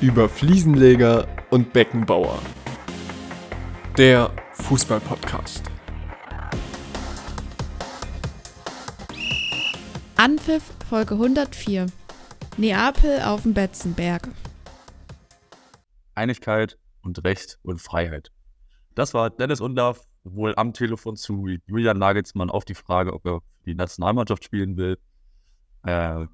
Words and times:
über 0.00 0.30
Fliesenleger 0.30 1.28
und 1.50 1.74
Beckenbauer. 1.74 2.40
Der 3.98 4.34
Fußball-Podcast. 4.54 5.64
Anpfiff 10.16 10.72
Folge 10.88 11.14
104. 11.14 11.86
Neapel 12.56 13.20
auf 13.22 13.42
dem 13.42 13.52
Betzenberg. 13.52 14.28
Einigkeit 16.14 16.78
und 17.02 17.22
Recht 17.24 17.58
und 17.62 17.80
Freiheit. 17.80 18.32
Das 18.94 19.12
war 19.12 19.28
Dennis 19.28 19.60
Undarf 19.60 20.06
wohl 20.24 20.54
am 20.56 20.72
Telefon 20.72 21.16
zu 21.16 21.46
Julian 21.66 21.98
Nagelsmann 21.98 22.50
auf 22.50 22.64
die 22.64 22.74
Frage, 22.74 23.12
ob 23.12 23.26
er 23.26 23.40
die 23.66 23.74
Nationalmannschaft 23.74 24.44
spielen 24.44 24.78
will. 24.78 24.98
Äh, 25.82 26.26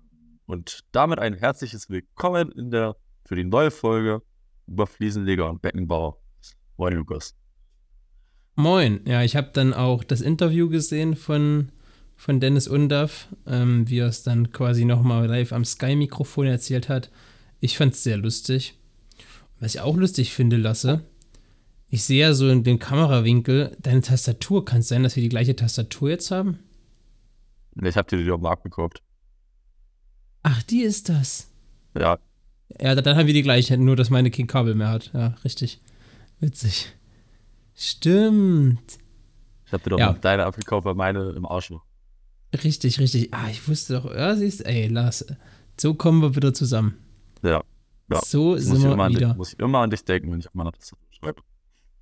und 0.46 0.84
damit 0.92 1.18
ein 1.18 1.34
herzliches 1.34 1.90
Willkommen 1.90 2.52
in 2.52 2.70
der 2.70 2.94
für 3.26 3.34
die 3.34 3.44
neue 3.44 3.70
Folge 3.70 4.22
über 4.66 4.86
Fliesenleger 4.86 5.50
und 5.50 5.62
Beckenbauer. 5.62 6.18
Moin, 6.76 6.94
Lukas. 6.94 7.34
Moin. 8.54 9.00
Ja, 9.06 9.22
ich 9.22 9.36
habe 9.36 9.50
dann 9.52 9.74
auch 9.74 10.04
das 10.04 10.20
Interview 10.20 10.68
gesehen 10.68 11.16
von, 11.16 11.70
von 12.16 12.40
Dennis 12.40 12.68
Undaff, 12.68 13.28
ähm, 13.46 13.88
wie 13.88 13.98
er 13.98 14.08
es 14.08 14.22
dann 14.22 14.52
quasi 14.52 14.84
nochmal 14.84 15.26
live 15.26 15.52
am 15.52 15.64
Sky-Mikrofon 15.64 16.46
erzählt 16.46 16.88
hat. 16.88 17.10
Ich 17.60 17.76
fand 17.76 17.94
es 17.94 18.02
sehr 18.02 18.16
lustig. 18.16 18.78
Was 19.58 19.74
ich 19.74 19.80
auch 19.80 19.96
lustig 19.96 20.32
finde, 20.32 20.56
Lasse, 20.56 21.04
ich 21.88 22.04
sehe 22.04 22.20
ja 22.20 22.34
so 22.34 22.48
in 22.48 22.64
dem 22.64 22.78
Kamerawinkel 22.78 23.76
deine 23.80 24.02
Tastatur. 24.02 24.64
Kann 24.64 24.80
es 24.80 24.88
sein, 24.88 25.02
dass 25.02 25.16
wir 25.16 25.22
die 25.22 25.28
gleiche 25.28 25.56
Tastatur 25.56 26.10
jetzt 26.10 26.30
haben? 26.30 26.58
Ich 27.82 27.96
habe 27.96 28.08
dir 28.08 28.22
die 28.22 28.30
auf 28.30 28.40
dem 28.40 28.42
Markt 28.42 28.64
gekauft. 28.64 29.02
Ach, 30.42 30.62
die 30.62 30.82
ist 30.82 31.08
das. 31.08 31.50
Ja. 31.98 32.18
Ja, 32.80 32.94
dann 32.94 33.16
haben 33.16 33.26
wir 33.26 33.34
die 33.34 33.42
gleiche, 33.42 33.76
nur 33.78 33.96
dass 33.96 34.10
meine 34.10 34.30
kein 34.30 34.46
Kabel 34.46 34.74
mehr 34.74 34.88
hat. 34.88 35.10
Ja, 35.14 35.34
richtig. 35.44 35.80
Witzig. 36.40 36.92
Stimmt. 37.74 38.98
Ich 39.66 39.72
habe 39.72 39.82
dir 39.84 39.90
doch 39.90 39.98
Ja. 39.98 40.12
deine 40.14 40.44
abgekauft, 40.44 40.84
weil 40.84 40.94
meine 40.94 41.30
im 41.30 41.46
Arsch 41.46 41.70
war. 41.70 41.82
Richtig, 42.64 42.98
richtig. 43.00 43.32
Ah, 43.34 43.48
ich 43.50 43.66
wusste 43.68 43.94
doch, 43.94 44.12
ja, 44.14 44.34
siehst 44.34 44.64
ey, 44.66 44.88
Lars, 44.88 45.26
so 45.78 45.94
kommen 45.94 46.22
wir 46.22 46.34
wieder 46.36 46.54
zusammen. 46.54 46.94
Ja. 47.42 47.62
ja. 48.10 48.20
So 48.24 48.54
Das 48.54 48.64
sind 48.64 48.82
wir 48.82 48.92
immer 48.92 49.08
wieder. 49.10 49.28
dich, 49.28 49.36
muss 49.36 49.52
ich 49.52 49.58
immer 49.58 49.80
an 49.80 49.90
dich 49.90 50.04
denken, 50.04 50.32
wenn 50.32 50.40
ich 50.40 50.48
auf 50.48 50.54
meiner 50.54 50.72
Tastatur 50.72 51.06
schreibe. 51.10 51.42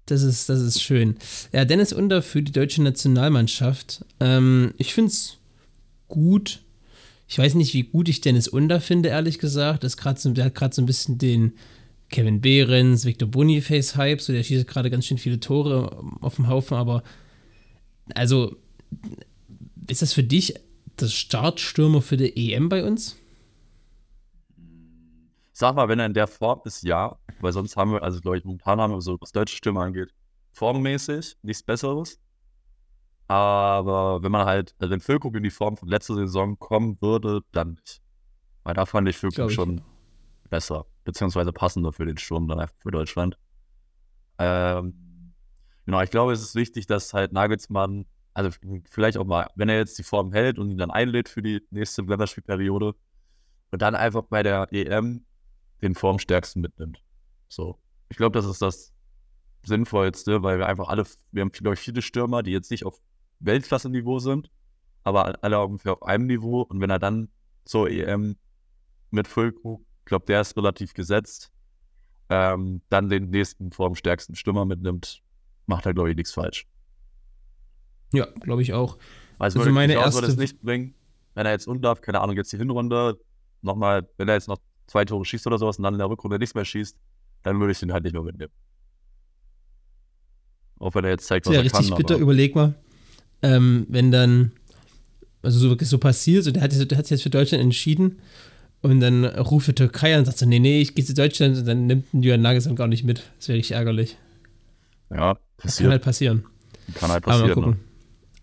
Das 0.06 0.22
ist, 0.22 0.48
das 0.48 0.60
ist 0.60 0.82
schön. 0.82 1.16
Ja, 1.52 1.64
Dennis 1.64 1.92
Unter 1.92 2.22
für 2.22 2.42
die 2.42 2.52
deutsche 2.52 2.82
Nationalmannschaft. 2.82 4.04
Ähm, 4.20 4.74
ich 4.76 4.92
finde 4.94 5.08
es 5.10 5.38
gut. 6.08 6.62
Ich 7.26 7.38
weiß 7.38 7.54
nicht, 7.54 7.74
wie 7.74 7.84
gut 7.84 8.08
ich 8.08 8.20
Dennis 8.20 8.48
Unter 8.48 8.80
finde, 8.80 9.08
ehrlich 9.08 9.38
gesagt. 9.38 9.84
Das 9.84 9.96
grad 9.96 10.20
so, 10.20 10.30
der 10.30 10.46
hat 10.46 10.54
gerade 10.54 10.74
so 10.74 10.82
ein 10.82 10.86
bisschen 10.86 11.18
den 11.18 11.54
Kevin 12.10 12.40
Behrens, 12.40 13.04
Victor 13.04 13.28
Boniface-Hype. 13.28 14.20
So, 14.20 14.32
der 14.32 14.42
schießt 14.42 14.66
gerade 14.66 14.90
ganz 14.90 15.06
schön 15.06 15.18
viele 15.18 15.40
Tore 15.40 16.04
auf 16.20 16.36
dem 16.36 16.48
Haufen, 16.48 16.76
aber 16.76 17.02
also 18.14 18.56
ist 19.88 20.02
das 20.02 20.12
für 20.12 20.22
dich 20.22 20.54
das 20.96 21.12
Startstürmer 21.12 22.02
für 22.02 22.16
die 22.16 22.52
EM 22.52 22.68
bei 22.68 22.84
uns? 22.84 23.16
Sag 25.52 25.76
mal, 25.76 25.88
wenn 25.88 25.98
er 25.98 26.06
in 26.06 26.14
der 26.14 26.26
Form 26.26 26.60
ist, 26.64 26.82
ja. 26.82 27.16
Weil 27.40 27.52
sonst 27.52 27.76
haben 27.76 27.92
wir, 27.92 28.02
also 28.02 28.20
glaube 28.20 28.38
ich, 28.38 28.44
momentan 28.44 28.80
haben 28.80 28.92
wir 28.92 29.00
so, 29.00 29.16
was 29.20 29.32
deutsche 29.32 29.56
Stimme 29.56 29.80
angeht, 29.80 30.10
formmäßig 30.52 31.36
nichts 31.42 31.62
Besseres. 31.62 32.18
Aber 33.26 34.22
wenn 34.22 34.32
man 34.32 34.46
halt, 34.46 34.74
also 34.78 34.92
wenn 34.92 35.00
Füllkrug 35.00 35.34
in 35.36 35.42
die 35.42 35.50
Form 35.50 35.76
von 35.76 35.88
letzter 35.88 36.14
Saison 36.14 36.58
kommen 36.58 37.00
würde, 37.00 37.40
dann 37.52 37.74
nicht. 37.74 38.02
Weil 38.64 38.74
da 38.74 38.86
fand 38.86 39.08
ich 39.08 39.16
Füllkrug 39.16 39.50
schon 39.50 39.82
besser, 40.50 40.86
beziehungsweise 41.04 41.52
passender 41.52 41.92
für 41.92 42.04
den 42.04 42.18
Sturm 42.18 42.48
dann 42.48 42.60
einfach 42.60 42.76
für 42.78 42.90
Deutschland. 42.90 43.38
Ähm, 44.38 45.32
genau, 45.86 46.02
ich 46.02 46.10
glaube, 46.10 46.32
es 46.32 46.42
ist 46.42 46.54
wichtig, 46.54 46.86
dass 46.86 47.14
halt 47.14 47.32
Nagelsmann, 47.32 48.06
also 48.34 48.50
vielleicht 48.90 49.16
auch 49.16 49.24
mal, 49.24 49.48
wenn 49.54 49.68
er 49.68 49.78
jetzt 49.78 49.98
die 49.98 50.02
Form 50.02 50.32
hält 50.32 50.58
und 50.58 50.70
ihn 50.70 50.78
dann 50.78 50.90
einlädt 50.90 51.28
für 51.28 51.42
die 51.42 51.62
nächste 51.70 52.02
Länderspielperiode 52.02 52.94
und 53.70 53.82
dann 53.82 53.94
einfach 53.94 54.22
bei 54.24 54.42
der 54.42 54.68
EM 54.72 55.24
den 55.82 55.94
formstärksten 55.94 56.60
mitnimmt. 56.62 57.02
So. 57.48 57.78
Ich 58.08 58.16
glaube, 58.16 58.38
das 58.38 58.46
ist 58.46 58.60
das 58.60 58.92
Sinnvollste, 59.64 60.42
weil 60.42 60.58
wir 60.58 60.66
einfach 60.66 60.88
alle, 60.88 61.04
wir 61.32 61.42
haben, 61.42 61.52
glaube 61.52 61.74
ich, 61.74 61.80
viele 61.80 62.02
Stürmer, 62.02 62.42
die 62.42 62.52
jetzt 62.52 62.70
nicht 62.70 62.84
auf 62.84 63.00
Weltklasse-Niveau 63.40 64.18
sind, 64.18 64.50
aber 65.02 65.42
alle 65.42 65.62
ungefähr 65.64 65.92
auf 65.92 66.02
einem 66.02 66.26
Niveau. 66.26 66.62
Und 66.62 66.80
wenn 66.80 66.90
er 66.90 66.98
dann 66.98 67.28
zur 67.64 67.90
EM 67.90 68.36
mit 69.10 69.28
Füllkrug, 69.28 69.82
ich 70.00 70.04
glaube, 70.06 70.26
der 70.26 70.40
ist 70.40 70.56
relativ 70.56 70.94
gesetzt, 70.94 71.50
ähm, 72.30 72.80
dann 72.88 73.08
den 73.08 73.30
nächsten 73.30 73.70
formstärksten 73.72 74.34
Stürmer 74.34 74.64
mitnimmt, 74.64 75.22
macht 75.66 75.86
er, 75.86 75.94
glaube 75.94 76.10
ich, 76.10 76.16
nichts 76.16 76.32
falsch. 76.32 76.66
Ja, 78.12 78.26
glaube 78.40 78.62
ich 78.62 78.72
auch. 78.72 78.98
Also, 79.38 79.58
Also 79.58 79.70
meine 79.72 79.94
meine 79.94 79.94
würde 79.94 80.08
es 80.08 80.22
erste- 80.28 80.40
nicht 80.40 80.60
bringen, 80.62 80.94
wenn 81.34 81.46
er 81.46 81.52
jetzt 81.52 81.66
undarf, 81.66 82.00
keine 82.00 82.20
Ahnung, 82.20 82.36
jetzt 82.36 82.52
die 82.52 82.56
Hinrunde, 82.58 83.18
nochmal, 83.62 84.08
wenn 84.16 84.28
er 84.28 84.34
jetzt 84.34 84.48
noch 84.48 84.58
zwei 84.86 85.04
Tore 85.04 85.24
schießt 85.24 85.46
oder 85.46 85.58
sowas 85.58 85.78
und 85.78 85.84
dann 85.84 85.94
in 85.94 85.98
der 85.98 86.08
Rückrunde 86.08 86.38
nichts 86.38 86.54
mehr 86.54 86.64
schießt, 86.64 86.96
dann 87.42 87.58
würde 87.60 87.72
ich 87.72 87.80
den 87.80 87.92
halt 87.92 88.04
nicht 88.04 88.12
mehr 88.12 88.22
mitnehmen. 88.22 88.52
Auch 90.78 90.94
wenn 90.94 91.04
er 91.04 91.10
jetzt 91.10 91.26
zeigt, 91.26 91.46
was 91.46 91.54
ja, 91.54 91.60
er 91.60 91.64
richtig 91.64 91.88
kann. 91.88 91.96
bitter. 91.96 92.16
Überleg 92.16 92.54
mal, 92.54 92.74
ähm, 93.44 93.86
wenn 93.88 94.10
dann, 94.10 94.52
also 95.42 95.58
so 95.58 95.68
wirklich 95.68 95.88
so 95.88 95.98
passiert, 95.98 96.44
so 96.44 96.50
der 96.50 96.62
hat, 96.62 96.72
sich- 96.72 96.88
der 96.88 96.98
hat 96.98 97.06
sich 97.06 97.12
jetzt 97.12 97.22
für 97.22 97.30
Deutschland 97.30 97.62
entschieden 97.62 98.18
und 98.82 99.00
dann 99.00 99.24
ruft 99.24 99.68
die 99.68 99.74
Türkei 99.74 100.12
an 100.14 100.20
und 100.20 100.24
sagt 100.26 100.38
so, 100.38 100.46
nee, 100.46 100.58
nee, 100.58 100.80
ich 100.80 100.94
gehe 100.94 101.04
zu 101.04 101.14
Deutschland 101.14 101.56
und 101.58 101.66
dann 101.66 101.86
nimmt 101.86 102.06
Jürgen 102.12 102.42
Nagelsmann 102.42 102.76
gar 102.76 102.86
nicht 102.88 103.04
mit. 103.04 103.22
Das 103.38 103.48
wäre 103.48 103.58
richtig 103.58 103.76
ärgerlich. 103.76 104.16
ja, 105.10 105.34
Das 105.34 105.38
kann 105.38 105.68
passiert. 105.68 105.90
halt 105.90 106.02
passieren. 106.02 106.44
Kann 106.94 107.10
halt 107.10 107.24
Aber 107.24 107.32
mal 107.32 107.38
passieren. 107.40 107.54
gucken. 107.54 107.70
Ne? 107.72 107.78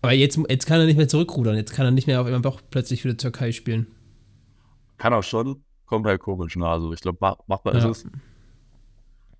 Aber 0.02 0.12
jetzt, 0.12 0.38
jetzt 0.48 0.66
kann 0.66 0.80
er 0.80 0.86
nicht 0.86 0.96
mehr 0.96 1.06
zurückrudern. 1.08 1.54
Jetzt 1.56 1.72
kann 1.72 1.84
er 1.86 1.92
nicht 1.92 2.06
mehr 2.08 2.20
auf 2.20 2.26
einmal 2.26 2.42
doch 2.42 2.60
plötzlich 2.70 3.02
für 3.02 3.08
die 3.10 3.16
Türkei 3.16 3.52
spielen. 3.52 3.86
Kann 4.98 5.12
auch 5.14 5.22
schon, 5.22 5.62
kommt 5.86 6.06
halt 6.06 6.20
komisch. 6.20 6.56
Ne? 6.56 6.66
Also, 6.66 6.92
ich 6.92 7.00
glaube, 7.00 7.18
mach, 7.20 7.36
machbar 7.46 7.74
Ja. 7.76 7.88
ist 7.90 8.04
es. 8.04 8.10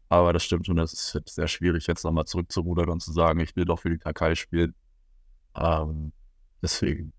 Aber 0.08 0.32
das 0.32 0.44
stimmt 0.44 0.66
schon, 0.66 0.76
das 0.76 0.92
ist 0.92 1.14
jetzt 1.14 1.34
sehr 1.34 1.48
schwierig, 1.48 1.86
jetzt 1.86 2.04
nochmal 2.04 2.26
zurückzurudern 2.26 2.90
und 2.90 3.02
zu 3.02 3.12
sagen, 3.12 3.40
ich 3.40 3.56
will 3.56 3.64
doch 3.64 3.80
für 3.80 3.90
die 3.90 3.98
Türkei 3.98 4.34
spielen. 4.34 4.74
Ähm, 5.56 6.12
deswegen. 6.62 7.12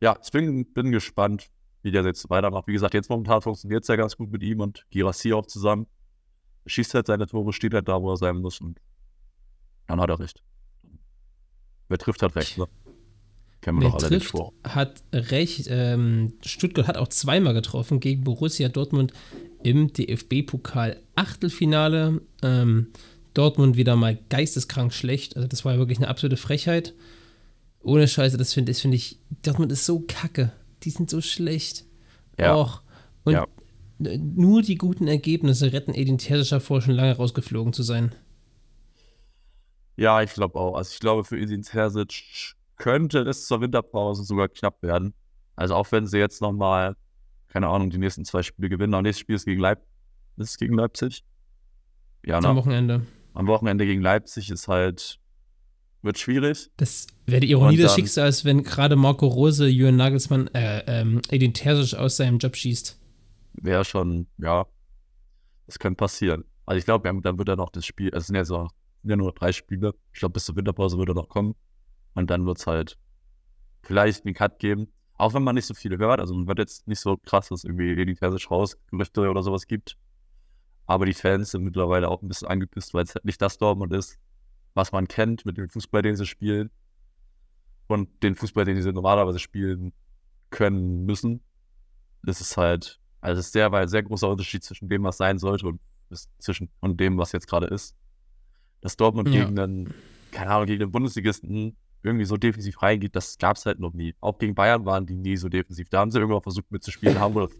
Ja, 0.00 0.18
ich 0.22 0.30
bin, 0.30 0.92
gespannt, 0.92 1.50
wie 1.82 1.90
der 1.90 2.04
jetzt 2.04 2.28
weitermacht. 2.28 2.66
Wie 2.66 2.72
gesagt, 2.72 2.94
jetzt 2.94 3.08
momentan 3.08 3.40
funktioniert 3.40 3.82
es 3.82 3.88
ja 3.88 3.96
ganz 3.96 4.16
gut 4.16 4.30
mit 4.30 4.42
ihm 4.42 4.60
und 4.60 4.84
Girassi 4.90 5.32
auch 5.32 5.46
zusammen. 5.46 5.86
Er 6.64 6.70
schießt 6.70 6.94
halt 6.94 7.06
seine 7.06 7.26
Tore, 7.26 7.52
steht 7.52 7.72
halt 7.72 7.88
da, 7.88 8.00
wo 8.02 8.12
er 8.12 8.16
sein 8.16 8.36
muss 8.36 8.60
und 8.60 8.78
dann 9.86 10.00
hat 10.00 10.10
er 10.10 10.20
recht. 10.20 10.42
Wer 11.88 11.98
trifft, 11.98 12.22
hat 12.22 12.36
recht, 12.36 12.58
ne? 12.58 12.66
Kennen 13.60 13.78
wir 13.78 13.84
Wer 13.84 13.90
doch 13.90 13.98
alle 13.98 14.08
trifft, 14.08 14.28
Spruch. 14.28 14.52
hat 14.64 15.02
recht. 15.12 15.66
Ähm, 15.68 16.34
Stuttgart 16.44 16.86
hat 16.86 16.96
auch 16.96 17.08
zweimal 17.08 17.52
getroffen 17.54 18.00
gegen 18.00 18.24
Borussia 18.24 18.68
Dortmund 18.68 19.12
im 19.62 19.92
DFB-Pokal 19.92 21.00
Achtelfinale. 21.14 22.22
Ähm, 22.42 22.88
Dortmund 23.34 23.76
wieder 23.76 23.96
mal 23.96 24.18
geisteskrank 24.28 24.92
schlecht. 24.92 25.36
Also 25.36 25.48
das 25.48 25.64
war 25.64 25.74
ja 25.74 25.78
wirklich 25.78 25.98
eine 25.98 26.08
absolute 26.08 26.36
Frechheit. 26.36 26.94
Ohne 27.82 28.06
Scheiße, 28.08 28.36
das 28.36 28.52
finde 28.52 28.74
find 28.74 28.94
ich, 28.94 29.18
Dortmund 29.42 29.72
ist 29.72 29.86
so 29.86 30.00
kacke. 30.00 30.52
Die 30.82 30.90
sind 30.90 31.10
so 31.10 31.20
schlecht. 31.20 31.84
Ja. 32.38 32.54
Och. 32.56 32.82
Und 33.24 33.32
Ja. 33.34 33.46
nur 33.98 34.62
die 34.62 34.76
guten 34.76 35.06
Ergebnisse 35.08 35.72
retten 35.72 35.94
Edin 35.94 36.18
Terzic 36.18 36.50
davor, 36.50 36.80
schon 36.82 36.94
lange 36.94 37.16
rausgeflogen 37.16 37.72
zu 37.72 37.82
sein. 37.82 38.14
Ja, 39.96 40.22
ich 40.22 40.32
glaube 40.32 40.58
auch. 40.58 40.74
Also 40.76 40.92
ich 40.92 41.00
glaube, 41.00 41.24
für 41.24 41.38
Edin 41.38 41.62
Terzic 41.62 42.54
könnte 42.76 43.20
es 43.20 43.46
zur 43.46 43.60
Winterpause 43.60 44.24
sogar 44.24 44.48
knapp 44.48 44.82
werden. 44.82 45.12
Also 45.56 45.74
auch 45.74 45.92
wenn 45.92 46.06
sie 46.06 46.18
jetzt 46.18 46.40
nochmal, 46.40 46.96
keine 47.48 47.68
Ahnung, 47.68 47.90
die 47.90 47.98
nächsten 47.98 48.24
zwei 48.24 48.42
Spiele 48.42 48.70
gewinnen. 48.70 48.94
Am 48.94 49.02
nächsten 49.02 49.20
Spiel 49.20 49.36
ist 49.36 49.44
gegen 49.44 49.60
Leipzig. 49.60 49.86
Ist 50.38 50.58
gegen 50.58 50.74
Leipzig? 50.74 51.22
Ja, 52.24 52.38
Am 52.38 52.44
ne? 52.44 52.56
Wochenende. 52.56 53.06
Am 53.34 53.46
Wochenende 53.46 53.84
gegen 53.84 54.00
Leipzig 54.00 54.50
ist 54.50 54.68
halt, 54.68 55.19
wird 56.02 56.18
schwierig. 56.18 56.70
Das 56.76 57.06
wäre 57.26 57.40
die 57.40 57.50
Ironie 57.50 57.76
des 57.76 57.94
Schicksals, 57.94 58.44
wenn 58.44 58.62
gerade 58.62 58.96
Marco 58.96 59.26
Rose 59.26 59.66
Jürgen 59.66 59.96
Nagelsmann, 59.96 60.48
äh, 60.48 60.82
ähm, 60.86 61.20
Edin 61.30 61.54
Terzic 61.54 61.98
aus 61.98 62.16
seinem 62.16 62.38
Job 62.38 62.56
schießt. 62.56 62.98
Wäre 63.54 63.84
schon, 63.84 64.26
ja, 64.38 64.66
das 65.66 65.78
könnte 65.78 65.96
passieren. 65.96 66.44
Also 66.66 66.78
ich 66.78 66.84
glaube, 66.84 67.20
dann 67.20 67.38
wird 67.38 67.48
er 67.48 67.56
noch 67.56 67.70
das 67.70 67.84
Spiel, 67.84 68.10
es 68.14 68.26
sind 68.26 68.36
ja 68.36 68.44
so, 68.44 68.68
sind 69.02 69.10
ja 69.10 69.16
nur 69.16 69.32
drei 69.32 69.52
Spiele. 69.52 69.94
Ich 70.12 70.20
glaube, 70.20 70.34
bis 70.34 70.44
zur 70.44 70.56
Winterpause 70.56 70.98
wird 70.98 71.08
er 71.08 71.14
noch 71.14 71.28
kommen. 71.28 71.54
Und 72.14 72.30
dann 72.30 72.46
wird 72.46 72.58
es 72.58 72.66
halt 72.66 72.98
vielleicht 73.82 74.24
einen 74.24 74.34
Cut 74.34 74.58
geben. 74.58 74.88
Auch 75.16 75.34
wenn 75.34 75.42
man 75.42 75.54
nicht 75.54 75.66
so 75.66 75.74
viele 75.74 75.98
hört. 75.98 76.20
Also 76.20 76.34
man 76.34 76.46
wird 76.46 76.58
jetzt 76.58 76.88
nicht 76.88 77.00
so 77.00 77.16
krass, 77.16 77.48
dass 77.48 77.64
irgendwie 77.64 77.90
Edin 77.92 78.16
Terzic 78.16 78.50
raus 78.50 78.76
Gerüchte 78.90 79.28
oder 79.28 79.42
sowas 79.42 79.66
gibt. 79.66 79.96
Aber 80.86 81.06
die 81.06 81.12
Fans 81.12 81.50
sind 81.52 81.62
mittlerweile 81.62 82.08
auch 82.08 82.22
ein 82.22 82.28
bisschen 82.28 82.48
angepisst, 82.48 82.94
weil 82.94 83.04
es 83.04 83.14
halt 83.14 83.24
nicht 83.24 83.40
das 83.40 83.58
Dortmund 83.58 83.92
ist, 83.92 84.18
was 84.74 84.92
man 84.92 85.08
kennt 85.08 85.44
mit 85.46 85.56
dem 85.56 85.68
Fußball, 85.68 86.02
den 86.02 86.16
sie 86.16 86.26
spielen. 86.26 86.70
Und 87.88 88.22
den 88.22 88.34
Fußball, 88.36 88.64
den 88.64 88.80
sie 88.80 88.92
normalerweise 88.92 89.38
spielen 89.38 89.92
können 90.50 91.04
müssen. 91.06 91.42
Das 92.22 92.40
ist 92.40 92.56
halt 92.56 93.00
Also 93.20 93.40
es 93.40 93.46
ist 93.46 93.52
sehr, 93.52 93.70
weil 93.72 93.82
ein 93.82 93.88
sehr 93.88 94.02
großer 94.02 94.28
Unterschied 94.28 94.62
zwischen 94.64 94.88
dem, 94.88 95.02
was 95.02 95.16
sein 95.16 95.38
sollte 95.38 95.66
und 95.66 95.80
zwischen 96.38 96.70
und 96.80 96.98
dem, 97.00 97.18
was 97.18 97.32
jetzt 97.32 97.46
gerade 97.48 97.66
ist. 97.66 97.94
Dass 98.80 98.96
Dortmund 98.96 99.28
Ja. 99.28 99.44
gegen 99.44 99.58
einen, 99.58 99.94
keine 100.30 100.50
Ahnung, 100.50 100.66
gegen 100.66 100.80
den 100.80 100.90
Bundesligisten 100.92 101.76
irgendwie 102.02 102.24
so 102.24 102.36
defensiv 102.36 102.80
reingeht, 102.82 103.14
das 103.14 103.36
gab 103.38 103.56
es 103.56 103.66
halt 103.66 103.78
noch 103.78 103.92
nie. 103.92 104.14
Auch 104.20 104.38
gegen 104.38 104.54
Bayern 104.54 104.86
waren 104.86 105.04
die 105.06 105.16
nie 105.16 105.36
so 105.36 105.48
defensiv. 105.48 105.88
Da 105.90 105.98
haben 106.00 106.10
sie 106.10 106.18
irgendwann 106.18 106.42
versucht 106.42 106.70
mitzuspielen, 106.70 107.18
haben 107.18 107.34
wohl 107.34 107.50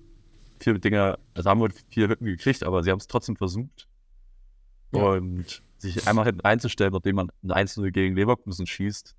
viele 0.60 0.80
Dinge, 0.80 1.18
also 1.34 1.50
haben 1.50 1.60
wohl 1.60 1.72
vier 1.90 2.08
Hütten 2.08 2.24
gekriegt, 2.24 2.62
aber 2.62 2.82
sie 2.82 2.90
haben 2.90 2.98
es 2.98 3.06
trotzdem 3.06 3.36
versucht. 3.36 3.86
Ja. 4.92 5.02
Und 5.02 5.62
sich 5.78 6.06
einmal 6.06 6.26
hinten 6.26 6.42
einzustellen, 6.42 6.92
nachdem 6.92 7.16
man 7.16 7.30
ein 7.42 7.50
1 7.50 7.80
gegen 7.92 8.14
Leverkusen 8.14 8.66
schießt, 8.66 9.14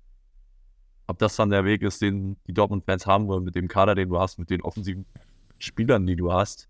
ob 1.08 1.18
das 1.18 1.36
dann 1.36 1.50
der 1.50 1.64
Weg 1.64 1.82
ist, 1.82 2.00
den 2.00 2.36
die 2.46 2.54
Dortmund-Fans 2.54 3.06
haben 3.06 3.26
wollen, 3.26 3.44
mit 3.44 3.54
dem 3.54 3.68
Kader, 3.68 3.94
den 3.94 4.08
du 4.08 4.18
hast, 4.18 4.38
mit 4.38 4.50
den 4.50 4.62
offensiven 4.62 5.04
Spielern, 5.58 6.06
die 6.06 6.16
du 6.16 6.32
hast, 6.32 6.68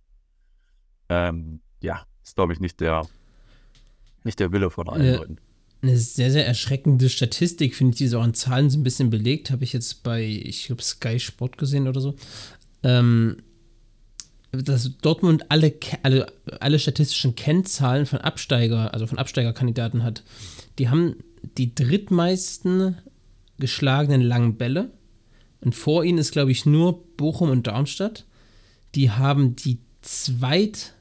ähm, 1.08 1.60
ja, 1.82 2.06
ist, 2.24 2.36
glaube 2.36 2.52
ich, 2.52 2.60
nicht 2.60 2.80
der, 2.80 3.06
nicht 4.24 4.40
der 4.40 4.52
Wille 4.52 4.70
von 4.70 4.88
allen. 4.88 5.16
Leuten. 5.16 5.38
Eine 5.82 5.96
sehr, 5.96 6.30
sehr 6.30 6.46
erschreckende 6.46 7.08
Statistik, 7.08 7.74
finde 7.74 7.92
ich, 7.92 7.98
die 7.98 8.06
so 8.06 8.20
an 8.20 8.34
Zahlen 8.34 8.70
so 8.70 8.78
ein 8.78 8.84
bisschen 8.84 9.10
belegt, 9.10 9.50
habe 9.50 9.64
ich 9.64 9.72
jetzt 9.72 10.02
bei, 10.02 10.22
ich 10.22 10.66
glaube, 10.66 10.82
Sky 10.82 11.18
Sport 11.18 11.58
gesehen 11.58 11.88
oder 11.88 12.00
so. 12.00 12.14
Ähm, 12.84 13.38
dass 14.52 14.98
Dortmund 14.98 15.50
alle, 15.50 15.72
alle, 16.02 16.30
alle 16.60 16.78
statistischen 16.78 17.34
Kennzahlen 17.34 18.04
von 18.04 18.18
Absteiger, 18.20 18.92
also 18.92 19.06
von 19.06 19.16
Absteigerkandidaten 19.18 20.04
hat. 20.04 20.22
Die 20.78 20.90
haben 20.90 21.16
die 21.56 21.74
drittmeisten 21.74 22.98
geschlagenen 23.58 24.20
langen 24.20 24.56
Bälle. 24.56 24.90
Und 25.60 25.74
vor 25.74 26.04
ihnen 26.04 26.18
ist, 26.18 26.32
glaube 26.32 26.50
ich, 26.50 26.66
nur 26.66 27.02
Bochum 27.16 27.48
und 27.50 27.66
Darmstadt. 27.66 28.26
Die 28.94 29.10
haben 29.10 29.56
die 29.56 29.78
zweit, 30.02 30.92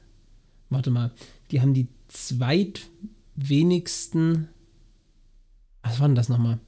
warte 0.70 0.90
mal, 0.90 1.10
die 1.50 1.60
haben 1.60 1.74
die 1.74 1.88
zweitwenigsten, 2.08 4.48
was 5.82 6.00
war 6.00 6.08
denn 6.08 6.14
das 6.14 6.30
nochmal? 6.30 6.58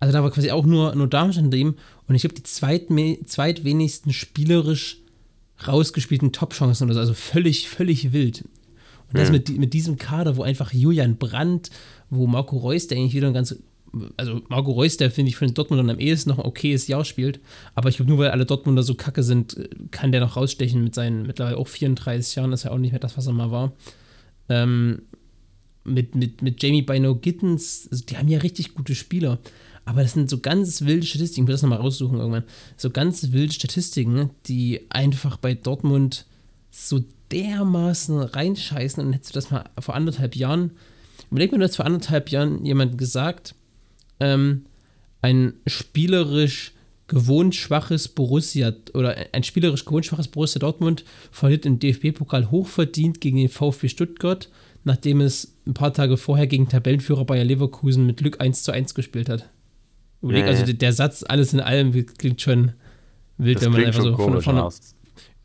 Also 0.00 0.12
da 0.12 0.22
war 0.22 0.30
quasi 0.30 0.50
auch 0.50 0.64
nur, 0.64 0.94
nur 0.94 1.08
Darmstadt 1.08 1.52
dem 1.52 1.74
und 2.08 2.14
ich 2.14 2.22
glaube 2.22 2.34
die 2.34 2.42
zweitwenigsten 2.42 4.14
spielerisch 4.14 4.99
rausgespielten 5.66 6.32
Top-Chancen 6.32 6.84
oder 6.84 6.94
so, 6.94 7.00
also 7.00 7.14
völlig, 7.14 7.68
völlig 7.68 8.12
wild. 8.12 8.44
Und 9.08 9.18
das 9.18 9.28
Mhm. 9.28 9.32
mit, 9.32 9.58
mit 9.58 9.72
diesem 9.74 9.96
Kader, 9.96 10.36
wo 10.36 10.42
einfach 10.42 10.72
Julian 10.72 11.16
Brandt, 11.16 11.70
wo 12.10 12.26
Marco 12.26 12.56
Reus, 12.56 12.86
der 12.86 12.98
eigentlich 12.98 13.14
wieder 13.14 13.26
ein 13.28 13.34
ganz, 13.34 13.56
also 14.16 14.40
Marco 14.48 14.70
Reus, 14.70 14.96
der 14.96 15.10
finde 15.10 15.30
ich 15.30 15.36
für 15.36 15.46
den 15.46 15.54
Dortmund 15.54 15.88
am 15.90 15.98
ehesten 15.98 16.30
noch 16.30 16.38
ein 16.38 16.44
okayes 16.44 16.86
Jahr 16.86 17.04
spielt, 17.04 17.40
aber 17.74 17.88
ich 17.88 17.96
glaube, 17.96 18.10
nur 18.10 18.18
weil 18.18 18.30
alle 18.30 18.46
Dortmunder 18.46 18.84
so 18.84 18.94
kacke 18.94 19.22
sind, 19.24 19.68
kann 19.90 20.12
der 20.12 20.20
noch 20.20 20.36
rausstechen 20.36 20.84
mit 20.84 20.94
seinen 20.94 21.26
mittlerweile 21.26 21.56
auch 21.56 21.66
34 21.68 22.36
Jahren, 22.36 22.52
das 22.52 22.60
ist 22.60 22.64
ja 22.64 22.70
auch 22.70 22.78
nicht 22.78 22.92
mehr 22.92 23.00
das, 23.00 23.16
was 23.16 23.26
er 23.26 23.32
mal 23.32 23.50
war. 23.50 23.72
Ähm, 24.48 25.02
mit, 25.84 26.14
mit, 26.14 26.42
mit 26.42 26.62
Jamie 26.62 26.82
Bino 26.82 27.16
Gittens, 27.16 27.88
also 27.90 28.04
die 28.04 28.16
haben 28.16 28.28
ja 28.28 28.38
richtig 28.38 28.74
gute 28.74 28.94
Spieler. 28.94 29.38
Aber 29.84 30.02
das 30.02 30.12
sind 30.12 30.30
so 30.30 30.38
ganz 30.38 30.82
wilde 30.82 31.06
Statistiken, 31.06 31.44
ich 31.44 31.48
will 31.48 31.54
das 31.54 31.62
nochmal 31.62 31.78
raussuchen 31.78 32.18
irgendwann. 32.18 32.44
So 32.76 32.90
ganz 32.90 33.32
wilde 33.32 33.52
Statistiken, 33.52 34.30
die 34.46 34.86
einfach 34.90 35.36
bei 35.36 35.54
Dortmund 35.54 36.26
so 36.70 37.00
dermaßen 37.32 38.18
reinscheißen. 38.20 39.04
Und 39.04 39.12
hättest 39.12 39.30
du 39.30 39.34
das 39.34 39.50
mal 39.50 39.64
vor 39.78 39.94
anderthalb 39.94 40.36
Jahren, 40.36 40.72
überleg 41.30 41.52
mir, 41.52 41.58
du 41.58 41.64
hast 41.64 41.76
vor 41.76 41.86
anderthalb 41.86 42.30
Jahren 42.30 42.64
jemand 42.64 42.98
gesagt, 42.98 43.54
ähm, 44.20 44.66
ein 45.22 45.54
spielerisch 45.66 46.72
gewohnt 47.08 47.56
schwaches 47.56 48.06
Borussia 48.06 48.72
oder 48.94 49.16
ein 49.32 49.42
spielerisch 49.42 49.84
gewohnt 49.84 50.06
schwaches 50.06 50.28
Borussia 50.28 50.60
Dortmund 50.60 51.04
verliert 51.32 51.66
im 51.66 51.80
DFB-Pokal 51.80 52.50
hochverdient 52.52 53.20
gegen 53.20 53.38
den 53.38 53.48
VfB 53.48 53.88
Stuttgart, 53.88 54.48
nachdem 54.84 55.20
es 55.20 55.56
ein 55.66 55.74
paar 55.74 55.92
Tage 55.92 56.16
vorher 56.16 56.46
gegen 56.46 56.68
Tabellenführer 56.68 57.24
Bayer 57.24 57.44
Leverkusen 57.44 58.06
mit 58.06 58.18
Glück 58.18 58.40
1 58.40 58.62
zu 58.62 58.70
1 58.70 58.94
gespielt 58.94 59.28
hat. 59.28 59.50
Überleg, 60.22 60.44
Ja, 60.44 60.48
also 60.48 60.64
ja. 60.64 60.72
der, 60.72 60.92
Satz, 60.92 61.24
alles 61.26 61.52
in 61.52 61.60
allem, 61.60 61.92
klingt 62.18 62.40
schon 62.40 62.72
wild, 63.38 63.56
Das 63.56 63.64
wenn 63.64 63.72
man 63.72 63.84
einfach 63.84 64.02
so 64.02 64.16
von, 64.16 64.42
von, 64.42 64.56
ja. 64.56 64.68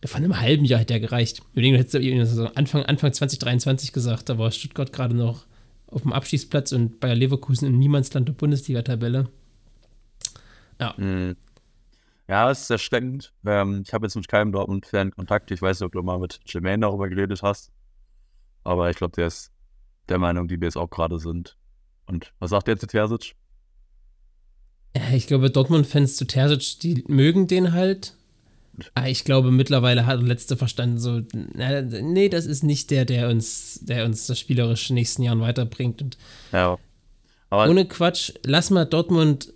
von 0.05 0.23
einem 0.23 0.39
halben 0.39 0.65
Jahr 0.65 0.79
hätte 0.79 0.93
der 0.93 0.99
gereicht. 0.99 1.41
Überlegen, 1.53 1.73
du 1.73 1.79
hättest 1.79 2.35
so 2.35 2.45
Anfang, 2.47 2.83
Anfang 2.83 3.13
2023 3.13 3.93
gesagt, 3.93 4.29
da 4.29 4.37
war 4.37 4.51
Stuttgart 4.51 4.91
gerade 4.91 5.15
noch 5.15 5.45
auf 5.87 6.01
dem 6.01 6.13
Abstiegsplatz 6.13 6.71
und 6.71 6.99
Bayer 6.99 7.15
Leverkusen 7.15 7.67
im 7.67 7.79
Niemandsland 7.79 8.27
der 8.27 8.33
Bundesliga-Tabelle. 8.33 9.29
Mhm. 10.97 11.37
Ja, 12.27 12.49
es 12.49 12.63
ist 12.63 12.69
erschreckend. 12.69 13.33
Ähm, 13.45 13.83
ich 13.85 13.93
habe 13.93 14.05
jetzt 14.05 14.15
mit 14.15 14.27
keinem 14.27 14.51
Dortmund-Fan 14.51 15.11
Kontakt. 15.11 15.51
Ich 15.51 15.61
weiß 15.61 15.79
nicht, 15.79 15.85
ob 15.85 15.93
du 15.93 16.01
mal 16.01 16.19
mit 16.19 16.39
Jermaine 16.45 16.81
darüber 16.81 17.07
geredet 17.07 17.43
hast. 17.43 17.71
Aber 18.63 18.89
ich 18.89 18.97
glaube, 18.97 19.15
der 19.15 19.27
ist 19.27 19.51
der 20.09 20.17
Meinung, 20.17 20.47
die 20.47 20.59
wir 20.59 20.67
jetzt 20.67 20.77
auch 20.77 20.89
gerade 20.89 21.19
sind. 21.19 21.55
Und 22.07 22.33
was 22.39 22.49
sagt 22.49 22.67
der 22.67 22.77
zu 22.77 22.87
Terzic? 22.87 23.35
Ja, 24.95 25.13
ich 25.13 25.27
glaube, 25.27 25.51
Dortmund-Fans 25.51 26.15
zu 26.15 26.25
Terzic, 26.25 26.79
die 26.79 27.03
mögen 27.07 27.47
den 27.47 27.73
halt. 27.73 28.13
Aber 28.93 29.07
ich 29.07 29.23
glaube, 29.23 29.51
mittlerweile 29.51 30.05
hat 30.05 30.19
der 30.19 30.27
letzte 30.27 30.57
verstanden, 30.57 30.99
so, 30.99 31.21
na, 31.53 31.81
nee, 31.81 32.29
das 32.29 32.45
ist 32.45 32.63
nicht 32.63 32.91
der, 32.91 33.05
der 33.05 33.29
uns, 33.29 33.79
der 33.83 34.05
uns 34.05 34.27
das 34.27 34.39
spielerisch 34.39 34.89
in 34.89 34.95
den 34.95 35.01
nächsten 35.01 35.23
Jahren 35.23 35.41
weiterbringt. 35.41 36.01
Und 36.01 36.17
Ja. 36.51 36.77
Aber 37.49 37.69
ohne 37.69 37.85
Quatsch, 37.85 38.31
lass 38.43 38.69
mal 38.69 38.85
Dortmund 38.85 39.53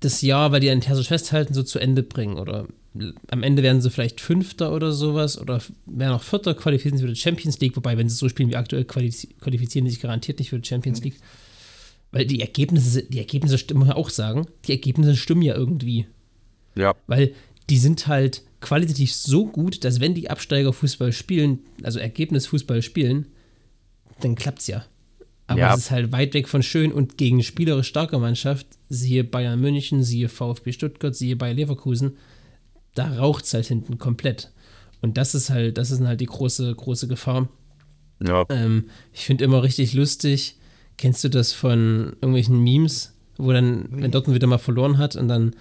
das 0.00 0.22
Jahr, 0.22 0.50
weil 0.50 0.60
die 0.60 0.70
an 0.70 0.80
Terzic 0.80 1.06
festhalten, 1.06 1.54
so 1.54 1.62
zu 1.62 1.78
Ende 1.78 2.02
bringen. 2.02 2.38
Oder 2.38 2.66
am 3.28 3.42
Ende 3.42 3.62
werden 3.62 3.80
sie 3.80 3.90
vielleicht 3.90 4.20
Fünfter 4.20 4.72
oder 4.72 4.92
sowas. 4.92 5.38
Oder 5.38 5.60
werden 5.86 6.14
auch 6.14 6.22
Vierter, 6.22 6.54
qualifizieren 6.54 6.98
sie 6.98 7.04
für 7.04 7.12
die 7.12 7.20
Champions 7.20 7.60
League. 7.60 7.76
Wobei, 7.76 7.96
wenn 7.98 8.08
sie 8.08 8.16
so 8.16 8.28
spielen 8.28 8.50
wie 8.50 8.56
aktuell, 8.56 8.82
qualifiz- 8.82 9.28
qualifizieren 9.40 9.86
sie 9.86 9.92
sich 9.92 10.02
garantiert 10.02 10.38
nicht 10.38 10.50
für 10.50 10.58
die 10.58 10.68
Champions 10.68 11.02
League. 11.02 11.20
Weil 12.12 12.26
die 12.26 12.40
Ergebnisse, 12.40 13.04
die 13.04 13.18
Ergebnisse 13.18 13.56
stimmen, 13.58 13.80
muss 13.80 13.88
man 13.88 13.96
auch 13.96 14.10
sagen, 14.10 14.46
die 14.66 14.72
Ergebnisse 14.72 15.16
stimmen 15.16 15.42
ja 15.42 15.54
irgendwie. 15.54 16.06
ja, 16.74 16.94
Weil 17.06 17.32
die 17.68 17.78
sind 17.78 18.06
halt 18.08 18.42
qualitativ 18.60 19.14
so 19.14 19.46
gut, 19.46 19.84
dass 19.84 20.00
wenn 20.00 20.14
die 20.14 20.28
Absteiger 20.28 20.72
Fußball 20.72 21.12
spielen, 21.12 21.60
also 21.82 21.98
Ergebnisfußball 22.00 22.82
spielen, 22.82 23.26
dann 24.20 24.34
klappt's 24.34 24.66
ja. 24.66 24.84
Aber 25.46 25.60
Ja. 25.60 25.72
es 25.74 25.80
ist 25.80 25.90
halt 25.90 26.12
weit 26.12 26.34
weg 26.34 26.48
von 26.48 26.62
schön 26.62 26.92
und 26.92 27.16
gegen 27.16 27.42
spielerisch 27.42 27.88
starke 27.88 28.18
Mannschaft, 28.18 28.66
siehe 28.88 29.24
Bayern 29.24 29.60
München, 29.60 30.02
siehe 30.04 30.28
VfB 30.28 30.72
Stuttgart, 30.72 31.14
siehe 31.14 31.36
Bayer 31.36 31.54
Leverkusen, 31.54 32.16
da 32.94 33.08
raucht's 33.16 33.54
halt 33.54 33.66
hinten 33.66 33.98
komplett. 33.98 34.50
Und 35.00 35.16
das 35.16 35.34
ist 35.34 35.50
halt, 35.50 35.78
das 35.78 35.90
ist 35.90 36.00
halt 36.02 36.20
die 36.20 36.26
große, 36.26 36.74
große 36.74 37.08
Gefahr. 37.08 37.48
ja. 38.24 38.44
Ähm, 38.50 38.90
ich 39.12 39.24
finde 39.24 39.44
immer 39.44 39.62
richtig 39.62 39.94
lustig, 39.94 40.56
kennst 41.00 41.24
du 41.24 41.30
das 41.30 41.52
von 41.52 42.12
irgendwelchen 42.20 42.62
Memes, 42.62 43.14
wo 43.38 43.52
dann, 43.52 43.86
wenn 43.90 44.10
Dortmund 44.10 44.34
wieder 44.34 44.46
mal 44.46 44.58
verloren 44.58 44.98
hat 44.98 45.16
und 45.16 45.28
dann 45.28 45.56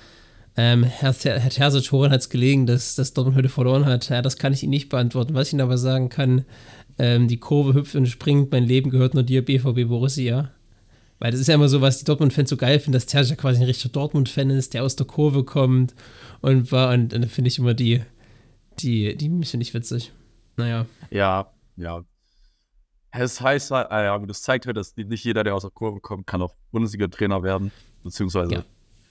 ähm, 0.57 0.83
Herr, 0.83 1.13
Herr 1.13 1.49
Terzic, 1.49 1.93
woran 1.93 2.11
hat 2.11 2.19
es 2.19 2.29
gelegen, 2.29 2.65
dass, 2.65 2.95
dass 2.95 3.13
Dortmund 3.13 3.37
heute 3.37 3.47
verloren 3.47 3.85
hat? 3.85 4.09
Ja, 4.09 4.21
das 4.21 4.35
kann 4.35 4.51
ich 4.51 4.63
Ihnen 4.63 4.71
nicht 4.71 4.89
beantworten. 4.89 5.33
Was 5.33 5.47
ich 5.47 5.53
Ihnen 5.53 5.61
aber 5.61 5.77
sagen 5.77 6.09
kann, 6.09 6.43
ähm, 6.97 7.29
die 7.29 7.37
Kurve 7.37 7.73
hüpft 7.73 7.95
und 7.95 8.07
springt, 8.07 8.51
mein 8.51 8.65
Leben 8.65 8.89
gehört 8.89 9.13
nur 9.13 9.23
dir, 9.23 9.45
BVB 9.45 9.87
Borussia. 9.87 10.51
Weil 11.19 11.31
das 11.31 11.39
ist 11.39 11.47
ja 11.47 11.55
immer 11.55 11.69
so, 11.69 11.79
was 11.79 11.99
die 11.99 12.05
Dortmund-Fans 12.05 12.49
so 12.49 12.57
geil 12.57 12.79
finden, 12.79 12.93
dass 12.93 13.05
Terzic 13.05 13.37
ja 13.37 13.41
quasi 13.41 13.61
ein 13.61 13.65
richtiger 13.65 13.93
Dortmund-Fan 13.93 14.49
ist, 14.49 14.73
der 14.73 14.83
aus 14.83 14.97
der 14.97 15.07
Kurve 15.07 15.45
kommt 15.45 15.95
und 16.41 16.71
war, 16.73 16.93
und, 16.93 17.13
und 17.13 17.21
da 17.21 17.27
finde 17.29 17.47
ich 17.47 17.59
immer 17.59 17.73
die, 17.73 18.01
die, 18.79 19.15
die 19.15 19.29
finde 19.45 19.63
ich 19.63 19.73
witzig. 19.73 20.11
Naja. 20.57 20.85
Ja, 21.09 21.51
ja. 21.77 22.03
Es 23.11 23.41
heißt 23.41 23.71
halt, 23.71 23.89
ah 23.91 24.03
ja, 24.03 24.17
das 24.19 24.41
zeigt 24.43 24.65
halt, 24.67 24.77
dass 24.77 24.95
nicht 24.95 25.23
jeder, 25.23 25.43
der 25.43 25.55
aus 25.55 25.63
der 25.63 25.71
Kurve 25.71 25.99
kommt, 25.99 26.27
kann 26.27 26.41
auch 26.41 26.53
Bundesliga-Trainer 26.71 27.41
werden. 27.43 27.71
Beziehungsweise, 28.03 28.53
Ja. 28.53 28.63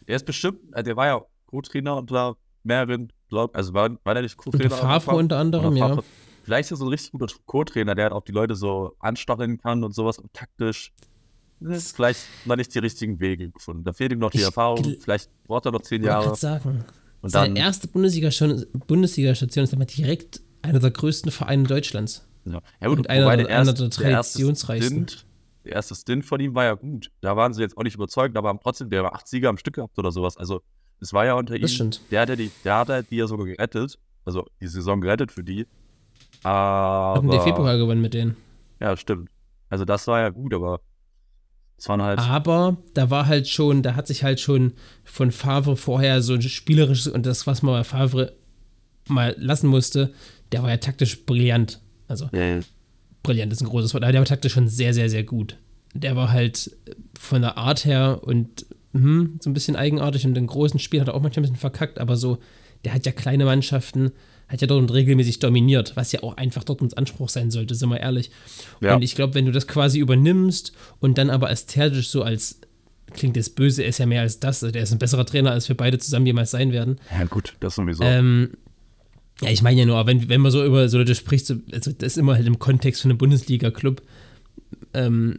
er 0.06 0.16
ist 0.16 0.24
bestimmt, 0.26 0.58
äh, 0.72 0.82
der 0.82 0.96
war 0.96 1.06
ja 1.06 1.20
Co-Trainer 1.46 1.96
unter 1.96 2.36
mehreren, 2.62 3.12
glaub, 3.28 3.56
also 3.56 3.74
war, 3.74 3.90
war 4.04 4.14
der 4.14 4.22
nicht 4.22 4.36
Co-Trainer? 4.36 4.70
Favre 4.70 5.16
unter 5.16 5.38
anderem, 5.38 5.76
ja. 5.76 5.98
Vielleicht 6.44 6.66
ist 6.68 6.70
er 6.72 6.76
so 6.78 6.84
ein 6.86 6.90
richtig 6.90 7.12
guter 7.12 7.26
Co-Trainer, 7.46 7.94
der 7.94 8.04
halt 8.04 8.12
auch 8.14 8.24
die 8.24 8.32
Leute 8.32 8.54
so 8.54 8.94
anstacheln 9.00 9.58
kann 9.58 9.84
und 9.84 9.94
sowas 9.94 10.18
und 10.18 10.32
taktisch. 10.32 10.92
Das 11.60 11.76
ist 11.78 11.96
vielleicht 11.96 12.20
noch 12.44 12.54
nicht 12.56 12.72
die 12.74 12.78
richtigen 12.78 13.18
Wege 13.20 13.50
gefunden. 13.50 13.82
Da 13.84 13.92
fehlt 13.92 14.12
ihm 14.12 14.20
noch 14.20 14.30
die 14.30 14.38
Ich 14.38 14.44
Erfahrung. 14.44 14.96
Vielleicht 15.00 15.28
braucht 15.44 15.66
er 15.66 15.72
noch 15.72 15.82
zehn 15.82 16.00
Ich 16.02 16.06
Jahre. 16.06 16.26
gerade 16.26 16.38
sagen, 16.38 16.84
Und 17.20 17.30
seine 17.30 17.54
dann, 17.54 17.56
erste 17.56 17.88
Bundesliga-Station 17.88 18.64
Bundesliga-Station 18.86 19.64
ist 19.64 19.74
aber 19.74 19.84
direkt 19.84 20.40
einer 20.62 20.78
der 20.78 20.92
größten 20.92 21.32
Vereine 21.32 21.64
Deutschlands. 21.64 22.24
Ja, 22.52 22.60
ja 22.80 22.88
gut, 22.88 22.98
Und 22.98 23.10
einer 23.10 23.26
der- 23.26 23.36
der 23.36 23.48
erste, 23.48 23.70
einer 23.70 23.72
der 23.72 23.88
der 23.98 24.10
erste 24.10 24.32
traditionsreichsten. 24.38 25.08
Stint, 25.08 25.26
der 25.64 25.72
erste 25.72 25.94
Stint 25.94 26.24
von 26.24 26.40
ihm 26.40 26.54
war 26.54 26.64
ja 26.64 26.74
gut. 26.74 27.10
Da 27.20 27.36
waren 27.36 27.52
sie 27.52 27.62
jetzt 27.62 27.76
auch 27.76 27.82
nicht 27.82 27.94
überzeugt, 27.94 28.36
aber 28.36 28.48
haben 28.48 28.60
trotzdem, 28.62 28.90
der 28.90 29.02
war 29.02 29.14
acht 29.14 29.28
Sieger 29.28 29.48
am 29.48 29.58
Stück 29.58 29.74
gehabt 29.74 29.98
oder 29.98 30.10
sowas. 30.12 30.36
Also, 30.36 30.62
es 31.00 31.12
war 31.12 31.24
ja 31.26 31.34
unter 31.34 31.54
ihm. 31.56 31.62
Das 31.62 31.72
stimmt. 31.72 32.00
Der 32.10 32.22
hat 32.22 32.28
ja 32.28 32.36
die, 32.36 32.50
der 32.64 32.76
hat 32.78 32.88
halt 32.88 33.10
die 33.10 33.16
ja 33.16 33.26
sogar 33.26 33.46
gerettet. 33.46 33.98
Also, 34.24 34.46
die 34.60 34.66
Saison 34.66 35.00
gerettet 35.00 35.30
für 35.32 35.44
die. 35.44 35.66
Aber. 36.42 37.16
Hat 37.16 37.22
den 37.22 37.30
DFB-Pokal 37.30 37.78
gewonnen 37.78 38.00
mit 38.00 38.14
denen. 38.14 38.36
Ja, 38.80 38.96
stimmt. 38.96 39.30
Also, 39.70 39.84
das 39.84 40.06
war 40.06 40.20
ja 40.20 40.28
gut, 40.30 40.54
aber 40.54 40.80
es 41.76 41.88
waren 41.88 42.02
halt. 42.02 42.18
Aber 42.18 42.76
da 42.94 43.10
war 43.10 43.26
halt 43.26 43.48
schon, 43.48 43.82
da 43.82 43.94
hat 43.94 44.06
sich 44.06 44.24
halt 44.24 44.40
schon 44.40 44.72
von 45.04 45.30
Favre 45.30 45.76
vorher 45.76 46.22
so 46.22 46.34
ein 46.34 46.42
spielerisches 46.42 47.08
und 47.08 47.26
das, 47.26 47.46
was 47.46 47.62
man 47.62 47.74
bei 47.74 47.84
Favre 47.84 48.32
mal 49.08 49.34
lassen 49.38 49.68
musste, 49.68 50.12
der 50.52 50.62
war 50.62 50.70
ja 50.70 50.76
taktisch 50.78 51.24
brillant. 51.24 51.80
Also 52.08 52.28
Ja, 52.32 52.60
brillant 53.22 53.52
ist 53.52 53.60
ein 53.60 53.68
großes 53.68 53.94
Wort, 53.94 54.02
aber 54.02 54.12
der 54.12 54.20
war 54.20 54.26
taktisch 54.26 54.52
schon 54.52 54.68
sehr, 54.68 54.94
sehr, 54.94 55.08
sehr 55.08 55.22
gut. 55.22 55.56
Der 55.94 56.16
war 56.16 56.32
halt 56.32 56.76
von 57.18 57.42
der 57.42 57.56
Art 57.56 57.84
her 57.84 58.20
und 58.22 58.66
hm, 58.92 59.38
so 59.40 59.50
ein 59.50 59.54
bisschen 59.54 59.76
eigenartig 59.76 60.26
und 60.26 60.36
in 60.36 60.46
großen 60.46 60.80
Spielen 60.80 61.02
hat 61.02 61.08
er 61.08 61.14
auch 61.14 61.22
manchmal 61.22 61.40
ein 61.40 61.50
bisschen 61.50 61.56
verkackt, 61.56 61.98
aber 61.98 62.16
so, 62.16 62.38
der 62.84 62.94
hat 62.94 63.06
ja 63.06 63.12
kleine 63.12 63.44
Mannschaften, 63.44 64.12
hat 64.48 64.60
ja 64.60 64.66
dort 64.66 64.92
regelmäßig 64.92 65.40
dominiert, 65.40 65.92
was 65.94 66.12
ja 66.12 66.22
auch 66.22 66.36
einfach 66.36 66.64
Dortmunds 66.64 66.94
Anspruch 66.94 67.28
sein 67.28 67.50
sollte, 67.50 67.74
sind 67.74 67.90
wir 67.90 68.00
ehrlich. 68.00 68.30
Ja. 68.80 68.94
Und 68.94 69.02
ich 69.02 69.14
glaube, 69.14 69.34
wenn 69.34 69.44
du 69.44 69.52
das 69.52 69.66
quasi 69.66 69.98
übernimmst 69.98 70.72
und 71.00 71.18
dann 71.18 71.28
aber 71.28 71.54
Terzic 71.54 72.04
so 72.04 72.22
als, 72.22 72.60
klingt 73.12 73.36
jetzt 73.36 73.56
böse, 73.56 73.82
er 73.82 73.90
ist 73.90 73.98
ja 73.98 74.06
mehr 74.06 74.22
als 74.22 74.40
das, 74.40 74.62
also 74.62 74.72
der 74.72 74.82
ist 74.82 74.92
ein 74.92 74.98
besserer 74.98 75.26
Trainer, 75.26 75.50
als 75.50 75.68
wir 75.68 75.76
beide 75.76 75.98
zusammen 75.98 76.26
jemals 76.26 76.50
sein 76.50 76.72
werden. 76.72 76.98
ja 77.10 77.24
gut, 77.24 77.54
das 77.60 77.74
sowieso. 77.74 78.04
Ähm, 78.04 78.52
ja, 79.42 79.50
ich 79.50 79.62
meine 79.62 79.80
ja 79.80 79.87
nur, 79.87 80.07
wenn, 80.07 80.28
wenn 80.28 80.40
man 80.40 80.50
so 80.50 80.64
über 80.64 80.88
so 80.88 80.99
Leute 80.99 81.14
spricht, 81.14 81.47
so, 81.47 81.57
also 81.73 81.92
das 81.92 82.12
ist 82.12 82.18
immer 82.18 82.35
halt 82.35 82.47
im 82.47 82.59
Kontext 82.59 83.02
von 83.02 83.11
einem 83.11 83.18
Bundesliga-Club, 83.18 84.02
ähm, 84.95 85.38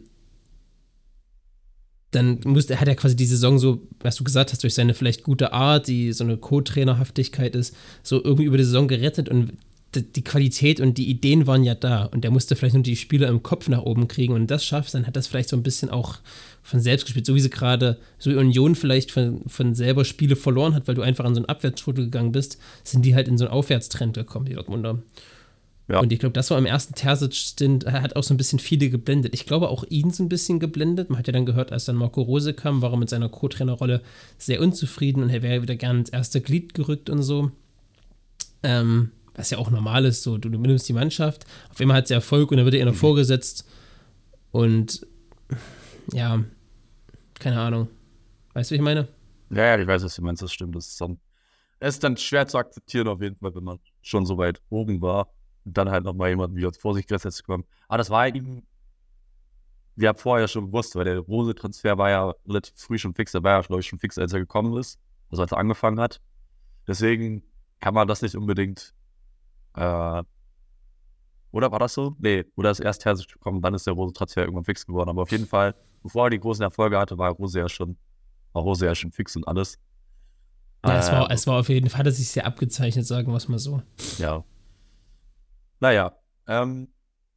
dann 2.11 2.39
muss, 2.45 2.69
hat 2.69 2.87
er 2.87 2.95
quasi 2.95 3.15
die 3.15 3.25
Saison 3.25 3.59
so, 3.59 3.87
was 3.99 4.15
du 4.15 4.23
gesagt 4.23 4.51
hast, 4.51 4.63
durch 4.63 4.73
seine 4.73 4.93
vielleicht 4.93 5.23
gute 5.23 5.53
Art, 5.53 5.87
die 5.87 6.11
so 6.13 6.23
eine 6.23 6.37
Co-Trainerhaftigkeit 6.37 7.55
ist, 7.55 7.75
so 8.01 8.23
irgendwie 8.23 8.45
über 8.45 8.57
die 8.57 8.63
Saison 8.63 8.87
gerettet 8.87 9.29
und 9.29 9.53
die 9.95 10.23
Qualität 10.23 10.79
und 10.79 10.97
die 10.97 11.09
Ideen 11.09 11.47
waren 11.47 11.63
ja 11.63 11.73
da 11.73 12.05
und 12.05 12.23
der 12.23 12.31
musste 12.31 12.55
vielleicht 12.55 12.75
nur 12.75 12.83
die 12.83 12.95
Spieler 12.95 13.27
im 13.27 13.41
Kopf 13.41 13.67
nach 13.69 13.81
oben 13.81 14.07
kriegen 14.07 14.33
und 14.33 14.47
das 14.47 14.63
schaffst, 14.63 14.93
dann 14.93 15.07
hat 15.07 15.15
das 15.15 15.27
vielleicht 15.27 15.49
so 15.49 15.57
ein 15.57 15.63
bisschen 15.63 15.89
auch 15.89 16.17
von 16.61 16.79
selbst 16.79 17.05
gespielt, 17.05 17.25
so 17.25 17.33
wie 17.33 17.39
sie 17.39 17.49
gerade, 17.49 17.97
so 18.19 18.29
wie 18.29 18.35
Union 18.35 18.75
vielleicht 18.75 19.11
von, 19.11 19.41
von 19.47 19.73
selber 19.73 20.05
Spiele 20.05 20.35
verloren 20.35 20.75
hat, 20.75 20.87
weil 20.87 20.95
du 20.95 21.01
einfach 21.01 21.25
an 21.25 21.33
so 21.33 21.39
einen 21.39 21.49
Abwärtsstrudel 21.49 22.05
gegangen 22.05 22.31
bist, 22.31 22.59
sind 22.83 23.03
die 23.03 23.15
halt 23.15 23.27
in 23.27 23.37
so 23.37 23.45
einen 23.45 23.53
Aufwärtstrend 23.53 24.13
gekommen, 24.13 24.45
die 24.45 24.53
Dortmunder. 24.53 24.99
Ja. 25.87 26.01
Und 26.01 26.13
ich 26.13 26.19
glaube, 26.19 26.33
das 26.33 26.51
war 26.51 26.59
im 26.59 26.67
ersten 26.67 26.93
Terzic-Stint, 26.93 27.85
er 27.85 28.03
hat 28.03 28.15
auch 28.15 28.21
so 28.21 28.35
ein 28.35 28.37
bisschen 28.37 28.59
viele 28.59 28.91
geblendet. 28.91 29.33
Ich 29.33 29.47
glaube 29.47 29.69
auch 29.69 29.83
ihn 29.89 30.11
so 30.11 30.21
ein 30.21 30.29
bisschen 30.29 30.59
geblendet. 30.59 31.09
Man 31.09 31.17
hat 31.17 31.25
ja 31.25 31.33
dann 31.33 31.47
gehört, 31.47 31.71
als 31.71 31.85
dann 31.85 31.95
Marco 31.95 32.21
Rose 32.21 32.53
kam, 32.53 32.83
war 32.83 32.91
er 32.91 32.97
mit 32.97 33.09
seiner 33.09 33.27
Co-Trainerrolle 33.27 34.03
sehr 34.37 34.61
unzufrieden 34.61 35.23
und 35.23 35.31
er 35.31 35.41
wäre 35.41 35.63
wieder 35.63 35.75
gerne 35.75 35.99
ins 35.99 36.09
erste 36.09 36.41
Glied 36.41 36.75
gerückt 36.75 37.09
und 37.09 37.23
so. 37.23 37.49
Ähm, 38.61 39.11
was 39.35 39.49
ja 39.49 39.57
auch 39.57 39.69
normal 39.69 40.05
ist, 40.05 40.23
so 40.23 40.37
du, 40.37 40.49
du 40.49 40.59
nimmst 40.59 40.87
die 40.89 40.93
Mannschaft, 40.93 41.45
auf 41.69 41.79
einmal 41.79 41.97
hat 41.97 42.07
sie 42.07 42.13
Erfolg 42.13 42.51
und 42.51 42.57
dann 42.57 42.65
wird 42.65 42.75
er 42.75 42.79
ihr 42.79 42.85
noch 42.85 42.95
vorgesetzt 42.95 43.67
und 44.51 45.05
ja, 46.13 46.43
keine 47.39 47.59
Ahnung. 47.59 47.87
Weißt 48.53 48.69
du, 48.69 48.73
wie 48.73 48.77
ich 48.77 48.83
meine? 48.83 49.07
Ja, 49.49 49.65
ja, 49.65 49.79
ich 49.79 49.87
weiß, 49.87 50.03
was 50.03 50.15
du 50.15 50.21
meinst, 50.21 50.41
das 50.41 50.51
stimmt. 50.51 50.75
Das 50.75 50.87
ist 50.87 51.01
dann, 51.01 51.19
es 51.79 51.95
ist 51.95 52.03
dann 52.03 52.17
schwer 52.17 52.47
zu 52.47 52.57
akzeptieren, 52.57 53.07
auf 53.07 53.21
jeden 53.21 53.37
Fall, 53.37 53.55
wenn 53.55 53.63
man 53.63 53.79
schon 54.01 54.25
so 54.25 54.37
weit 54.37 54.61
oben 54.69 55.01
war 55.01 55.29
und 55.65 55.77
dann 55.77 55.89
halt 55.89 56.03
nochmal 56.03 56.29
jemanden 56.29 56.55
wieder 56.55 56.71
vor 56.73 56.93
sich 56.93 57.07
gesetzt 57.07 57.43
bekommen. 57.45 57.65
Aber 57.87 57.97
das 57.97 58.09
war 58.09 58.27
ihm, 58.27 58.63
wir 59.95 60.09
haben 60.09 60.17
vorher 60.17 60.47
schon 60.47 60.67
gewusst, 60.67 60.95
weil 60.95 61.05
der 61.05 61.19
Rose-Transfer 61.19 61.97
war 61.97 62.09
ja 62.09 62.33
relativ 62.47 62.75
früh 62.75 62.97
schon 62.97 63.13
fix, 63.13 63.31
der 63.31 63.43
war 63.43 63.59
ja, 63.59 63.61
glaube 63.61 63.81
ich, 63.81 63.87
schon 63.87 63.99
fix, 63.99 64.17
als 64.17 64.33
er 64.33 64.39
gekommen 64.39 64.77
ist, 64.77 64.99
also 65.29 65.41
als 65.43 65.51
er 65.51 65.57
angefangen 65.57 65.99
hat. 65.99 66.21
Deswegen 66.87 67.43
kann 67.79 67.93
man 67.93 68.07
das 68.07 68.21
nicht 68.21 68.35
unbedingt, 68.35 68.93
äh, 69.75 70.23
oder 71.51 71.71
war 71.71 71.79
das 71.79 71.93
so? 71.93 72.15
Nee, 72.19 72.45
oder 72.55 72.71
ist 72.71 72.79
erst 72.79 73.01
Terzic 73.01 73.27
gekommen, 73.33 73.61
dann 73.61 73.73
ist 73.73 73.87
der 73.87 73.93
Rose-Transfer 73.93 74.41
irgendwann 74.41 74.65
fix 74.65 74.85
geworden. 74.85 75.09
Aber 75.09 75.23
auf 75.23 75.31
jeden 75.31 75.47
Fall, 75.47 75.73
bevor 76.03 76.27
er 76.27 76.29
die 76.29 76.39
großen 76.39 76.61
Erfolge 76.63 76.97
hatte, 76.97 77.17
war 77.17 77.31
Rose 77.31 77.59
ja 77.59 77.67
schon, 77.67 77.97
war 78.53 78.61
Rose 78.61 78.85
ja 78.85 78.93
schon 78.93 79.11
fix 79.11 79.35
und 79.35 79.47
alles. 79.47 79.79
Ja, 80.85 80.99
es, 80.99 81.11
war, 81.11 81.25
Ähm, 81.25 81.31
es 81.31 81.47
war 81.47 81.59
auf 81.59 81.69
jeden 81.69 81.89
Fall, 81.89 82.05
hat 82.05 82.13
sich 82.13 82.29
sehr 82.29 82.45
abgezeichnet, 82.45 83.05
sagen 83.05 83.31
wir 83.31 83.37
es 83.37 83.47
mal 83.47 83.57
so. 83.57 83.81
Ja. 84.17 84.43
Naja, 85.79 86.13
ähm, 86.47 86.89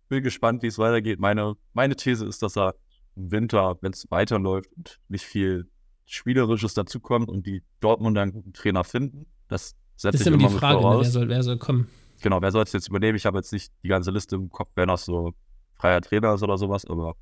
bin 0.09 0.23
gespannt, 0.23 0.63
wie 0.63 0.67
es 0.67 0.79
weitergeht. 0.79 1.19
Meine, 1.19 1.55
meine 1.73 1.97
These 1.97 2.27
ist, 2.27 2.43
dass 2.43 2.57
er 2.57 2.75
im 3.17 3.31
Winter, 3.31 3.79
wenn 3.81 3.93
es 3.93 4.11
weiterläuft 4.11 4.71
und 4.77 5.01
nicht 5.09 5.25
viel 5.25 5.71
Spielerisches 6.05 6.75
dazukommt 6.75 7.29
und 7.29 7.47
die 7.47 7.63
Dortmunder 7.81 8.21
einen 8.21 8.33
guten 8.33 8.53
Trainer 8.53 8.85
finden, 8.85 9.27
das 9.49 9.75
Das 9.95 10.03
setze 10.03 10.17
ist 10.17 10.21
ich 10.23 10.27
immer 10.29 10.37
immer 10.37 10.49
die 10.51 10.59
Frage, 10.59 10.81
ne? 10.81 11.01
wer, 11.01 11.11
soll, 11.11 11.29
wer 11.29 11.43
soll 11.43 11.59
kommen. 11.59 11.89
Genau, 12.23 12.41
wer 12.41 12.51
soll 12.51 12.63
es 12.63 12.73
jetzt 12.73 12.89
übernehmen? 12.89 13.17
Ich 13.17 13.27
habe 13.27 13.39
jetzt 13.39 13.53
nicht 13.53 13.73
die 13.83 13.89
ganze 13.89 14.11
Liste 14.11 14.37
im 14.37 14.49
Kopf, 14.49 14.71
wer 14.75 14.87
noch 14.87 14.99
so 14.99 15.35
freier 15.75 16.01
Trainer 16.01 16.35
ist 16.35 16.43
oder 16.43 16.57
sowas, 16.57 16.85
aber 16.87 17.17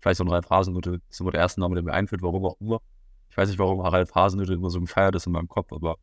vielleicht 0.00 0.18
so 0.18 0.24
ein 0.24 0.30
Ralf 0.30 0.48
Hasenhüttl 0.48 1.00
ist 1.10 1.20
immer 1.20 1.32
der 1.32 1.40
erste 1.40 1.60
Name, 1.60 1.74
der 1.74 1.84
mir 1.84 1.92
einfällt, 1.92 2.22
warum 2.22 2.46
auch 2.46 2.56
immer. 2.60 2.80
Ich 3.30 3.36
weiß 3.36 3.48
nicht, 3.48 3.58
warum 3.58 3.80
Ralf 3.80 4.14
Hasenhüttl 4.14 4.54
immer 4.54 4.70
so 4.70 4.80
gefeiert 4.80 5.14
ist 5.16 5.26
in 5.26 5.32
meinem 5.32 5.48
Kopf, 5.48 5.72
aber 5.72 5.96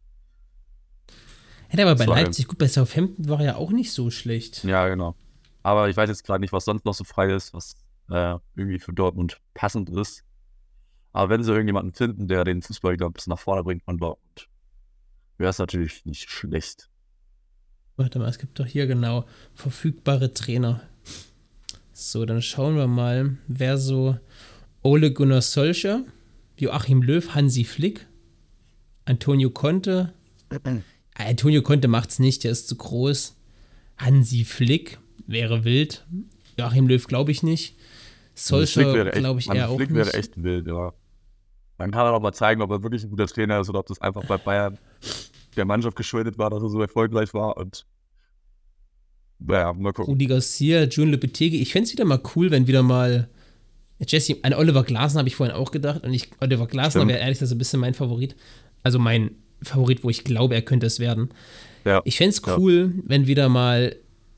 Hätte 1.70 1.84
aber 1.84 1.96
bei 1.96 2.06
Leipzig, 2.06 2.48
gut, 2.48 2.58
bei 2.58 2.68
Southampton 2.68 3.30
war 3.30 3.40
er 3.40 3.46
ja 3.46 3.56
auch 3.56 3.70
nicht 3.70 3.94
so 3.94 4.10
schlecht. 4.10 4.64
Ja, 4.64 4.88
genau. 4.88 5.16
Aber 5.62 5.88
ich 5.88 5.96
weiß 5.96 6.10
jetzt 6.10 6.26
gerade 6.26 6.42
nicht, 6.42 6.52
was 6.52 6.66
sonst 6.66 6.84
noch 6.84 6.96
so 6.96 7.04
frei 7.04 7.32
ist, 7.32 7.54
was 7.54 7.76
äh, 8.10 8.38
irgendwie 8.56 8.80
für 8.80 8.92
Dortmund 8.92 9.40
passend 9.54 9.90
ist. 9.92 10.24
Aber 11.14 11.30
wenn 11.30 11.44
sie 11.44 11.52
irgendjemanden 11.52 11.94
finden, 11.94 12.28
der 12.28 12.44
den 12.44 12.64
Fußball 12.64 12.94
wieder 12.94 13.06
ein 13.06 13.14
bisschen 13.14 13.32
nach 13.32 13.40
vorne 13.40 13.64
bringt 13.64 13.84
von 13.84 14.00
Dortmund, 14.00 14.50
wäre 15.38 15.52
es 15.52 15.60
natürlich 15.60 16.06
nicht 16.06 16.30
schlecht. 16.30 16.90
Warte 18.00 18.18
mal, 18.18 18.30
es 18.30 18.40
gibt 18.40 18.58
doch 18.58 18.66
hier 18.66 18.88
genau 18.88 19.26
verfügbare 19.56 20.34
Trainer. 20.34 20.80
So, 21.92 22.26
dann 22.26 22.42
schauen 22.42 22.78
wir 22.78 22.88
mal, 22.88 23.36
wer 23.50 23.78
so 23.78 24.18
Ole 24.84 25.12
Gunnar 25.12 25.42
Solskjaer, 25.42 26.06
Joachim 26.58 27.02
Löw, 27.02 27.36
Hansi 27.36 27.66
Flick, 27.66 28.08
Antonio 29.04 29.50
Conte. 29.50 30.14
Antonio 31.14 31.62
Conte 31.62 31.90
macht's 31.90 32.20
nicht, 32.20 32.46
der 32.46 32.52
ist 32.52 32.70
zu 32.70 32.78
groß. 32.78 33.36
Hansi 33.98 34.46
Flick 34.46 34.98
wäre 35.28 35.66
wild. 35.66 36.06
Joachim 36.58 36.88
Löw 36.88 37.06
glaube 37.06 37.32
ich 37.32 37.44
nicht. 37.44 37.76
Solskjaer 38.34 39.12
glaube 39.12 39.42
ich 39.42 39.50
Hansi 39.50 39.60
eher 39.60 39.70
auch 39.72 39.76
Flick 39.76 39.90
nicht. 39.90 39.98
wäre 39.98 40.14
echt 40.14 40.42
wild, 40.42 40.68
ja. 40.68 40.94
Dann 41.78 41.92
kann 41.92 42.06
er 42.06 42.14
doch 42.14 42.22
mal 42.22 42.32
zeigen, 42.32 42.62
ob 42.62 42.72
er 42.72 42.82
wirklich 42.82 43.04
ein 43.04 43.10
guter 43.10 43.28
Trainer 43.28 43.60
ist 43.60 43.70
oder 43.70 43.80
ob 43.80 43.88
das 43.88 44.00
einfach 44.00 44.24
bei 44.24 44.38
Bayern 44.38 44.78
der 45.56 45.66
Mannschaft 45.66 45.96
geschuldet 45.96 46.38
war, 46.38 46.50
dass 46.50 46.62
er 46.62 46.70
so 46.70 46.82
erfolgreich 46.82 47.34
war 47.34 47.58
und 47.58 47.86
naja, 49.40 49.74
mal 49.74 49.94
gucken. 49.94 50.12
Rudi 50.12 50.28
Garcia, 50.28 50.84
Jun 50.84 51.12
Lepetegi. 51.12 51.62
Ich 51.62 51.72
fände 51.72 51.88
es 51.88 51.94
wieder 51.94 52.04
mal 52.06 52.22
cool, 52.36 52.52
wenn 52.52 52.68
wieder 52.68 52.84
mal 52.84 53.30
Jesse, 54.06 54.38
an 54.44 54.54
Oliver 54.54 54.84
Glasner 54.84 55.20
habe 55.20 55.30
ich 55.30 55.36
vorhin 55.36 55.56
auch 55.56 55.72
gedacht 55.72 56.04
und 56.04 56.14
ich, 56.14 56.30
Oliver 56.40 56.68
Glasner 56.68 57.08
wäre 57.08 57.20
ehrlich 57.20 57.40
gesagt 57.40 57.50
so 57.50 57.56
ein 57.56 57.58
bisschen 57.58 57.80
mein 57.80 57.94
Favorit. 57.94 58.36
Also 58.84 59.00
mein 59.00 59.32
Favorit, 59.62 60.04
wo 60.04 60.10
ich 60.10 60.24
glaube, 60.24 60.56
er 60.56 60.62
könnte 60.62 60.88
es 60.88 61.00
werden. 61.00 61.30
Ja. 61.86 62.02
Ich 62.06 62.18
fände 62.18 62.30
es 62.32 62.42
Ja. 62.46 62.58
cool, 62.58 62.94
wenn 63.04 63.28
wieder 63.28 63.50
mal 63.50 63.96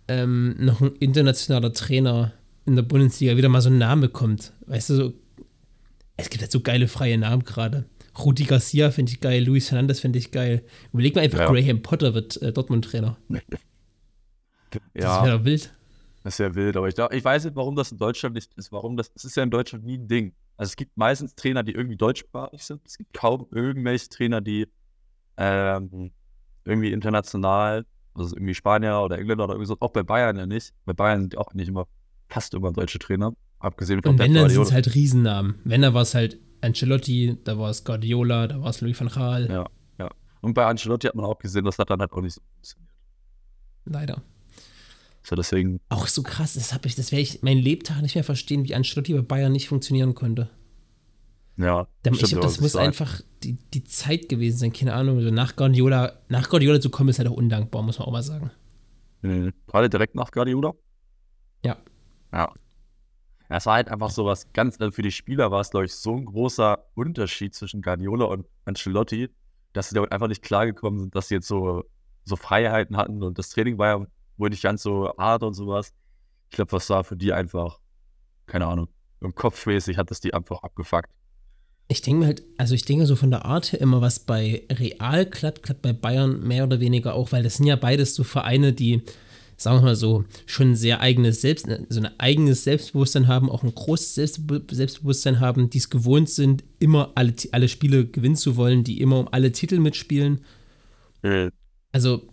ähm, 0.08 0.56
noch 0.58 0.82
ein 0.82 0.96
internationaler 1.00 1.74
Trainer 1.74 2.34
in 2.66 2.76
der 2.76 2.84
Bundesliga 2.84 3.38
wieder 3.38 3.50
mal 3.50 3.62
so 3.62 3.70
ein 3.70 3.78
Name 3.78 4.10
kommt. 4.10 4.54
Weißt 4.66 4.90
du, 4.90 4.96
so, 4.96 5.14
es 6.18 6.30
gibt 6.30 6.42
halt 6.42 6.52
so 6.52 6.62
geile 6.62 6.88
freie 6.88 7.18
Namen 7.18 7.44
gerade. 7.44 7.86
Rudi 8.18 8.44
Garcia 8.44 8.92
finde 8.92 9.12
ich 9.14 9.22
geil, 9.22 9.44
Luis 9.44 9.70
Fernandes 9.70 10.00
finde 10.00 10.20
ich 10.20 10.32
geil. 10.32 10.64
Überleg 10.94 11.16
mal 11.16 11.22
einfach, 11.22 11.40
Ja. 11.40 11.52
Graham 11.52 11.82
Potter 11.82 12.14
wird 12.14 12.42
äh, 12.42 12.52
Dortmund-Trainer. 12.52 13.18
Das 14.70 14.82
Ja. 14.96 15.26
wäre 15.26 15.46
wild. 15.46 15.74
Das 16.24 16.36
ist 16.36 16.38
ja 16.40 16.54
wild, 16.54 16.78
aber 16.78 16.88
ich, 16.88 16.96
glaub, 16.96 17.12
ich 17.14 17.24
weiß 17.24 17.46
nicht, 17.46 17.56
warum 17.56 17.76
das 17.76 17.92
in 17.92 17.98
Deutschland 17.98 18.36
nicht 18.36 18.54
ist. 18.56 18.72
Warum 18.72 18.96
das, 18.96 19.12
das 19.14 19.26
ist 19.26 19.36
ja 19.36 19.44
in 19.44 19.50
Deutschland 19.50 19.86
nie 19.86 19.98
ein 19.98 20.08
Ding. 20.08 20.34
Also 20.56 20.70
es 20.72 20.76
gibt 20.76 20.96
meistens 20.96 21.34
Trainer, 21.36 21.64
die 21.64 21.72
irgendwie 21.72 21.98
deutschsprachig 21.98 22.64
sind. 22.64 22.82
Es 22.86 22.98
gibt 22.98 23.14
kaum 23.14 23.48
irgendwelche 23.52 24.08
Trainer, 24.10 24.40
die 24.40 24.68
ähm, 25.38 26.12
irgendwie 26.64 26.92
international, 26.92 27.86
also 28.14 28.36
irgendwie 28.36 28.54
Spanier 28.54 29.02
oder 29.04 29.18
Engländer 29.18 29.46
oder 29.46 29.54
irgendwie 29.54 29.68
so, 29.68 29.78
auch 29.80 29.90
bei 29.92 30.04
Bayern 30.04 30.38
ja 30.38 30.46
nicht. 30.46 30.74
Bei 30.86 30.94
Bayern 30.94 31.22
sind 31.22 31.38
auch 31.38 31.54
nicht 31.56 31.70
immer, 31.70 31.88
fast 32.30 32.54
immer 32.54 32.72
deutsche 32.72 33.00
Trainer, 33.00 33.34
abgesehen 33.60 34.04
von 34.04 34.12
Und 34.12 34.20
wenn, 34.20 34.36
dann 34.36 34.50
sind 34.50 34.62
es 34.62 34.72
halt 34.72 34.94
Riesennamen. 34.94 35.56
Wenn, 35.64 35.82
da 35.82 35.96
war 35.96 36.04
es 36.04 36.14
halt 36.14 36.38
Ancelotti, 36.62 37.38
da 37.44 37.58
war 37.58 37.70
es 37.70 37.84
Guardiola, 37.84 38.48
da 38.48 38.62
war 38.62 38.70
es 38.70 38.82
Louis 38.82 39.00
van 39.00 39.10
Gaal. 39.10 39.50
Ja. 39.50 39.66
Und 40.44 40.56
bei 40.56 40.66
Ancelotti 40.66 41.06
hat 41.06 41.14
man 41.14 41.26
auch 41.26 41.38
gesehen, 41.38 41.66
das 41.66 41.78
hat 41.78 41.92
dann 41.92 42.00
halt 42.00 42.12
auch 42.14 42.22
nicht 42.22 42.34
so 42.34 42.42
funktioniert. 42.42 42.90
Leider. 43.86 44.22
So 45.24 45.36
deswegen, 45.36 45.80
Auch 45.90 46.08
so 46.08 46.24
krass, 46.24 46.54
das 46.56 46.74
habe 46.74 46.88
ich, 46.88 46.96
das 46.96 47.12
werde 47.12 47.22
ich 47.22 47.44
mein 47.44 47.60
Lebtag 47.60 48.02
nicht 48.02 48.16
mehr 48.16 48.24
verstehen, 48.24 48.64
wie 48.68 48.74
Ancelotti 48.74 49.14
bei 49.14 49.22
Bayern 49.22 49.52
nicht 49.52 49.68
funktionieren 49.68 50.16
konnte. 50.16 50.50
ja. 51.58 51.88
Da, 52.02 52.10
ich 52.12 52.18
glaube, 52.18 52.34
ja, 52.36 52.42
das 52.42 52.60
muss 52.60 52.72
du 52.72 52.78
sagst. 52.80 52.88
einfach 52.88 53.22
die, 53.44 53.54
die 53.54 53.84
Zeit 53.84 54.30
gewesen 54.30 54.58
sein, 54.58 54.74
keine 54.74 54.94
Ahnung. 54.96 55.18
Also 55.18 55.30
nach 55.30 55.56
Guardiola, 55.56 56.14
nach 56.28 56.50
Guardiola 56.50 56.82
zu 56.82 56.90
kommen, 56.90 57.10
ist 57.10 57.20
halt 57.20 57.28
auch 57.30 57.34
undankbar, 57.38 57.84
muss 57.84 58.00
man 58.00 58.08
auch 58.08 58.12
mal 58.12 58.24
sagen. 58.24 58.50
Gerade 59.22 59.92
direkt 59.92 60.16
nach 60.16 60.32
Guardiola? 60.32 60.74
Ja. 61.64 61.78
Ja. 62.34 62.52
Es 63.54 63.66
war 63.66 63.76
halt 63.76 63.90
einfach 63.90 64.10
so 64.10 64.26
was 64.26 64.52
ganz, 64.54 64.80
also 64.80 64.92
für 64.92 65.02
die 65.02 65.12
Spieler 65.12 65.52
war 65.52 65.60
es, 65.60 65.72
glaube 65.72 65.86
ich, 65.86 65.94
so 65.94 66.16
ein 66.16 66.26
großer 66.26 66.86
Unterschied 66.96 67.54
zwischen 67.54 67.82
Guardiola 67.82 68.26
und 68.26 68.48
Ancelotti, 68.66 69.30
dass 69.74 69.90
sie 69.90 69.96
damit 69.96 70.12
einfach 70.12 70.28
nicht 70.28 70.42
klargekommen 70.42 71.00
sind, 71.00 71.16
dass 71.16 71.28
sie 71.28 71.36
jetzt 71.36 71.48
so, 71.48 71.84
so 72.24 72.36
Freiheiten 72.36 72.96
hatten 72.98 73.22
und 73.24 73.38
das 73.38 73.50
Training 73.50 73.78
war 73.78 73.88
ja 73.88 74.08
wohl 74.38 74.50
nicht 74.50 74.64
ganz 74.64 74.84
so 74.84 75.14
hart 75.18 75.44
und 75.44 75.54
sowas. 75.54 75.94
Ich 76.50 76.56
glaube, 76.56 76.72
was 76.72 76.90
war 76.90 77.04
für 77.04 77.18
die 77.18 77.34
einfach, 77.34 77.80
keine 78.46 78.68
Ahnung, 78.68 78.88
im 79.22 79.36
Kopfmäßig 79.36 79.98
hat 79.98 80.12
das 80.12 80.20
die 80.20 80.34
einfach 80.34 80.64
abgefuckt. 80.64 81.10
Ich 81.88 82.02
denke 82.02 82.26
halt, 82.26 82.44
also 82.58 82.74
ich 82.74 82.86
denke 82.86 83.06
so 83.06 83.18
von 83.18 83.32
der 83.32 83.44
Art 83.44 83.74
her 83.74 83.82
immer, 83.82 84.00
was 84.00 84.20
bei 84.20 84.66
Real 84.72 85.26
klappt, 85.26 85.64
klappt 85.64 85.82
bei 85.82 85.92
Bayern 85.92 86.42
mehr 86.48 86.64
oder 86.64 86.80
weniger 86.80 87.16
auch, 87.16 87.34
weil 87.34 87.44
das 87.44 87.58
sind 87.58 87.68
ja 87.68 87.76
beides 87.76 88.16
so 88.16 88.24
Vereine, 88.24 88.72
die, 88.72 89.04
sagen 89.62 89.78
wir 89.78 89.84
mal 89.84 89.96
so, 89.96 90.26
schon 90.48 90.72
ein 90.72 90.76
sehr 90.76 91.02
eigenes 91.02 91.42
Selbst, 91.42 91.68
so 91.90 92.00
ein 92.00 92.20
eigenes 92.20 92.64
Selbstbewusstsein 92.64 93.28
haben, 93.28 93.50
auch 93.50 93.64
ein 93.64 93.74
großes 93.74 94.16
Selbstbe 94.16 94.64
Selbstbewusstsein 94.72 95.40
haben, 95.40 95.70
die 95.70 95.78
es 95.78 95.92
gewohnt 95.92 96.30
sind, 96.30 96.64
immer 96.80 97.12
alle, 97.14 97.34
alle 97.52 97.68
Spiele 97.68 98.08
gewinnen 98.08 98.36
zu 98.36 98.56
wollen, 98.56 98.84
die 98.84 99.00
immer 99.00 99.20
um 99.20 99.28
alle 99.32 99.52
Titel 99.52 99.80
mitspielen. 99.80 100.42
Mhm. 101.22 101.52
Also, 101.92 102.28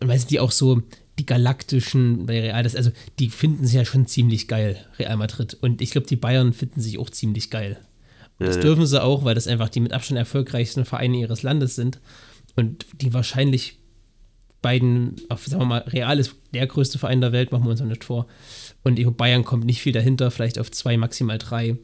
und 0.00 0.08
weißt 0.08 0.24
du, 0.24 0.28
die 0.30 0.40
auch 0.40 0.50
so, 0.50 0.82
die 1.20 1.26
galaktischen 1.26 2.26
bei 2.26 2.40
Real, 2.40 2.62
das, 2.62 2.74
also 2.74 2.90
die 3.20 3.28
finden 3.28 3.64
sich 3.64 3.74
ja 3.74 3.84
schon 3.84 4.06
ziemlich 4.06 4.48
geil, 4.48 4.84
Real 4.98 5.16
Madrid. 5.16 5.56
Und 5.60 5.80
ich 5.80 5.92
glaube, 5.92 6.08
die 6.08 6.16
Bayern 6.16 6.52
finden 6.52 6.80
sich 6.80 6.98
auch 6.98 7.10
ziemlich 7.10 7.50
geil. 7.50 7.78
Das 8.40 8.56
Ja, 8.56 8.62
dürfen 8.62 8.86
sie 8.86 9.02
auch, 9.02 9.24
weil 9.24 9.34
das 9.36 9.46
einfach 9.46 9.68
die 9.68 9.80
mit 9.80 9.92
Abstand 9.92 10.18
erfolgreichsten 10.18 10.84
Vereine 10.84 11.18
ihres 11.18 11.42
Landes 11.42 11.76
sind. 11.76 12.00
Und 12.56 12.86
die 13.00 13.12
wahrscheinlich 13.12 13.78
beiden, 14.62 15.16
auf, 15.28 15.46
sagen 15.46 15.62
wir 15.62 15.66
mal, 15.66 15.78
Real 15.80 16.18
ist 16.18 16.34
der 16.52 16.66
größte 16.66 16.98
Verein 16.98 17.20
der 17.20 17.32
Welt, 17.32 17.52
machen 17.52 17.64
wir 17.64 17.70
uns 17.70 17.80
noch 17.80 17.88
nicht 17.88 18.04
vor. 18.04 18.26
Und 18.82 19.16
Bayern 19.16 19.44
kommt 19.44 19.64
nicht 19.64 19.82
viel 19.82 19.92
dahinter, 19.92 20.30
vielleicht 20.30 20.58
auf 20.58 20.70
zwei, 20.70 20.96
maximal 20.96 21.38
drei. 21.38 21.76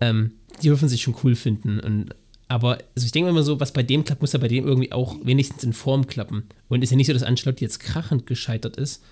Ähm, 0.00 0.32
die 0.62 0.68
dürfen 0.68 0.88
sich 0.88 1.02
schon 1.02 1.16
cool 1.22 1.34
finden. 1.34 1.80
Und, 1.80 2.10
aber 2.48 2.78
also 2.94 3.06
ich 3.06 3.12
denke 3.12 3.30
immer 3.30 3.42
so, 3.42 3.60
was 3.60 3.72
bei 3.72 3.82
dem 3.82 4.04
klappt, 4.04 4.20
muss 4.20 4.32
ja 4.32 4.38
bei 4.38 4.48
dem 4.48 4.66
irgendwie 4.66 4.92
auch 4.92 5.16
wenigstens 5.24 5.64
in 5.64 5.72
Form 5.72 6.06
klappen. 6.06 6.44
Und 6.68 6.82
ist 6.82 6.90
ja 6.90 6.96
nicht 6.96 7.06
so, 7.06 7.12
dass 7.12 7.22
Ancelotti 7.22 7.64
jetzt 7.64 7.80
krachend 7.80 8.26
gescheitert 8.26 8.76
ist. 8.76 9.02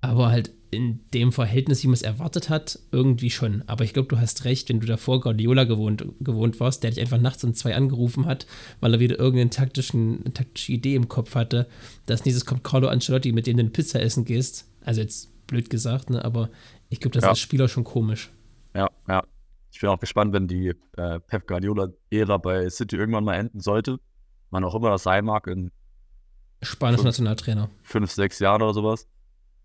Aber 0.00 0.30
halt 0.30 0.52
in 0.70 1.00
dem 1.14 1.32
Verhältnis, 1.32 1.82
wie 1.82 1.86
man 1.88 1.94
es 1.94 2.02
erwartet 2.02 2.50
hat, 2.50 2.78
irgendwie 2.92 3.30
schon. 3.30 3.62
Aber 3.66 3.84
ich 3.84 3.92
glaube, 3.94 4.08
du 4.08 4.18
hast 4.20 4.44
recht, 4.44 4.68
wenn 4.68 4.80
du 4.80 4.86
davor 4.86 5.20
Guardiola 5.20 5.64
gewohnt, 5.64 6.04
gewohnt 6.20 6.60
warst, 6.60 6.82
der 6.82 6.90
dich 6.90 7.00
einfach 7.00 7.20
nachts 7.20 7.42
um 7.44 7.54
zwei 7.54 7.74
angerufen 7.74 8.26
hat, 8.26 8.46
weil 8.80 8.92
er 8.94 9.00
wieder 9.00 9.18
irgendeine 9.18 9.50
taktischen, 9.50 10.24
taktische 10.34 10.72
Idee 10.72 10.94
im 10.94 11.08
Kopf 11.08 11.34
hatte, 11.34 11.68
dass 12.06 12.24
nächstes 12.24 12.44
kommt 12.44 12.64
Carlo 12.64 12.88
Ancelotti, 12.88 13.32
mit 13.32 13.46
dem 13.46 13.56
du 13.56 13.62
eine 13.62 13.70
Pizza 13.70 14.00
essen 14.02 14.24
gehst. 14.24 14.70
Also 14.84 15.00
jetzt 15.00 15.30
blöd 15.46 15.70
gesagt, 15.70 16.10
ne? 16.10 16.24
aber 16.24 16.50
ich 16.90 17.00
glaube, 17.00 17.14
das 17.14 17.22
Ja. 17.22 17.28
ist 17.28 17.30
als 17.30 17.40
Spieler 17.40 17.68
schon 17.68 17.84
komisch. 17.84 18.30
Ja, 18.74 18.88
ja. 19.08 19.22
Ich 19.72 19.80
bin 19.80 19.90
auch 19.90 20.00
gespannt, 20.00 20.32
wenn 20.32 20.48
die 20.48 20.72
äh, 20.96 21.20
Pep 21.20 21.46
Guardiola-Ära 21.46 22.36
bei 22.38 22.68
City 22.70 22.96
irgendwann 22.96 23.24
mal 23.24 23.34
enden 23.36 23.60
sollte. 23.60 23.98
Wann 24.50 24.64
auch 24.64 24.74
immer 24.74 24.90
das 24.90 25.02
sein 25.02 25.24
mag, 25.24 25.46
in 25.46 25.70
Spanischer. 26.62 27.04
Nationaltrainer. 27.04 27.70
fünf, 27.82 28.10
sechs 28.10 28.38
Jahren 28.38 28.62
oder 28.62 28.74
sowas. 28.74 29.06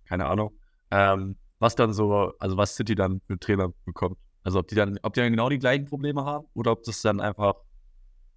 Keine 0.05 0.25
Ahnung. 0.25 0.51
Ähm, 0.93 1.35
was 1.59 1.75
dann 1.75 1.93
so, 1.93 2.33
also 2.39 2.57
was 2.57 2.75
City 2.75 2.93
dann 2.93 3.21
für 3.25 3.39
Trainer 3.39 3.73
bekommt. 3.85 4.17
Also 4.43 4.59
ob 4.59 4.67
die 4.67 4.75
dann, 4.75 4.99
ob 5.01 5.13
die 5.13 5.21
dann 5.21 5.31
genau 5.31 5.49
die 5.49 5.57
gleichen 5.57 5.85
Probleme 5.85 6.23
haben 6.23 6.45
oder 6.53 6.71
ob 6.71 6.83
das 6.83 7.01
dann 7.01 7.19
einfach 7.19 7.55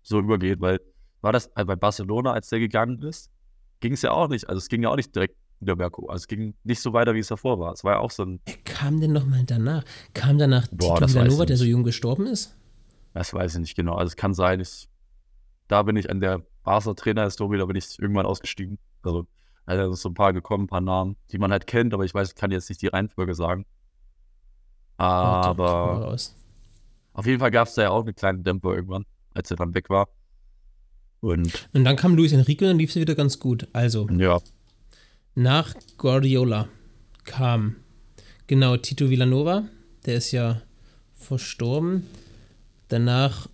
so 0.02 0.20
übergeht, 0.20 0.60
weil 0.60 0.80
war 1.20 1.32
das 1.32 1.50
äh, 1.56 1.64
bei 1.64 1.76
Barcelona, 1.76 2.32
als 2.32 2.48
der 2.48 2.60
gegangen 2.60 3.02
ist, 3.02 3.30
ging 3.80 3.92
es 3.92 4.02
ja 4.02 4.12
auch 4.12 4.28
nicht. 4.28 4.48
Also 4.48 4.58
es 4.58 4.68
ging 4.68 4.82
ja 4.82 4.90
auch 4.90 4.96
nicht 4.96 5.14
direkt 5.14 5.36
wieder 5.60 5.76
berghoch. 5.76 6.08
Also 6.08 6.22
es 6.22 6.28
ging 6.28 6.54
nicht 6.64 6.80
so 6.80 6.92
weiter, 6.92 7.14
wie 7.14 7.18
es 7.18 7.28
davor 7.28 7.58
war. 7.58 7.72
Es 7.72 7.82
war 7.82 7.94
ja 7.94 7.98
auch 7.98 8.10
so 8.10 8.24
ein, 8.24 8.40
Wer 8.46 8.56
kam 8.58 9.00
denn 9.00 9.12
nochmal 9.12 9.42
danach? 9.44 9.84
Kam 10.14 10.38
danach 10.38 10.68
Boah, 10.70 10.96
Tito 10.96 11.12
Villanova, 11.14 11.46
der 11.46 11.56
so 11.56 11.64
jung 11.64 11.82
gestorben 11.82 12.26
ist? 12.26 12.56
das 13.12 13.32
weiß 13.32 13.54
ich 13.54 13.60
nicht 13.60 13.76
genau. 13.76 13.94
Also 13.94 14.08
es 14.10 14.16
kann 14.16 14.34
sein, 14.34 14.60
ich, 14.60 14.88
da 15.68 15.82
bin 15.82 15.96
ich 15.96 16.10
an 16.10 16.20
der 16.20 16.42
Barca-Trainer-Historie, 16.64 17.58
da 17.58 17.64
bin 17.64 17.76
ich 17.76 17.98
irgendwann 17.98 18.26
ausgestiegen. 18.26 18.78
Also 19.02 19.26
also 19.66 19.94
so 19.94 20.08
ein 20.08 20.14
paar 20.14 20.32
gekommen, 20.32 20.64
ein 20.64 20.68
paar 20.68 20.80
Namen, 20.80 21.16
die 21.32 21.38
man 21.38 21.50
halt 21.52 21.66
kennt, 21.66 21.92
aber 21.92 22.04
ich 22.04 22.14
weiß, 22.14 22.34
kann 22.34 22.50
jetzt 22.50 22.68
nicht 22.68 22.80
die 22.82 22.86
Reihenfolge 22.88 23.34
sagen. 23.34 23.66
Mal 24.98 25.06
Aber 25.48 25.64
raus. 26.06 26.34
auf 27.12 27.26
jeden 27.26 27.38
Fall 27.40 27.50
gab 27.50 27.68
es 27.68 27.74
da 27.74 27.82
ja 27.82 27.90
auch 27.90 28.02
eine 28.02 28.14
kleine 28.14 28.38
Dämpfer 28.40 28.74
irgendwann, 28.74 29.04
als 29.34 29.50
er 29.50 29.56
dann 29.56 29.74
weg 29.74 29.90
war. 29.90 30.08
Und 31.20 31.68
Und 31.72 31.84
dann 31.84 31.96
kam 31.96 32.16
Luis 32.16 32.32
Enrique 32.32 32.62
und 32.62 32.68
dann 32.68 32.78
lief 32.78 32.90
es 32.90 32.96
wieder 32.96 33.14
ganz 33.14 33.38
gut. 33.38 33.68
Also, 33.72 34.08
ja, 34.10 34.40
Nach 35.34 35.74
Guardiola 35.98 36.68
kam 37.24 37.76
genau 38.46 38.76
Tito 38.76 39.10
Villanova, 39.10 39.64
der 40.06 40.16
ist 40.16 40.30
ja 40.32 40.62
verstorben. 41.14 42.06
Danach 42.88 43.48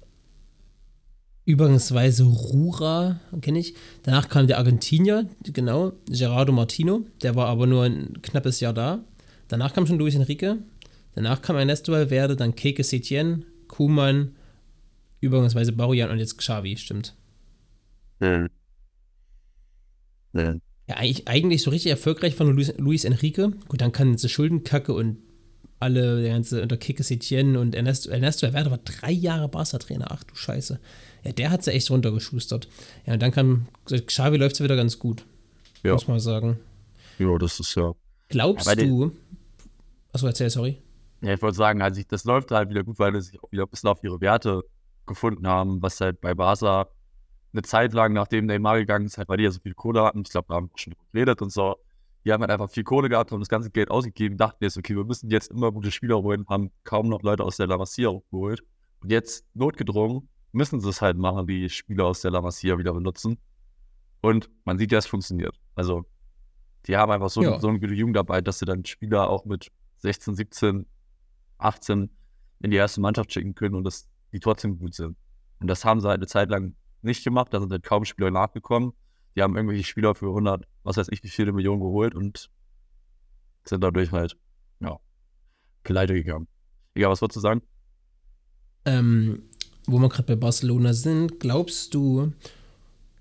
übergangsweise 1.45 2.25
Rura, 2.25 3.21
kenne 3.41 3.59
ich. 3.59 3.75
Danach 4.03 4.29
kam 4.29 4.47
der 4.47 4.59
Argentinier, 4.59 5.29
genau, 5.43 5.93
Gerardo 6.07 6.53
Martino, 6.53 7.07
der 7.23 7.35
war 7.35 7.49
aber 7.49 7.67
nur 7.67 7.85
ein 7.85 8.21
knappes 8.23 8.61
Jahr 8.61 8.73
da. 8.73 9.05
Danach 9.49 9.75
kam 9.75 9.87
schon 9.87 9.99
Luis 9.99 10.15
Enrique. 10.15 10.59
Danach 11.15 11.43
kam 11.43 11.57
Ernesto 11.57 11.93
Valverde, 11.93 12.37
dann 12.37 12.55
Keke 12.55 12.85
Setien, 12.85 13.45
Kuman, 13.69 14.35
übergangsweise 15.21 15.73
Barujan 15.73 16.11
und 16.11 16.19
jetzt 16.19 16.39
Xavi, 16.39 16.77
stimmt. 16.77 17.15
äh, 20.35 20.55
Ja, 20.89 20.97
eigentlich, 20.97 21.29
eigentlich 21.29 21.63
so 21.63 21.71
richtig 21.71 21.91
erfolgreich 21.91 22.39
war 22.39 22.47
nur 22.47 22.55
Luis, 22.55 22.73
Luis 22.79 23.05
Enrique. 23.05 23.51
Gut, 23.69 23.81
dann 23.81 23.93
kann 23.93 24.13
diese 24.13 24.29
Schuldenkacke 24.29 24.93
und 24.93 25.19
alle, 25.79 26.23
der 26.23 26.33
ganze 26.33 26.63
unter 26.63 26.77
Kike 26.77 27.03
Setien 27.03 27.57
und 27.57 27.75
Ernesto, 27.75 28.11
Ernesto 28.11 28.47
Valverde 28.47 28.71
war 28.71 28.79
drei 28.79 29.11
Jahre 29.11 29.49
Barca-Trainer. 29.49 30.07
Ach 30.11 30.23
du 30.25 30.35
Scheiße. 30.35 30.81
Ja, 31.25 31.33
der 31.33 31.51
hat 31.51 31.63
sie 31.63 31.73
echt 31.73 31.91
runtergeschustert. 31.91 32.69
Ja, 33.07 33.15
und 33.15 33.23
dann 33.23 33.31
kam, 33.33 33.67
Xavi 33.87 34.37
läuft 34.37 34.57
es 34.57 34.63
wieder 34.63 34.77
ganz 34.77 34.99
gut. 34.99 35.25
Ja. 35.83 35.93
Muss 35.93 36.09
man 36.09 36.21
sagen. 36.21 36.59
ja, 37.19 37.39
das 37.39 37.61
ist 37.61 37.75
ja. 37.75 37.93
Glaubst 38.29 38.67
Ja, 38.67 38.75
du. 38.75 39.13
Achso, 40.13 40.27
erzähl, 40.27 40.51
sorry. 40.51 40.79
Ja, 41.21 41.35
ich 41.35 41.43
wollte 41.43 41.57
sagen, 41.57 41.83
also 41.83 42.01
ich, 42.01 42.07
das 42.07 42.25
läuft 42.25 42.51
halt 42.51 42.71
wieder 42.71 42.83
gut, 42.83 42.99
weil 42.99 43.13
sie 43.15 43.31
sich 43.31 43.43
auch 43.43 43.51
wieder 43.53 43.65
ein 43.65 43.69
bisschen 43.69 43.89
auf 43.89 44.03
ihre 44.03 44.21
Werte 44.21 44.63
gefunden 45.07 45.47
haben, 45.47 45.81
was 45.83 46.01
halt 46.01 46.21
bei 46.21 46.35
Barca 46.35 46.89
eine 47.53 47.63
Zeit 47.63 47.93
lang, 47.93 48.13
nachdem 48.13 48.47
Neymar 48.47 48.79
gegangen 48.79 49.07
ist, 49.07 49.19
halt, 49.19 49.29
weil 49.29 49.37
die 49.37 49.45
ja 49.45 49.51
so 49.51 49.61
viel 49.61 49.75
Kohle 49.75 50.03
hatten, 50.03 50.23
ich 50.25 50.31
glaube, 50.31 50.47
da 50.49 50.55
haben 50.55 50.71
wir 50.73 50.79
schon 50.79 50.95
geredet 51.13 51.43
und 51.43 51.53
so, 51.53 51.77
die 52.25 52.33
haben 52.33 52.41
halt 52.41 52.51
einfach 52.51 52.71
viel 52.71 52.85
Kohle 52.85 53.09
gehabt 53.09 53.33
und 53.33 53.41
das 53.41 53.49
ganze 53.49 53.71
Geld 53.71 53.91
ausgegeben, 53.91 54.37
dachten 54.37 54.65
jetzt, 54.65 54.79
okay, 54.79 54.97
wir 54.97 55.05
müssen 55.05 55.31
jetzt 55.31 55.51
immer 55.51 55.71
gute 55.71 55.91
Spieler 55.91 56.23
holen, 56.23 56.47
haben 56.49 56.71
kaum 56.85 57.09
noch 57.09 57.23
Leute 57.23 57.45
aus 57.45 57.57
der 57.57 57.67
La 57.67 57.77
Masia 57.77 58.11
geholt. 58.31 58.63
Und 59.01 59.11
jetzt, 59.11 59.45
notgedrungen, 59.55 60.29
müssen 60.53 60.81
sie 60.81 60.89
es 60.89 61.01
halt 61.03 61.17
machen, 61.17 61.47
die 61.47 61.69
Spieler 61.69 62.05
aus 62.07 62.21
der 62.21 62.31
La 62.31 62.41
Masia 62.41 62.79
wieder 62.79 62.93
benutzen. 62.93 63.39
Und 64.21 64.51
man 64.65 64.79
sieht 64.79 64.93
ja, 64.93 64.99
es 64.99 65.07
funktioniert. 65.07 65.59
Also, 65.75 66.05
die 66.87 66.97
haben 66.97 67.11
einfach 67.11 67.31
so, 67.31 67.43
Ja. 67.43 67.59
so 67.61 67.69
eine 67.69 67.81
gute 67.81 67.95
Jugendarbeit, 67.95 68.47
dass 68.47 68.59
sie 68.59 68.67
dann 68.67 68.85
Spieler 68.85 69.29
auch 69.29 69.45
mit 69.45 69.71
16, 69.99 70.35
17, 70.35 70.87
18 71.59 72.11
in 72.61 72.71
die 72.71 72.77
erste 72.77 73.01
Mannschaft 73.01 73.33
schicken 73.33 73.55
können 73.55 73.75
und 73.75 73.85
dass 73.85 74.09
die 74.33 74.41
trotzdem 74.41 74.79
gut 74.79 74.95
sind. 74.95 75.17
Und 75.61 75.67
das 75.69 75.85
haben 75.85 76.01
sie 76.01 76.09
halt 76.09 76.19
eine 76.19 76.27
Zeit 76.27 76.51
lang 76.51 76.75
nicht 77.03 77.25
gemacht, 77.25 77.53
da 77.53 77.61
sind 77.61 77.73
halt 77.73 77.83
kaum 77.83 78.05
Spieler 78.05 78.31
nachgekommen. 78.31 78.93
Die 79.35 79.43
haben 79.43 79.57
irgendwelche 79.57 79.85
Spieler 79.85 80.15
für 80.15 80.27
100, 80.29 80.67
was 80.83 80.97
weiß 80.97 81.09
ich, 81.11 81.23
wie 81.25 81.29
viele 81.29 81.53
Millionen 81.53 81.81
geholt 81.81 82.15
und 82.15 82.51
sind 83.65 83.83
dadurch 83.83 84.13
halt, 84.13 84.37
ja, 84.81 84.99
pleite 85.85 86.15
gegangen. 86.15 86.47
Egal, 86.95 87.11
was 87.11 87.23
wolltest 87.23 87.37
du 87.37 87.41
sagen? 87.41 87.63
Ähm, 88.85 89.49
wo 89.87 89.99
wir 89.99 90.09
gerade 90.09 90.25
bei 90.25 90.37
Barcelona 90.37 90.93
sind, 90.93 91.41
glaubst 91.41 91.95
du, 91.95 92.33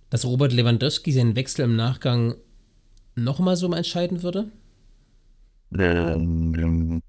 dass 0.09 0.25
Robert 0.25 0.53
Lewandowski 0.53 1.11
seinen 1.11 1.35
Wechsel 1.35 1.65
im 1.65 1.75
Nachgang 1.75 2.35
nochmal 3.15 3.55
so 3.55 3.71
entscheiden 3.73 4.23
würde? 4.23 4.47
Ähm, 5.77 7.01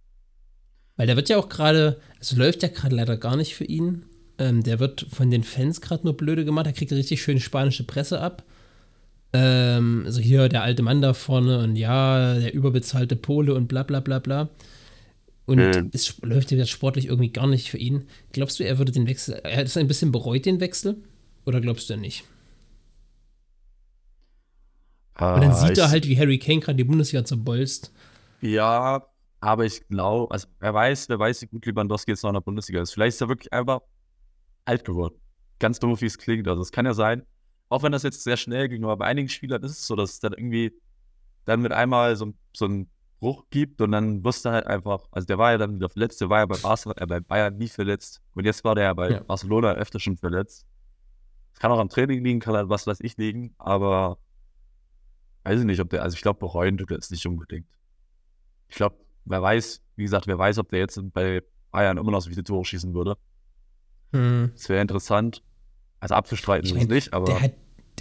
Weil 0.96 1.06
der 1.06 1.16
wird 1.16 1.28
ja 1.28 1.36
auch 1.36 1.48
gerade, 1.48 2.00
also 2.18 2.36
läuft 2.36 2.62
ja 2.62 2.68
gerade 2.68 2.94
leider 2.94 3.16
gar 3.16 3.36
nicht 3.36 3.54
für 3.54 3.64
ihn. 3.64 4.04
Ähm, 4.38 4.62
der 4.62 4.80
wird 4.80 5.06
von 5.10 5.30
den 5.30 5.42
Fans 5.42 5.80
gerade 5.80 6.04
nur 6.04 6.16
blöde 6.16 6.44
gemacht. 6.44 6.66
Er 6.66 6.72
kriegt 6.72 6.92
richtig 6.92 7.22
schön 7.22 7.40
spanische 7.40 7.84
Presse 7.84 8.20
ab. 8.20 8.44
Ähm, 9.32 10.02
also 10.06 10.20
hier 10.20 10.48
der 10.48 10.62
alte 10.62 10.82
Mann 10.82 11.02
da 11.02 11.14
vorne 11.14 11.58
und 11.58 11.76
ja, 11.76 12.34
der 12.38 12.54
überbezahlte 12.54 13.16
Pole 13.16 13.54
und 13.54 13.66
bla 13.66 13.82
bla 13.82 14.00
bla 14.00 14.18
bla. 14.18 14.48
Und 15.44 15.59
Ähm. 15.59 15.90
es 15.92 16.20
läuft 16.22 16.50
ja 16.52 16.59
jetzt 16.59 16.70
sportlich 16.70 17.07
irgendwie 17.07 17.33
gar 17.33 17.46
nicht 17.46 17.70
für 17.70 17.78
ihn. 17.78 18.05
Glaubst 18.33 18.61
du, 18.61 18.64
er 18.64 18.78
würde 18.78 18.92
den 18.92 19.07
Wechsel, 19.07 19.35
er 19.42 19.57
hat 19.59 19.66
es 19.66 19.76
ein 19.76 19.88
bisschen 19.88 20.12
bereut, 20.12 20.46
den 20.46 20.61
Wechsel? 20.61 21.02
Oder 21.44 21.61
glaubst 21.61 21.90
du 21.90 21.96
nicht? 21.96 22.24
Und 25.18 25.42
dann 25.42 25.55
sieht 25.55 25.78
er 25.78 25.90
halt, 25.90 26.09
wie 26.09 26.18
Harry 26.18 26.38
Kane 26.38 26.61
gerade 26.61 26.76
die 26.76 26.85
Bundesliga 26.85 27.24
zerbolzt. 27.24 27.92
Ja, 28.40 29.07
aber 29.40 29.64
ich 29.64 29.87
glaube, 29.88 30.33
also 30.33 30.48
wer 30.59 30.72
weiß, 30.72 31.09
wer 31.09 31.18
weiß, 31.18 31.42
wie 31.42 31.46
gut 31.46 31.66
Lewandowski 31.66 32.12
jetzt 32.12 32.22
noch 32.22 32.31
in 32.31 32.35
der 32.35 32.40
Bundesliga 32.40 32.81
ist. 32.81 32.92
Vielleicht 32.92 33.14
ist 33.16 33.20
er 33.20 33.28
wirklich 33.28 33.52
einfach 33.52 33.81
alt 34.64 34.85
geworden. 34.85 35.14
Ganz 35.59 35.78
doof, 35.78 36.00
wie 36.00 36.07
es 36.07 36.18
klingt. 36.18 36.48
Also 36.48 36.62
es 36.62 36.72
kann 36.72 36.87
ja 36.87 36.94
sein, 36.94 37.22
auch 37.68 37.83
wenn 37.83 37.92
das 37.92 38.02
jetzt 38.02 38.24
sehr 38.24 38.37
schnell 38.37 38.68
ging, 38.68 38.85
aber 38.85 38.96
bei 38.96 39.07
einigen 39.07 39.28
Spielern 39.28 39.62
ist 39.62 39.72
es 39.72 39.87
so, 39.87 39.96
dass 39.96 40.12
es 40.12 40.20
dann 40.20 40.33
irgendwie 40.33 40.72
dann 41.44 41.61
mit 41.61 41.72
einmal 41.72 42.16
so, 42.16 42.33
so 42.57 42.64
einen 42.64 42.88
Bruch 43.22 43.44
gibt 43.50 43.80
und 43.80 43.92
dann 43.92 44.24
wirst 44.24 44.44
du 44.44 44.50
halt 44.50 44.66
einfach, 44.66 45.06
also 45.12 45.26
der 45.26 45.38
war 45.38 45.52
ja 45.52 45.58
dann 45.58 45.76
wieder 45.76 45.88
verletzt, 45.88 46.20
der 46.20 46.28
war 46.28 46.40
ja 46.40 46.46
bei 46.46 46.56
Barcelona, 46.58 47.00
äh, 47.00 47.06
bei 47.06 47.20
Bayern 47.20 47.56
nie 47.56 47.68
verletzt 47.68 48.20
und 48.35 48.44
jetzt 48.44 48.64
war 48.64 48.74
der 48.74 48.85
ja 48.85 48.94
bei 48.94 49.11
Ja. 49.11 49.20
Barcelona 49.22 49.74
öfter 49.74 50.00
schon 50.00 50.16
verletzt. 50.16 50.66
Es 51.54 51.61
kann 51.61 51.70
auch 51.70 51.78
am 51.78 51.88
Training 51.88 52.24
liegen, 52.24 52.40
kann 52.40 52.56
halt 52.56 52.68
was 52.68 52.85
weiß 52.88 52.98
ich 53.00 53.16
liegen, 53.18 53.54
aber 53.58 54.18
weiß 55.44 55.61
ich 55.61 55.66
nicht, 55.66 55.80
ob 55.80 55.88
der, 55.90 56.02
also 56.02 56.16
ich 56.16 56.20
glaube, 56.20 56.40
bereuen 56.40 56.76
tut 56.76 56.90
er 56.90 56.98
es 56.98 57.11
nicht 57.11 57.24
unbedingt. 57.24 57.68
Ich 58.66 58.74
glaube, 58.74 58.96
wer 59.24 59.40
weiß, 59.40 59.82
wie 59.94 60.02
gesagt, 60.02 60.26
wer 60.26 60.38
weiß, 60.38 60.58
ob 60.58 60.68
der 60.70 60.80
jetzt 60.80 61.00
bei 61.12 61.42
Bayern 61.70 61.98
immer 61.98 62.11
noch 62.11 62.22
so 62.22 62.28
viele 62.28 62.42
Tore 62.42 62.64
schießen 62.64 62.92
würde. 62.92 63.16
Hm. 64.12 64.50
Das 64.52 64.68
wäre 64.68 64.82
interessant. 64.82 65.44
Also 66.00 66.16
abzustreiten 66.16 66.66
Ich 66.66 66.72
ist 66.72 66.76
mein, 66.76 66.87
es 66.88 66.92
nicht, 66.92 67.14
aber 67.14 67.26
Der 67.26 67.40
hat, 67.40 67.52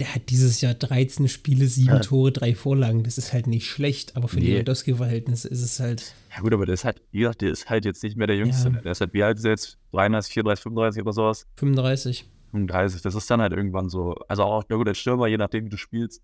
der 0.02 0.14
hat 0.16 0.30
dieses 0.30 0.60
Jahr 0.60 0.74
13 0.74 1.28
Spiele, 1.28 1.66
7 1.68 1.86
Ja. 1.88 1.98
Tore, 2.00 2.32
3 2.32 2.54
Vorlagen. 2.56 3.04
Das 3.04 3.18
ist 3.18 3.32
halt 3.32 3.46
nicht 3.46 3.68
schlecht, 3.68 4.16
aber 4.16 4.26
für 4.26 4.40
Nee. 4.40 4.52
Lewandowski-Verhältnisse 4.54 5.46
ist 5.48 5.62
es 5.62 5.78
halt. 5.78 6.14
ja 6.34 6.40
gut, 6.42 6.52
aber 6.52 6.66
der 6.66 6.74
ist 6.74 6.84
halt, 6.84 7.00
wie 7.12 7.20
gesagt, 7.20 7.40
der 7.40 7.50
ist 7.52 7.70
halt 7.70 7.84
jetzt 7.84 8.02
nicht 8.02 8.16
mehr 8.16 8.26
der 8.26 8.36
Jüngste. 8.36 8.70
Ja. 8.70 8.80
Der 8.80 8.92
ist 8.92 9.00
halt, 9.00 9.12
wie 9.14 9.22
alt 9.22 9.38
ist 9.38 9.44
er 9.44 9.52
jetzt? 9.52 9.78
33, 9.92 10.32
34, 10.34 10.62
35 10.64 11.02
oder 11.02 11.12
sowas? 11.12 11.46
35. 11.56 12.28
35. 12.50 13.00
Das 13.02 13.14
ist 13.14 13.30
dann 13.30 13.40
halt 13.40 13.52
irgendwann 13.52 13.88
so. 13.88 14.14
Also 14.28 14.42
auch, 14.42 14.64
na 14.68 14.76
gut, 14.76 14.88
als 14.88 14.98
Stürmer, 14.98 15.28
je 15.28 15.36
nachdem, 15.36 15.66
wie 15.66 15.70
du 15.70 15.76
spielst, 15.78 16.20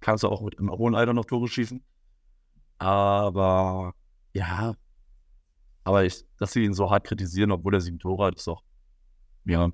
kannst 0.00 0.22
du 0.22 0.28
auch 0.28 0.42
mit 0.42 0.54
im 0.56 0.70
hohen 0.70 0.94
Alter 0.94 1.14
noch 1.14 1.24
Tore 1.24 1.48
schießen. 1.48 1.82
Aber 2.78 3.94
ja. 4.34 4.74
Aber 5.84 6.04
ich, 6.04 6.24
dass 6.38 6.52
sie 6.52 6.64
ihn 6.64 6.74
so 6.74 6.90
hart 6.90 7.04
kritisieren, 7.04 7.50
obwohl 7.52 7.74
er 7.74 7.80
sieben 7.80 7.98
Tore 7.98 8.26
hat, 8.26 8.34
ist 8.36 8.46
doch. 8.46 8.62
Ja, 9.44 9.70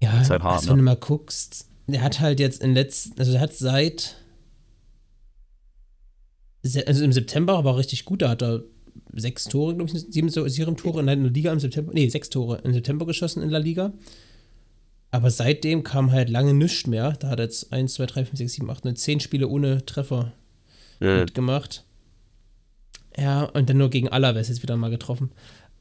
Ja, 0.00 0.20
Ist 0.20 0.30
halt 0.30 0.42
hart, 0.42 0.54
also 0.54 0.68
wenn 0.70 0.76
ne? 0.76 0.82
du 0.82 0.84
mal 0.84 0.96
guckst, 0.96 1.69
der 1.92 2.02
hat 2.02 2.20
halt 2.20 2.40
jetzt 2.40 2.62
in 2.62 2.74
letzten, 2.74 3.18
also 3.18 3.32
der 3.32 3.40
hat 3.40 3.52
seit, 3.54 4.16
se- 6.62 6.86
also 6.86 7.04
im 7.04 7.12
September 7.12 7.64
war 7.64 7.76
richtig 7.76 8.04
gut, 8.04 8.22
da 8.22 8.28
hat 8.30 8.42
er 8.42 8.62
sechs 9.12 9.44
Tore, 9.44 9.74
glaube 9.74 9.90
ich, 9.90 10.00
sieben, 10.10 10.28
sieben 10.28 10.76
Tore 10.76 11.00
in 11.00 11.06
der 11.06 11.16
Liga 11.16 11.52
im 11.52 11.60
September, 11.60 11.92
nee, 11.94 12.08
sechs 12.08 12.28
Tore 12.30 12.58
im 12.64 12.72
September 12.72 13.06
geschossen 13.06 13.42
in 13.42 13.50
der 13.50 13.60
Liga. 13.60 13.92
Aber 15.12 15.30
seitdem 15.30 15.82
kam 15.82 16.12
halt 16.12 16.30
lange 16.30 16.54
nichts 16.54 16.86
mehr. 16.86 17.12
Da 17.18 17.30
hat 17.30 17.40
er 17.40 17.44
jetzt 17.46 17.72
1, 17.72 17.94
2, 17.94 18.06
3, 18.06 18.24
5, 18.26 18.38
6, 18.38 18.52
7, 18.52 18.70
8, 18.70 18.84
9, 18.84 18.94
10 18.96 19.18
Spiele 19.20 19.48
ohne 19.48 19.84
Treffer 19.84 20.32
äh, 21.00 21.20
mitgemacht. 21.22 21.84
Ja, 23.18 23.42
und 23.44 23.68
dann 23.68 23.78
nur 23.78 23.90
gegen 23.90 24.08
Alaves 24.08 24.48
jetzt 24.48 24.62
wieder 24.62 24.76
mal 24.76 24.90
getroffen. 24.90 25.32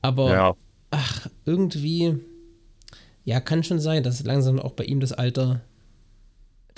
Aber 0.02 0.32
ja, 0.32 0.54
ach, 0.89 1.28
irgendwie, 1.45 2.15
ja, 3.24 3.39
kann 3.39 3.63
schon 3.63 3.80
sein, 3.80 4.02
dass 4.02 4.24
langsam 4.24 4.58
auch 4.60 4.74
bei 4.74 4.86
ihm 4.86 5.00
das 5.00 5.13
Alter, 5.13 5.62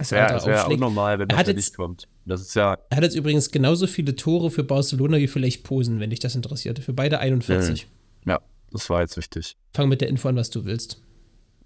das 0.01 0.09
ja, 0.11 0.23
Alter 0.25 0.35
es 0.37 0.45
wäre 0.45 0.59
aufschlägt. 0.61 0.81
unnormal, 0.81 1.19
wenn 1.19 1.29
Er 1.29 1.37
das 1.37 1.47
ja 1.47 1.53
jetzt- 1.53 1.55
nicht 1.57 1.75
kommt. 1.75 2.07
Das 2.25 2.41
ist 2.41 2.53
ja, 2.55 2.77
Er 2.89 2.97
hat 2.97 3.03
jetzt 3.03 3.15
übrigens 3.15 3.49
genauso 3.51 3.87
viele 3.87 4.15
Tore 4.15 4.51
für 4.51 4.63
Barcelona 4.63 5.17
wie 5.17 5.27
für 5.27 5.39
Lech 5.39 5.63
Posen, 5.63 5.99
wenn 5.99 6.09
dich 6.11 6.19
das 6.19 6.35
interessiert. 6.35 6.79
Für 6.79 6.93
beide 6.93 7.19
41. 7.19 7.87
ja, 8.25 8.39
das 8.71 8.89
war 8.89 9.01
jetzt 9.01 9.17
wichtig. 9.17 9.57
Fang 9.73 9.89
mit 9.89 10.01
der 10.01 10.09
Info 10.09 10.27
an, 10.29 10.35
was 10.35 10.49
du 10.49 10.65
willst. 10.65 11.01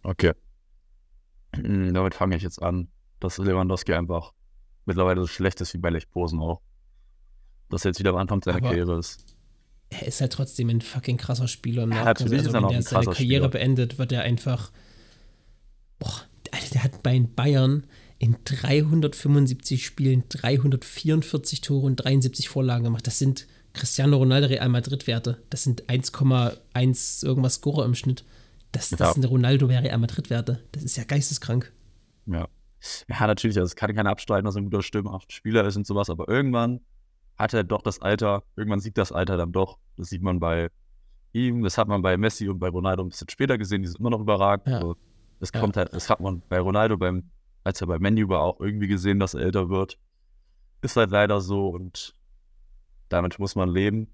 Okay. 0.03 0.31
Mm, 1.57 1.93
Damit 1.93 2.15
fange 2.15 2.35
ich 2.35 2.43
jetzt 2.43 2.61
an, 2.61 2.87
dass 3.19 3.37
Lewandowski 3.37 3.93
einfach 3.93 4.33
mittlerweile 4.85 5.21
so 5.21 5.27
schlecht 5.27 5.59
ist 5.61 5.73
wie 5.73 5.77
bei 5.77 5.89
Lech 5.89 6.09
Posen 6.09 6.39
auch. 6.39 6.61
Dass 7.69 7.83
er 7.85 7.89
jetzt 7.89 7.99
wieder 7.99 8.11
am 8.11 8.17
Anfang 8.17 8.41
seiner 8.43 8.61
Karriere 8.61 8.99
ist. 8.99 9.25
Er 9.89 10.07
ist 10.07 10.21
halt 10.21 10.33
trotzdem 10.33 10.69
ein 10.69 10.81
fucking 10.81 11.17
krasser 11.17 11.47
Spieler. 11.47 11.83
im 11.83 11.91
Ja, 11.91 12.03
natürlich 12.05 12.39
ist 12.41 12.47
er 12.47 12.53
wenn 12.53 12.61
noch 12.63 12.69
der 12.69 12.77
ein 12.79 12.83
seine 12.83 13.05
Karriere 13.05 13.15
Spieler. 13.45 13.49
beendet, 13.49 13.97
wird 13.97 14.11
er 14.11 14.21
einfach. 14.21 14.71
Boah, 15.99 16.13
Alter, 16.51 16.69
der 16.73 16.83
hat 16.83 17.03
bei 17.03 17.13
den 17.13 17.33
Bayern 17.33 17.85
in 18.17 18.37
375 18.43 19.85
Spielen 19.85 20.23
344 20.29 21.61
Tore 21.61 21.85
und 21.85 21.97
73 21.97 22.49
Vorlagen 22.49 22.83
gemacht. 22.85 23.05
Das 23.07 23.19
sind 23.19 23.47
Cristiano 23.73 24.17
Ronaldo 24.17 24.47
Real 24.47 24.69
Madrid 24.69 25.05
Werte. 25.07 25.37
Das 25.49 25.63
sind 25.63 25.83
1,1 25.89 27.25
irgendwas 27.25 27.55
Scorer 27.55 27.85
im 27.85 27.95
Schnitt. 27.95 28.23
Das, 28.71 28.89
das 28.89 28.99
Ja. 28.99 29.13
sind 29.13 29.25
Ronaldo 29.25 29.65
Real 29.67 29.97
Madrid 29.97 30.29
Werte. 30.29 30.61
Das 30.71 30.83
ist 30.83 30.95
ja 30.97 31.03
geisteskrank. 31.03 31.71
Ja. 32.25 32.47
Ja, 33.09 33.25
natürlich, 33.27 33.57
also 33.57 33.65
es 33.65 33.75
kann 33.75 33.95
keiner 33.95 34.11
abstreiten, 34.11 34.45
dass 34.45 34.55
er 34.55 34.61
ein 34.61 34.65
guter 34.65 34.83
Stürmer, 34.83 35.19
Spieler 35.27 35.65
ist 35.65 35.75
und 35.75 35.87
sowas, 35.87 36.09
aber 36.09 36.29
irgendwann 36.29 36.81
hat 37.37 37.53
er 37.53 37.63
doch 37.63 37.81
das 37.81 37.99
Alter, 38.01 38.43
irgendwann 38.55 38.79
sieht 38.79 38.97
das 38.97 39.11
Alter 39.11 39.37
dann 39.37 39.51
doch. 39.51 39.79
Das 39.97 40.09
sieht 40.09 40.21
man 40.21 40.39
bei 40.39 40.69
ihm, 41.33 41.63
das 41.63 41.77
hat 41.77 41.87
man 41.87 42.01
bei 42.01 42.15
Messi 42.15 42.47
und 42.47 42.59
bei 42.59 42.69
Ronaldo 42.69 43.03
ein 43.03 43.09
bisschen 43.09 43.29
später 43.29 43.57
gesehen, 43.57 43.81
die 43.81 43.87
sind 43.87 43.99
immer 43.99 44.11
noch 44.11 44.19
überragend. 44.21 44.67
Ja. 44.67 44.75
Also, 44.75 44.95
das 45.39 45.51
Ja. 45.53 45.59
kommt 45.61 45.77
halt, 45.77 45.93
das 45.93 46.09
hat 46.09 46.19
man 46.19 46.43
bei 46.47 46.59
Ronaldo 46.59 46.95
beim, 46.97 47.23
als 47.65 47.81
er 47.81 47.87
bei 47.87 47.99
Menu 47.99 48.29
war, 48.29 48.39
auch 48.41 48.61
irgendwie 48.61 48.87
gesehen, 48.87 49.19
dass 49.19 49.33
er 49.33 49.41
älter 49.41 49.69
wird. 49.69 49.97
Ist 50.81 50.95
halt 50.95 51.09
leider 51.11 51.41
so 51.41 51.67
und 51.69 52.15
damit 53.09 53.37
muss 53.39 53.55
man 53.55 53.69
leben. 53.69 54.07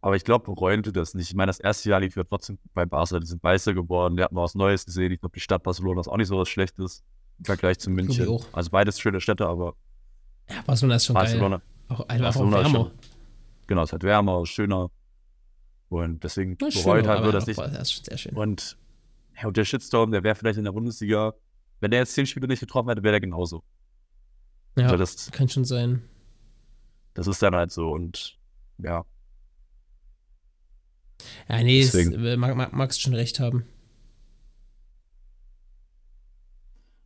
Aber 0.00 0.16
ich 0.16 0.24
glaube, 0.24 0.44
bereuen 0.52 0.82
tut 0.82 0.96
das 0.96 1.14
nicht. 1.14 1.30
Ich 1.30 1.34
meine, 1.36 1.48
das 1.50 1.58
erste 1.60 1.90
Jahr 1.90 2.00
lief 2.00 2.16
ja 2.16 2.24
trotzdem 2.24 2.58
bei 2.74 2.84
Barca, 2.86 3.18
die 3.18 3.26
sind 3.26 3.42
Meister 3.42 3.74
geworden, 3.74 4.16
die 4.16 4.22
hatten 4.22 4.34
mal 4.34 4.42
was 4.42 4.54
Neues 4.54 4.84
gesehen. 4.84 5.12
Ich 5.12 5.20
glaube, 5.20 5.34
die 5.34 5.40
Stadt 5.40 5.62
Barcelona 5.62 6.00
ist 6.00 6.08
auch 6.08 6.16
nicht 6.16 6.28
so 6.28 6.38
was 6.38 6.48
Schlechtes 6.48 7.02
im 7.38 7.44
Vergleich 7.44 7.78
zu 7.78 7.90
ich 7.90 7.96
München. 7.96 8.38
Also 8.52 8.70
beides 8.70 8.98
schöne 9.00 9.20
Städte, 9.20 9.46
aber 9.46 9.74
Ja, 10.48 10.62
Barcelona 10.66 10.96
ist 10.96 11.06
schon 11.06 11.14
Barcelona, 11.14 11.56
geil. 11.58 11.66
Auch, 11.88 12.08
einfach 12.08 12.24
Barcelona 12.26 12.56
auch 12.56 12.62
wärmer. 12.64 12.78
schon, 12.78 12.90
genau, 13.66 13.82
es 13.82 13.88
ist 13.88 13.92
halt 13.92 14.02
wärmer, 14.04 14.46
schöner. 14.46 14.90
Und 15.88 16.24
deswegen 16.24 16.56
Ja, 16.60 16.68
bereut 16.68 17.06
halt 17.06 17.18
aber 17.18 17.32
wird 17.32 17.34
das 17.34 17.42
auch- 17.58 17.66
nicht. 17.66 17.78
Das 17.78 17.82
ist 17.88 17.92
schon 17.92 18.04
sehr 18.04 18.18
schön. 18.18 18.34
Und, 18.36 18.76
ja, 19.40 19.46
und 19.48 19.56
der 19.56 19.64
Shitstorm, 19.64 20.10
der 20.10 20.22
wäre 20.24 20.34
vielleicht 20.34 20.58
in 20.58 20.64
der 20.64 20.72
Bundesliga, 20.72 21.34
wenn 21.80 21.90
der 21.90 22.00
jetzt 22.00 22.14
zehn 22.14 22.26
Spiele 22.26 22.46
nicht 22.48 22.60
getroffen 22.60 22.88
hätte, 22.88 23.02
wäre 23.02 23.12
der 23.12 23.20
genauso. 23.20 23.62
Ja, 24.76 24.84
Also 24.84 24.96
das, 24.96 25.30
kann 25.30 25.48
schon 25.48 25.64
sein. 25.64 26.02
das 27.14 27.26
ist 27.26 27.42
dann 27.42 27.54
halt 27.54 27.72
so. 27.72 27.90
Und 27.90 28.38
ja, 28.78 29.04
Ja, 31.48 31.62
nee, 31.62 31.80
es, 31.80 31.94
mag, 32.36 32.56
mag, 32.56 32.72
magst 32.72 33.00
schon 33.00 33.14
recht 33.14 33.40
haben. 33.40 33.64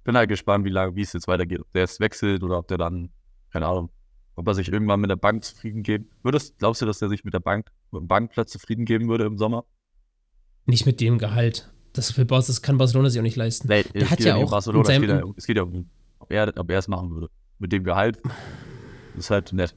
bin 0.04 0.16
halt 0.16 0.28
gespannt, 0.28 0.64
wie 0.64 0.70
lange, 0.70 0.96
wie 0.96 1.02
es 1.02 1.12
jetzt 1.12 1.28
weitergeht. 1.28 1.60
Ob 1.60 1.72
der 1.72 1.82
jetzt 1.82 2.00
wechselt 2.00 2.42
oder 2.42 2.58
ob 2.58 2.66
der 2.68 2.78
dann, 2.78 3.10
keine 3.52 3.66
Ahnung, 3.66 3.90
ob 4.34 4.46
er 4.48 4.54
sich 4.54 4.72
irgendwann 4.72 5.00
mit 5.00 5.10
der 5.10 5.16
Bank 5.16 5.44
zufrieden 5.44 5.82
geben. 5.82 6.10
Würdest, 6.22 6.58
glaubst 6.58 6.82
du, 6.82 6.86
dass 6.86 7.00
er 7.02 7.08
sich 7.08 7.24
mit 7.24 7.34
der 7.34 7.40
Bank, 7.40 7.70
mit 7.92 8.00
dem 8.00 8.08
Bankplatz 8.08 8.50
zufrieden 8.50 8.84
geben 8.86 9.08
würde 9.08 9.24
im 9.24 9.38
Sommer? 9.38 9.64
Nicht 10.66 10.86
mit 10.86 11.00
dem 11.00 11.18
Gehalt. 11.18 11.72
Das, 11.92 12.16
will 12.16 12.24
Bar- 12.24 12.42
das 12.46 12.62
kann 12.62 12.78
Barcelona 12.78 13.10
sich 13.10 13.18
auch 13.18 13.24
nicht 13.24 13.36
leisten. 13.36 13.68
Nee, 13.68 13.82
Der 13.94 14.10
hat 14.10 14.20
ja 14.20 14.36
auch 14.36 14.50
Barcelona, 14.50 14.84
seinem- 14.84 15.02
es, 15.04 15.08
geht 15.10 15.20
ja, 15.20 15.32
es 15.36 15.46
geht 15.46 15.56
ja 15.56 15.62
um. 15.64 15.88
Ob 16.20 16.30
er, 16.32 16.52
ob 16.56 16.70
er 16.70 16.78
es 16.78 16.88
machen 16.88 17.10
würde. 17.10 17.28
Mit 17.58 17.72
dem 17.72 17.84
Gehalt. 17.84 18.18
Das 19.16 19.24
ist 19.26 19.30
halt 19.30 19.52
nett. 19.52 19.74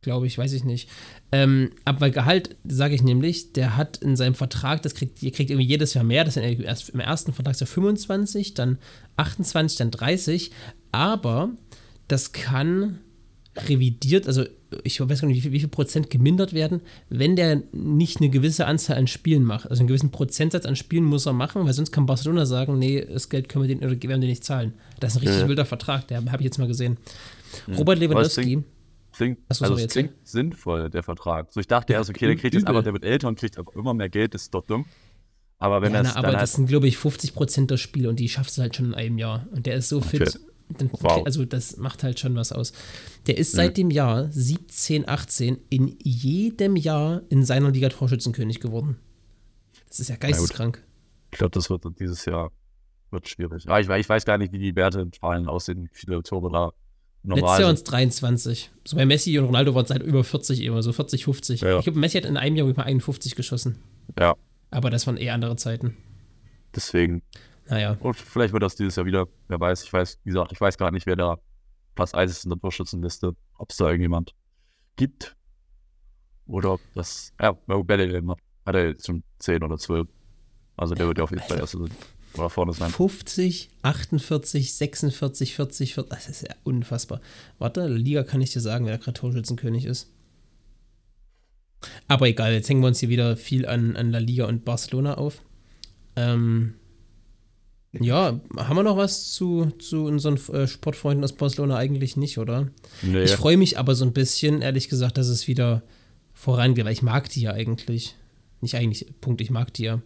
Glaube 0.00 0.26
ich, 0.26 0.36
weiß 0.36 0.52
ich 0.54 0.64
nicht. 0.64 0.88
Ähm, 1.30 1.70
aber 1.84 2.10
Gehalt 2.10 2.56
sage 2.66 2.94
ich 2.94 3.02
nämlich, 3.04 3.52
der 3.52 3.76
hat 3.76 3.98
in 3.98 4.16
seinem 4.16 4.34
Vertrag, 4.34 4.82
das 4.82 4.94
kriegt, 4.96 5.22
ihr 5.22 5.30
kriegt 5.30 5.50
irgendwie 5.50 5.68
jedes 5.68 5.94
Jahr 5.94 6.02
mehr. 6.02 6.24
Das 6.24 6.34
sind 6.34 6.42
erst 6.42 6.88
im 6.88 6.98
ersten 7.00 7.32
Vertragsjahr 7.32 7.68
25, 7.68 8.54
dann 8.54 8.78
28, 9.16 9.78
dann 9.78 9.90
30. 9.92 10.50
Aber 10.90 11.50
das 12.08 12.32
kann 12.32 12.98
revidiert, 13.56 14.26
also 14.26 14.44
ich 14.82 15.00
weiß 15.00 15.20
gar 15.20 15.28
nicht, 15.28 15.36
wie 15.36 15.40
viel, 15.42 15.52
wie 15.52 15.60
viel 15.60 15.68
Prozent 15.68 16.08
gemindert 16.08 16.54
werden, 16.54 16.80
wenn 17.10 17.36
der 17.36 17.62
nicht 17.72 18.20
eine 18.20 18.30
gewisse 18.30 18.66
Anzahl 18.66 18.96
an 18.96 19.06
Spielen 19.06 19.44
macht. 19.44 19.70
Also 19.70 19.80
einen 19.80 19.88
gewissen 19.88 20.10
Prozentsatz 20.10 20.64
an 20.64 20.76
Spielen 20.76 21.04
muss 21.04 21.26
er 21.26 21.34
machen, 21.34 21.64
weil 21.66 21.72
sonst 21.74 21.92
kann 21.92 22.06
Barcelona 22.06 22.46
sagen, 22.46 22.78
nee, 22.78 23.04
das 23.04 23.28
Geld 23.28 23.48
können 23.48 23.68
wir 23.68 23.74
den 23.74 23.84
oder 23.84 23.90
werden 24.02 24.22
wir 24.22 24.28
nicht 24.28 24.44
zahlen. 24.44 24.72
Das 25.00 25.12
ist 25.12 25.16
ein 25.18 25.20
richtig 25.20 25.42
Ja. 25.42 25.48
wilder 25.48 25.66
Vertrag, 25.66 26.08
der 26.08 26.24
habe 26.24 26.38
ich 26.38 26.44
jetzt 26.44 26.58
mal 26.58 26.68
gesehen. 26.68 26.96
Robert 27.68 27.98
Aber 28.02 28.22
es 28.22 28.36
Lewandowski, 28.36 28.62
Klingt, 29.12 29.38
Achso, 29.48 29.64
also 29.64 29.76
es 29.76 29.92
klingt 29.92 30.12
sinnvoll, 30.24 30.88
der 30.88 31.02
Vertrag. 31.02 31.52
So, 31.52 31.60
ich 31.60 31.66
dachte 31.66 31.92
erst, 31.92 32.08
okay, 32.08 32.26
der 32.26 32.36
kriegt 32.36 32.54
jetzt 32.54 32.66
aber, 32.66 32.82
der 32.82 32.94
wird 32.94 33.04
älter 33.04 33.28
und 33.28 33.38
kriegt 33.38 33.58
aber 33.58 33.74
immer 33.74 33.92
mehr 33.92 34.08
Geld, 34.08 34.32
das 34.32 34.42
ist 34.42 34.54
doch 34.54 34.64
dumm. 34.64 34.86
Aber 35.58 35.82
wenn 35.82 35.92
ja, 35.92 35.98
er 35.98 36.04
na, 36.04 36.16
aber 36.16 36.32
das 36.32 36.38
halt, 36.38 36.48
sind, 36.48 36.66
glaube 36.66 36.88
ich, 36.88 36.96
50 36.96 37.34
Prozent 37.34 37.70
der 37.70 37.76
Spiele 37.76 38.08
und 38.08 38.18
die 38.18 38.28
schaffst 38.28 38.56
du 38.56 38.62
halt 38.62 38.74
schon 38.74 38.86
in 38.86 38.94
einem 38.94 39.18
Jahr. 39.18 39.46
Und 39.52 39.66
der 39.66 39.76
ist 39.76 39.90
so 39.90 40.00
fit. 40.00 40.22
Okay. 40.22 40.38
Dann, 40.78 40.90
Wow. 40.92 41.22
Also, 41.24 41.44
das 41.44 41.76
macht 41.76 42.02
halt 42.02 42.18
schon 42.20 42.34
was 42.34 42.52
aus. 42.52 42.72
Der 43.26 43.38
ist 43.38 43.52
seit 43.52 43.76
dem 43.76 43.90
Jahr 43.90 44.28
17, 44.30 45.08
18 45.08 45.58
in 45.70 45.96
jedem 46.02 46.76
Jahr 46.76 47.22
in 47.28 47.44
seiner 47.44 47.70
Liga 47.70 47.88
Torschützenkönig 47.88 48.60
geworden. 48.60 48.96
Das 49.88 50.00
ist 50.00 50.08
ja 50.08 50.16
geisteskrank. 50.16 50.82
ich 51.32 51.38
glaube, 51.38 51.52
das 51.52 51.68
wird 51.70 51.84
dieses 52.00 52.24
Jahr 52.24 52.50
wird 53.10 53.28
schwierig. 53.28 53.64
Ich, 53.64 53.70
weiß- 53.70 53.98
ich 53.98 54.08
weiß 54.08 54.24
gar 54.24 54.38
nicht, 54.38 54.52
wie 54.52 54.58
die 54.58 54.74
Werte 54.74 55.00
in 55.00 55.12
Zahlen 55.12 55.46
aussehen, 55.48 55.84
wie 55.84 55.88
viele 55.92 56.22
Tore 56.22 56.50
da 56.50 56.64
Letztes 57.24 57.40
normal 57.40 57.60
Jahr 57.60 57.66
waren 57.68 57.74
es 57.74 57.84
23. 57.84 58.70
So 58.86 58.96
bei 58.96 59.04
Messi 59.06 59.38
und 59.38 59.44
Ronaldo 59.44 59.74
waren 59.74 59.84
es 59.84 59.90
halt 59.90 60.02
über 60.02 60.24
40 60.24 60.62
immer, 60.62 60.82
so 60.82 60.92
40, 60.92 61.24
50. 61.24 61.60
Ja. 61.60 61.78
Ich 61.78 61.84
glaube, 61.84 61.98
Messi 62.00 62.16
hat 62.18 62.24
in 62.24 62.36
einem 62.36 62.56
Jahr 62.56 62.66
mal 62.66 62.82
51 62.84 63.36
geschossen. 63.36 63.78
Ja, 64.18 64.34
Aber 64.70 64.88
das 64.90 65.06
waren 65.06 65.18
eh 65.18 65.30
andere 65.30 65.56
Zeiten. 65.56 65.96
deswegen. 66.74 67.22
Naja. 67.68 67.96
Und 68.00 68.16
vielleicht 68.16 68.52
wird 68.52 68.62
das 68.62 68.76
dieses 68.76 68.96
Jahr 68.96 69.06
wieder, 69.06 69.26
wer 69.48 69.60
weiß, 69.60 69.84
ich 69.84 69.92
weiß, 69.92 70.18
wie 70.24 70.30
gesagt, 70.30 70.52
ich 70.52 70.60
weiß 70.60 70.76
gar 70.78 70.90
nicht, 70.90 71.06
wer 71.06 71.16
da 71.16 71.38
Platz 71.94 72.14
1 72.14 72.30
ist 72.30 72.44
in 72.44 72.50
der 72.50 72.58
Torschützenliste, 72.58 73.34
ob 73.58 73.70
es 73.70 73.76
da 73.76 73.86
irgendjemand 73.86 74.34
gibt. 74.96 75.36
Oder 76.46 76.72
ob 76.72 76.80
das, 76.94 77.32
ja, 77.40 77.52
Bellingham 77.52 78.30
hat, 78.30 78.38
hat 78.66 78.74
er 78.74 78.88
jetzt 78.88 79.06
schon 79.06 79.22
10 79.38 79.62
oder 79.62 79.78
12. 79.78 80.08
Also 80.76 80.94
der 80.94 81.06
wird 81.06 81.18
ja 81.18 81.24
auf 81.24 81.30
jeden 81.30 81.42
Fall 81.42 81.58
erst 81.58 81.76
oder 82.34 82.50
vorne 82.50 82.72
sein. 82.72 82.90
50, 82.90 83.70
48, 83.82 84.74
46, 84.74 85.54
40, 85.54 85.94
40. 85.94 86.08
Das 86.08 86.28
ist 86.28 86.42
ja 86.42 86.54
unfassbar. 86.64 87.20
Warte, 87.58 87.86
Liga 87.86 88.24
kann 88.24 88.40
ich 88.40 88.52
dir 88.52 88.60
sagen, 88.60 88.86
wer 88.86 88.98
gerade 88.98 89.12
Torschützenkönig 89.12 89.84
ist. 89.84 90.10
Aber 92.08 92.28
egal, 92.28 92.52
jetzt 92.52 92.68
hängen 92.68 92.80
wir 92.80 92.86
uns 92.86 93.00
hier 93.00 93.08
wieder 93.08 93.36
viel 93.36 93.66
an, 93.66 93.96
an 93.96 94.10
La 94.10 94.18
Liga 94.18 94.46
und 94.46 94.64
Barcelona 94.64 95.14
auf. 95.14 95.42
Ähm, 96.16 96.74
ja, 98.00 98.40
haben 98.56 98.76
wir 98.76 98.82
noch 98.82 98.96
was 98.96 99.30
zu, 99.30 99.66
zu 99.78 100.04
unseren 100.06 100.36
äh, 100.54 100.66
Sportfreunden 100.66 101.24
aus 101.24 101.34
Barcelona? 101.34 101.76
Eigentlich 101.76 102.16
nicht, 102.16 102.38
oder? 102.38 102.68
Nee, 103.02 103.24
Ich 103.24 103.32
freue 103.32 103.56
mich 103.56 103.78
aber 103.78 103.94
so 103.94 104.04
ein 104.04 104.14
bisschen, 104.14 104.62
ehrlich 104.62 104.88
gesagt, 104.88 105.18
dass 105.18 105.28
es 105.28 105.46
wieder 105.46 105.82
vorangeht, 106.32 106.84
weil 106.86 106.92
ich 106.92 107.02
mag 107.02 107.28
die 107.28 107.42
ja 107.42 107.52
eigentlich. 107.52 108.16
Nicht 108.60 108.76
eigentlich, 108.76 109.12
Punkt, 109.20 109.40
ich 109.40 109.50
mag 109.50 109.74
die 109.74 109.84
ja. 109.84 109.94
Und 109.94 110.02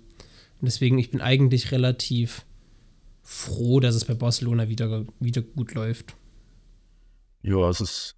deswegen, 0.63 0.99
ich 0.99 1.11
bin 1.11 1.21
eigentlich 1.21 1.71
relativ 1.71 2.45
froh, 3.23 3.81
dass 3.81 3.95
es 3.95 4.05
bei 4.05 4.15
Barcelona 4.15 4.69
wieder, 4.69 5.05
wieder 5.21 5.43
gut 5.43 5.75
läuft. 5.75 6.17
Ja, 7.43 7.69
es 7.69 7.81
ist, 7.81 8.17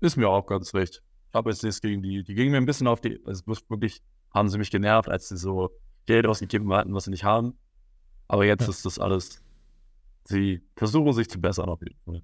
ist 0.00 0.16
mir 0.16 0.28
auch 0.28 0.46
ganz 0.46 0.74
recht. 0.74 1.02
Ich 1.28 1.34
habe 1.34 1.50
jetzt 1.50 1.62
nichts 1.64 1.80
gegen 1.80 2.02
die. 2.02 2.22
Die 2.22 2.34
gingen 2.34 2.52
mir 2.52 2.58
ein 2.58 2.66
bisschen 2.66 2.86
auf 2.86 3.00
die. 3.00 3.20
Also 3.24 3.42
wirklich 3.46 4.02
haben 4.32 4.48
sie 4.48 4.58
mich 4.58 4.70
genervt, 4.70 5.08
als 5.08 5.28
sie 5.28 5.36
so 5.36 5.70
Geld 6.06 6.26
ausgegeben 6.26 6.72
hatten, 6.72 6.94
was 6.94 7.04
sie 7.04 7.10
nicht 7.10 7.24
haben. 7.24 7.54
Aber 8.30 8.44
jetzt 8.46 8.62
Ja. 8.62 8.68
ist 8.68 8.86
das 8.86 8.98
alles. 9.00 9.42
Sie 10.24 10.60
versuchen 10.76 11.12
sich 11.12 11.28
zu 11.28 11.40
bessern 11.40 11.68
auf 11.68 11.80
jeden 11.80 11.98
Fall. 12.04 12.22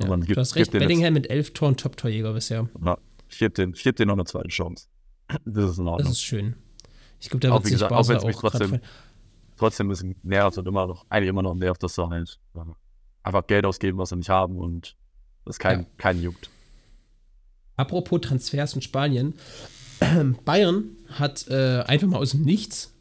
Ja, 0.00 0.08
man 0.08 0.20
gibt, 0.20 0.36
du 0.36 0.40
hast 0.40 0.54
recht, 0.54 0.70
Bellingham 0.70 1.12
mit 1.14 1.28
elf 1.30 1.52
Toren 1.52 1.76
Top-Torjäger 1.76 2.32
bisher. 2.32 2.68
Ja, 2.84 2.96
ich 3.28 3.38
gebe 3.38 3.72
ich 3.74 3.82
geb 3.82 3.96
denen 3.96 4.08
noch 4.08 4.14
eine 4.14 4.24
zweite 4.24 4.48
Chance. 4.48 4.86
Das 5.44 5.70
ist 5.70 5.78
in 5.78 5.84
Das 5.86 5.92
Ordnung. 5.94 6.12
ist 6.12 6.22
schön. 6.22 6.54
Ich 7.18 7.28
glaube, 7.28 7.40
da 7.40 7.52
wird 7.52 7.64
sich 7.64 7.72
gesagt, 7.72 7.92
auch 7.92 8.06
mich 8.08 8.18
auch 8.18 8.40
trotzdem-. 8.40 8.80
Trotzdem 9.56 9.86
ein 9.86 9.90
bisschen 9.90 10.14
nervt 10.22 10.58
und 10.58 10.66
immer 10.68 10.86
noch, 10.86 11.06
eigentlich 11.08 11.28
immer 11.28 11.42
noch 11.42 11.54
nervt, 11.54 11.82
dass 11.82 11.94
sie 11.96 12.08
halt 12.08 12.38
ja, 12.54 12.66
einfach 13.24 13.46
Geld 13.48 13.64
ausgeben, 13.66 13.98
was 13.98 14.10
sie 14.10 14.16
nicht 14.16 14.28
haben 14.30 14.56
und 14.58 14.96
das 15.44 15.58
kein, 15.58 15.80
Ja. 15.80 15.86
keinen 15.98 16.22
juckt. 16.22 16.50
Apropos 17.76 18.20
Transfers 18.20 18.74
in 18.74 18.82
Spanien. 18.82 19.34
Bayern 20.44 20.84
hat 21.10 21.46
äh, 21.48 21.82
einfach 21.86 22.06
mal 22.08 22.18
aus 22.18 22.30
dem 22.32 22.42
Nichts 22.42 22.91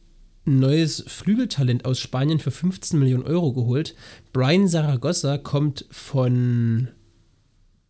neues 0.45 1.03
Flügeltalent 1.07 1.85
aus 1.85 1.99
Spanien 1.99 2.39
für 2.39 2.51
15 2.51 2.99
Millionen 2.99 3.23
Euro 3.23 3.53
geholt. 3.53 3.95
Brian 4.33 4.67
Zaragoza 4.67 5.37
kommt 5.37 5.85
von. 5.91 6.89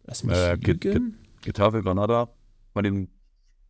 Lass 0.05 0.23
mich 0.23 0.35
Äh, 0.35 0.55
lügen. 0.55 1.17
Getafe, 1.41 1.81
Granada, 1.81 2.29
von 2.73 2.83
den 2.83 3.07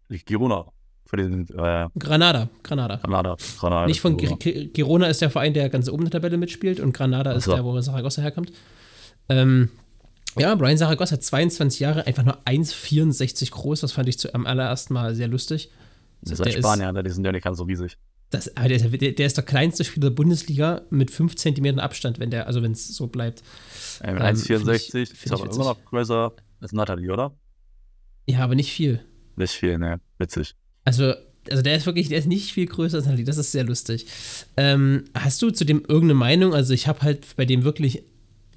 nicht, 0.10 0.26
Girona, 0.26 0.66
von 1.06 1.18
den 1.20 1.42
äh, 1.58 1.88
Granada, 1.98 2.50
Granada. 2.64 2.98
Granada, 2.98 3.38
Granada. 3.60 3.86
Nicht 3.88 4.02
von 4.02 4.18
Girona. 4.18 4.38
Gi- 4.40 4.52
Gi- 4.54 4.68
Girona 4.74 5.08
ist 5.08 5.22
der 5.22 5.30
Verein, 5.30 5.54
der 5.54 5.70
ganz 5.70 5.88
oben 5.88 6.04
in 6.04 6.10
der 6.10 6.20
Tabelle 6.20 6.38
mitspielt 6.38 6.80
und 6.80 6.94
Granada 6.94 7.32
ist 7.34 7.46
so. 7.46 7.54
der, 7.54 7.64
wo 7.64 7.80
Saragossa 7.80 8.22
herkommt. 8.22 8.52
Ähm, 9.30 9.70
ja, 10.38 10.56
Brian 10.56 10.78
Saragossa, 10.78 11.20
22 11.20 11.80
Jahre, 11.82 12.08
einfach 12.08 12.24
nur 12.24 12.38
1,64 12.46 13.52
groß. 13.52 13.82
Das 13.82 13.92
fand 13.92 14.10
ich 14.10 14.18
zu, 14.18 14.34
am 14.34 14.46
allerersten 14.46 14.94
Mal 14.94 15.14
sehr 15.16 15.28
lustig. 15.28 15.70
Das 16.22 16.40
ist 16.40 16.46
der 16.46 16.52
Spanier, 16.52 16.92
ne? 16.92 17.04
die 17.04 17.10
sind 17.10 17.26
ja 17.26 17.32
nicht 17.32 17.44
ganz 17.44 17.58
so 17.58 17.64
riesig. 17.64 17.98
Das, 18.32 18.56
aber 18.58 18.70
der, 18.70 18.80
der, 18.80 19.12
der 19.12 19.26
ist 19.28 19.38
der 19.38 19.44
kleinste 19.44 19.84
Spieler 19.84 20.10
der 20.10 20.16
Bundesliga 20.16 20.82
mit 20.90 21.12
5 21.12 21.36
cm 21.36 21.80
Abstand, 21.80 22.18
wenn 22.20 22.32
der, 22.32 22.48
also 22.48 22.64
wenn 22.64 22.72
es 22.72 22.88
so 22.88 23.08
bleibt. 23.08 23.44
Äh, 24.02 24.12
Ähm, 24.12 24.18
1,64 24.18 24.90
find 24.90 24.96
ich- 25.10 25.26
ist 25.26 25.32
aber 25.32 25.46
immer 25.54 25.66
noch 25.66 25.86
größer 25.86 26.34
als 26.62 26.72
Natalie, 26.72 27.12
oder? 27.12 27.36
Ja, 28.28 28.40
aber 28.40 28.56
nicht 28.56 28.72
viel. 28.72 29.02
Nicht 29.36 29.52
viel, 29.54 29.78
ne? 29.78 30.00
Witzig. 30.18 30.56
Also, 30.86 31.14
also 31.50 31.62
der 31.62 31.76
ist 31.76 31.86
wirklich, 31.86 32.08
der 32.10 32.20
ist 32.20 32.28
nicht 32.28 32.54
viel 32.54 32.68
größer 32.68 32.98
als 32.98 33.06
Natalie. 33.06 33.26
Das 33.26 33.38
ist 33.38 33.52
sehr 33.52 33.64
lustig. 33.64 34.06
Ähm, 34.58 35.06
hast 35.14 35.42
du 35.42 35.52
zu 35.52 35.66
dem 35.66 35.80
irgendeine 35.82 36.14
Meinung? 36.16 36.54
Also 36.54 36.74
ich 36.74 36.88
habe 36.88 37.02
halt 37.02 37.36
bei 37.36 37.46
dem 37.46 37.64
wirklich, 37.64 38.04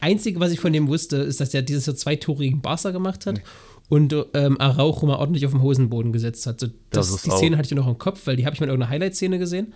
einzige, 0.01 0.39
was 0.39 0.53
ich 0.53 0.61
von 0.61 0.73
dem 0.73 0.87
wusste, 0.89 1.17
ist, 1.17 1.41
dass 1.41 1.55
er 1.55 1.63
dieses 1.63 1.87
Jahr 1.87 1.97
zwei 1.97 2.17
Tore 2.17 2.45
gegen 2.45 2.61
Barca 2.61 2.91
gemacht 2.91 3.27
hat 3.27 3.41
und 3.89 4.15
ähm, 4.35 4.61
Araujo 4.61 5.07
mal 5.07 5.17
ordentlich 5.17 5.45
auf 5.47 5.53
den 5.53 5.63
Hosenboden 5.63 6.13
gesetzt 6.13 6.47
hat. 6.47 6.61
So, 6.61 6.69
das, 6.91 7.11
Das 7.13 7.23
die 7.23 7.31
Szene 7.31 7.57
hatte 7.59 7.67
ich 7.67 7.75
noch 7.75 7.87
im 7.87 7.99
Kopf, 7.99 8.27
weil 8.27 8.37
die 8.37 8.47
habe 8.47 8.55
ich 8.55 8.61
mal 8.61 8.65
in 8.67 8.71
irgendeiner 8.71 8.91
Highlight-Szene 8.91 9.39
gesehen 9.39 9.75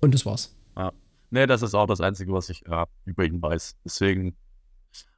und 0.00 0.14
das 0.14 0.26
war's. 0.26 0.54
Ja. 0.76 0.92
Ne, 1.30 1.46
das 1.46 1.62
ist 1.62 1.74
auch 1.74 1.86
das 1.86 2.00
Einzige, 2.00 2.32
was 2.32 2.48
ich 2.50 2.64
äh, 2.66 2.86
über 3.04 3.24
ihn 3.24 3.40
weiß. 3.42 3.76
Deswegen, 3.84 4.36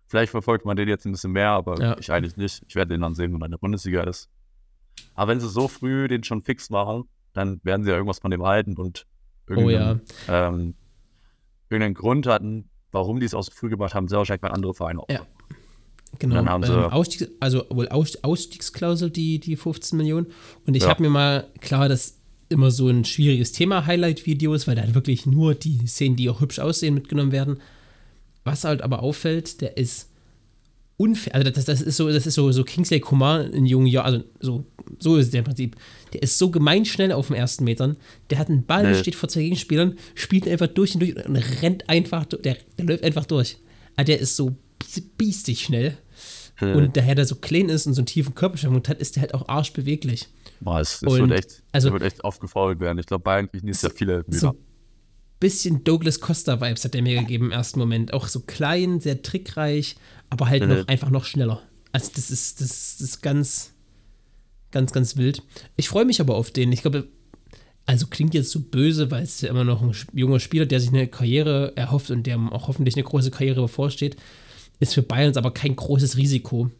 vielleicht 0.06 0.30
verfolgt 0.30 0.64
man 0.64 0.76
den 0.76 0.88
jetzt 0.88 1.04
ein 1.04 1.12
bisschen 1.12 1.32
mehr, 1.32 1.50
aber 1.50 1.80
Ja. 1.80 1.96
ich 1.98 2.10
eigentlich 2.12 2.36
nicht. 2.36 2.62
Ich 2.68 2.74
werde 2.74 2.94
den 2.94 3.00
dann 3.02 3.14
sehen, 3.14 3.32
wenn 3.34 3.42
er 3.42 3.46
in 3.46 3.50
der 3.52 3.58
Bundesliga 3.58 4.02
ist. 4.04 4.28
Aber 5.14 5.30
wenn 5.32 5.40
sie 5.40 5.48
so 5.48 5.68
früh 5.68 6.08
den 6.08 6.24
schon 6.24 6.42
fix 6.42 6.70
machen, 6.70 7.04
dann 7.34 7.60
werden 7.62 7.84
sie 7.84 7.90
ja 7.90 7.96
irgendwas 7.96 8.18
von 8.18 8.30
dem 8.30 8.42
halten 8.44 8.76
und 8.76 9.06
Oh 9.50 9.54
ja. 9.70 9.92
irgendeinen, 9.92 10.00
ähm, 10.28 10.74
irgendeinen 11.70 11.94
Grund 11.94 12.26
hatten, 12.26 12.68
warum 12.92 13.20
die 13.20 13.26
es 13.26 13.34
auch 13.34 13.42
so 13.42 13.50
früh 13.52 13.68
gemacht 13.70 13.94
haben, 13.94 14.08
sehr 14.08 14.18
wahrscheinlich 14.18 14.42
bei 14.42 14.50
anderen 14.50 14.74
Vereinen 14.74 15.00
auch. 15.00 15.08
Ja. 15.10 15.20
Genau. 16.18 16.36
dann 16.36 16.48
haben 16.48 16.62
sie- 16.64 16.72
ähm, 16.72 16.84
Ausstiegs, 16.84 17.30
also 17.40 17.64
wohl 17.70 17.88
Aus, 17.88 18.16
Ausstiegsklausel, 18.24 19.10
die, 19.10 19.38
die 19.40 19.56
15 19.56 19.96
Millionen. 19.98 20.26
Und 20.66 20.74
ich 20.74 20.84
Ja. 20.84 20.88
habe 20.88 21.02
mir 21.02 21.10
mal, 21.10 21.46
klar, 21.60 21.88
das 21.88 22.14
immer 22.48 22.70
so 22.70 22.88
ein 22.88 23.04
schwieriges 23.04 23.52
Thema, 23.52 23.84
Highlight-Videos, 23.86 24.66
weil 24.66 24.74
da 24.74 24.82
halt 24.82 24.94
wirklich 24.94 25.26
nur 25.26 25.54
die 25.54 25.86
Szenen, 25.86 26.16
die 26.16 26.30
auch 26.30 26.40
hübsch 26.40 26.58
aussehen, 26.60 26.94
mitgenommen 26.94 27.30
werden. 27.32 27.58
Was 28.44 28.64
halt 28.64 28.80
aber 28.80 29.02
auffällt, 29.02 29.60
der 29.60 29.76
ist 29.76 30.08
unfair. 30.96 31.34
Also 31.34 31.50
das, 31.50 31.64
das 31.66 31.80
ist 31.82 31.96
so, 31.96 32.08
das 32.10 32.26
ist 32.26 32.34
so, 32.34 32.50
so 32.50 32.64
Kingsley 32.64 33.00
Coman 33.00 33.52
in 33.52 33.66
jungen 33.66 33.86
Jahren, 33.86 34.06
also 34.06 34.24
so, 34.40 34.64
so 34.98 35.16
ist 35.16 35.32
der 35.32 35.40
im 35.40 35.44
Prinzip. 35.44 35.76
Der 36.14 36.22
ist 36.22 36.38
so 36.38 36.50
gemein 36.50 36.84
schnell 36.86 37.12
auf 37.12 37.28
den 37.28 37.36
ersten 37.36 37.64
Metern. 37.64 37.96
Der 38.30 38.38
hat 38.38 38.48
einen 38.48 38.64
Ball, 38.64 38.82
der 38.82 38.92
Nee. 38.92 38.98
steht 38.98 39.14
vor 39.14 39.28
zwei 39.28 39.42
Gegenspielern, 39.42 39.96
spielt 40.14 40.48
einfach 40.48 40.66
durch 40.68 40.94
und 40.94 41.00
durch 41.00 41.14
und 41.24 41.36
rennt 41.62 41.88
einfach, 41.88 42.24
der, 42.24 42.56
der 42.78 42.84
läuft 42.84 43.04
einfach 43.04 43.26
durch. 43.26 43.58
Aber 43.94 44.04
der 44.04 44.18
ist 44.18 44.34
so 44.36 44.56
biestig 45.16 45.62
schnell. 45.62 45.96
Äh, 46.60 46.72
Und 46.74 46.96
daher 46.96 47.14
der 47.14 47.24
so 47.26 47.36
klein 47.36 47.68
ist 47.68 47.86
und 47.86 47.94
so 47.94 48.00
einen 48.00 48.06
tiefen 48.06 48.34
Körperschwung 48.34 48.82
hat, 48.88 48.98
ist 49.00 49.16
der 49.16 49.22
halt 49.22 49.34
auch 49.34 49.48
arschbeweglich. 49.48 50.28
boah, 50.60 50.80
es, 50.80 51.00
wird 51.02 51.30
echt, 51.30 51.62
also- 51.72 51.92
wird 51.92 52.02
echt 52.02 52.24
oft 52.24 52.40
gefault 52.40 52.80
werden. 52.80 52.98
Ich 52.98 53.06
glaube, 53.06 53.22
Bayern 53.22 53.48
kriegt 53.50 53.64
nicht 53.64 53.78
sehr 53.78 53.90
viele 53.90 54.24
So 54.28 54.48
Elfmeter. 54.48 54.50
ein 54.50 54.56
bisschen 55.40 55.84
Douglas 55.84 56.20
Costa-Vibes 56.20 56.84
hat 56.84 56.94
der 56.94 57.02
mir 57.02 57.20
gegeben 57.20 57.46
im 57.46 57.52
ersten 57.52 57.78
Moment. 57.78 58.12
Auch 58.12 58.26
so 58.26 58.40
klein, 58.40 59.00
sehr 59.00 59.22
trickreich, 59.22 59.96
aber 60.30 60.48
halt 60.48 60.62
Äh. 60.64 60.66
noch 60.66 60.88
einfach 60.88 61.10
noch 61.10 61.24
schneller. 61.24 61.62
Also 61.92 62.10
das 62.14 62.30
ist, 62.30 62.60
das, 62.60 62.96
das 62.98 63.00
ist 63.00 63.22
ganz, 63.22 63.72
ganz, 64.72 64.92
ganz 64.92 65.16
wild. 65.16 65.42
Ich 65.76 65.88
freue 65.88 66.04
mich 66.04 66.20
aber 66.20 66.34
auf 66.34 66.50
den. 66.50 66.72
Ich 66.72 66.82
glaube, 66.82 67.06
also 67.86 68.06
klingt 68.08 68.34
jetzt 68.34 68.50
so 68.50 68.60
böse, 68.60 69.10
weil 69.10 69.22
es 69.22 69.40
ja 69.40 69.48
immer 69.48 69.64
noch 69.64 69.80
ein 69.80 69.94
junger 70.12 70.40
Spieler, 70.40 70.66
der 70.66 70.80
sich 70.80 70.90
eine 70.90 71.06
Karriere 71.06 71.72
erhofft 71.76 72.10
und 72.10 72.26
der 72.26 72.36
auch 72.52 72.66
hoffentlich 72.68 72.96
eine 72.96 73.04
große 73.04 73.30
Karriere 73.30 73.62
bevorsteht. 73.62 74.16
Ist 74.80 74.94
für 74.94 75.02
Bayern 75.02 75.36
aber 75.36 75.52
kein 75.52 75.74
großes 75.74 76.16
Risiko, 76.16 76.70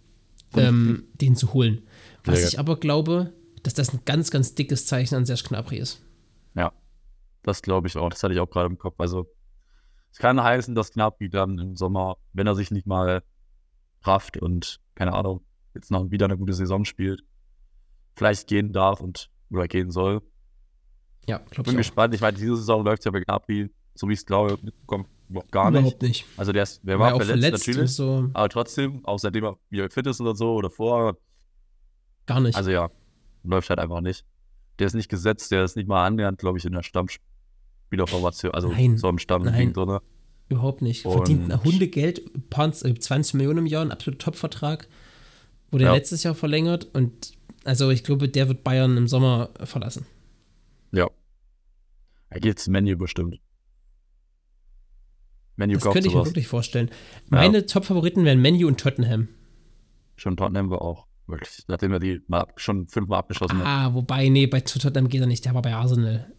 ähm, 0.56 1.04
den 1.14 1.34
zu 1.37 1.52
holen. 1.52 1.82
Was 2.24 2.42
Ja. 2.42 2.48
ich 2.48 2.58
aber 2.58 2.78
glaube, 2.78 3.32
dass 3.62 3.74
das 3.74 3.92
ein 3.92 4.00
ganz, 4.04 4.30
ganz 4.30 4.54
dickes 4.54 4.87
Zeichen 4.87 5.14
an 5.16 5.26
Serge 5.26 5.42
Gnabry 5.48 5.78
ist. 5.78 6.00
Ja, 6.54 6.72
das 7.42 7.61
glaube 7.62 7.88
ich 7.88 7.96
auch. 7.96 8.08
Das 8.11 8.22
hatte 8.22 8.34
ich 8.34 8.40
auch 8.40 8.48
gerade 8.50 8.66
im 8.68 8.78
Kopf. 8.78 8.94
Also, 8.98 9.26
es 10.12 10.18
kann 10.18 10.42
heißen, 10.42 10.74
dass 10.74 10.92
Gnabry 10.92 11.28
dann 11.28 11.58
im 11.58 11.76
Sommer, 11.76 12.16
wenn 12.32 12.46
er 12.46 12.54
sich 12.54 12.70
nicht 12.70 12.87
mal 12.87 13.22
rafft 14.02 14.37
und, 14.37 14.80
keine 14.94 15.12
Ahnung, 15.12 15.40
jetzt 15.74 15.90
noch 15.90 16.11
wieder 16.11 16.26
eine 16.26 16.38
gute 16.38 16.52
Saison 16.52 16.84
spielt, 16.84 17.22
vielleicht 18.16 18.46
gehen 18.48 18.72
darf 18.72 19.00
und 19.00 19.30
oder 19.50 19.66
gehen 19.66 19.90
soll. 19.90 20.22
Ja, 21.26 21.38
glaube 21.50 21.64
Bin 21.64 21.72
ich 21.72 21.76
auch. 21.76 21.76
gespannt. 21.78 22.14
Ich 22.14 22.20
meine, 22.20 22.37
diese 22.38 22.56
Saison 22.56 22.84
läuft 22.84 23.04
ja 23.04 23.11
bei 23.11 23.20
Gnabry, 23.20 23.70
so 23.94 24.08
wie 24.08 24.12
ich 24.12 24.20
es 24.20 24.26
glaube, 24.26 24.58
kommt 24.87 25.08
gar 25.51 25.71
nicht. 25.71 25.81
Überhaupt 25.81 26.03
nicht. 26.03 26.25
Also, 26.37 26.53
der, 26.53 26.62
ist, 26.62 26.81
der 26.83 26.99
War 26.99 27.12
war, 27.12 27.21
verletzt, 27.21 27.43
verletzt 27.64 27.69
natürlich. 27.69 27.91
so. 27.93 28.31
Aber 28.33 28.49
trotzdem, 28.49 29.05
auch 29.05 29.19
seitdem 29.19 29.45
er 29.45 29.57
wieder 29.71 29.91
fit 29.91 30.07
ist 30.07 30.21
oder 30.21 30.35
so 30.35 30.55
oder 30.55 30.71
vorher, 30.71 31.17
Gar 32.27 32.41
nicht. 32.41 32.57
also 32.57 32.71
ja, 32.71 32.91
läuft 33.45 33.71
halt 33.71 33.79
einfach 33.79 34.01
nicht. 34.01 34.25
Der 34.79 34.87
ist 34.87 34.95
nicht 34.95 35.09
gesetzt, 35.09 35.51
der 35.51 35.64
ist 35.64 35.77
nicht 35.77 35.88
mal 35.88 36.07
annähernd, 36.07 36.38
glaube 36.38 36.59
ich, 36.59 36.64
in 36.64 36.73
der 36.73 36.83
Stammspielerformation, 36.83 38.53
also 38.53 38.69
Nein, 38.69 38.97
so 38.99 39.09
im 39.09 39.19
Stamm 39.19 39.43
nein. 39.43 39.73
drin. 39.73 39.99
Überhaupt 40.49 40.83
nicht. 40.83 41.05
Und- 41.05 41.12
Verdient 41.12 41.53
ein 41.53 41.62
Hundegeld, 41.64 42.49
Pounds, 42.51 42.83
äh, 42.83 42.95
20 42.95 43.35
Millionen 43.35 43.59
im 43.59 43.67
Jahr, 43.67 43.83
ein 43.85 43.91
absoluter 43.93 44.25
Top-Vertrag. 44.27 44.88
Wurde 45.71 45.85
Ja. 45.85 45.93
letztes 45.93 46.23
Jahr 46.23 46.35
verlängert 46.35 46.88
und 46.95 47.33
also 47.64 47.91
ich 47.91 48.03
glaube, 48.05 48.29
der 48.31 48.49
wird 48.49 48.64
Bayern 48.64 48.97
im 48.97 49.09
Sommer 49.09 49.51
verlassen. 49.64 50.07
Ja. 50.93 51.07
Er 52.31 52.41
geht 52.41 52.59
zu 52.59 52.71
Menu 52.71 52.97
bestimmt. 52.97 53.38
Menu 55.59 55.75
Das 55.75 55.83
könnte 55.92 56.09
ich 56.09 56.14
mir 56.14 56.25
wirklich 56.25 56.47
vorstellen. 56.47 56.88
Meine 57.29 57.66
Top-Favoriten 57.66 58.25
wären 58.25 58.40
Menu 58.40 58.66
und 58.68 58.79
Tottenham. 58.81 59.29
Schon 60.16 60.37
Tottenham 60.37 60.71
war 60.71 60.81
auch. 60.83 61.07
Wirklich. 61.27 61.64
Nachdem 61.68 61.92
er 61.92 61.99
die 61.99 62.23
mal 62.27 62.47
schon 62.57 62.87
fünfmal 62.87 63.18
abgeschossen 63.18 63.59
hat. 63.59 63.66
Ah, 63.66 63.92
wobei, 63.94 64.29
nee, 64.31 64.47
bei 64.47 64.61
zu 64.61 64.79
Tottenham 64.79 65.09
geht 65.09 65.21
er 65.21 65.27
nicht. 65.27 65.44
Der 65.44 65.53
war 65.55 65.61
bei 65.62 65.75
Arsenal. 65.75 66.33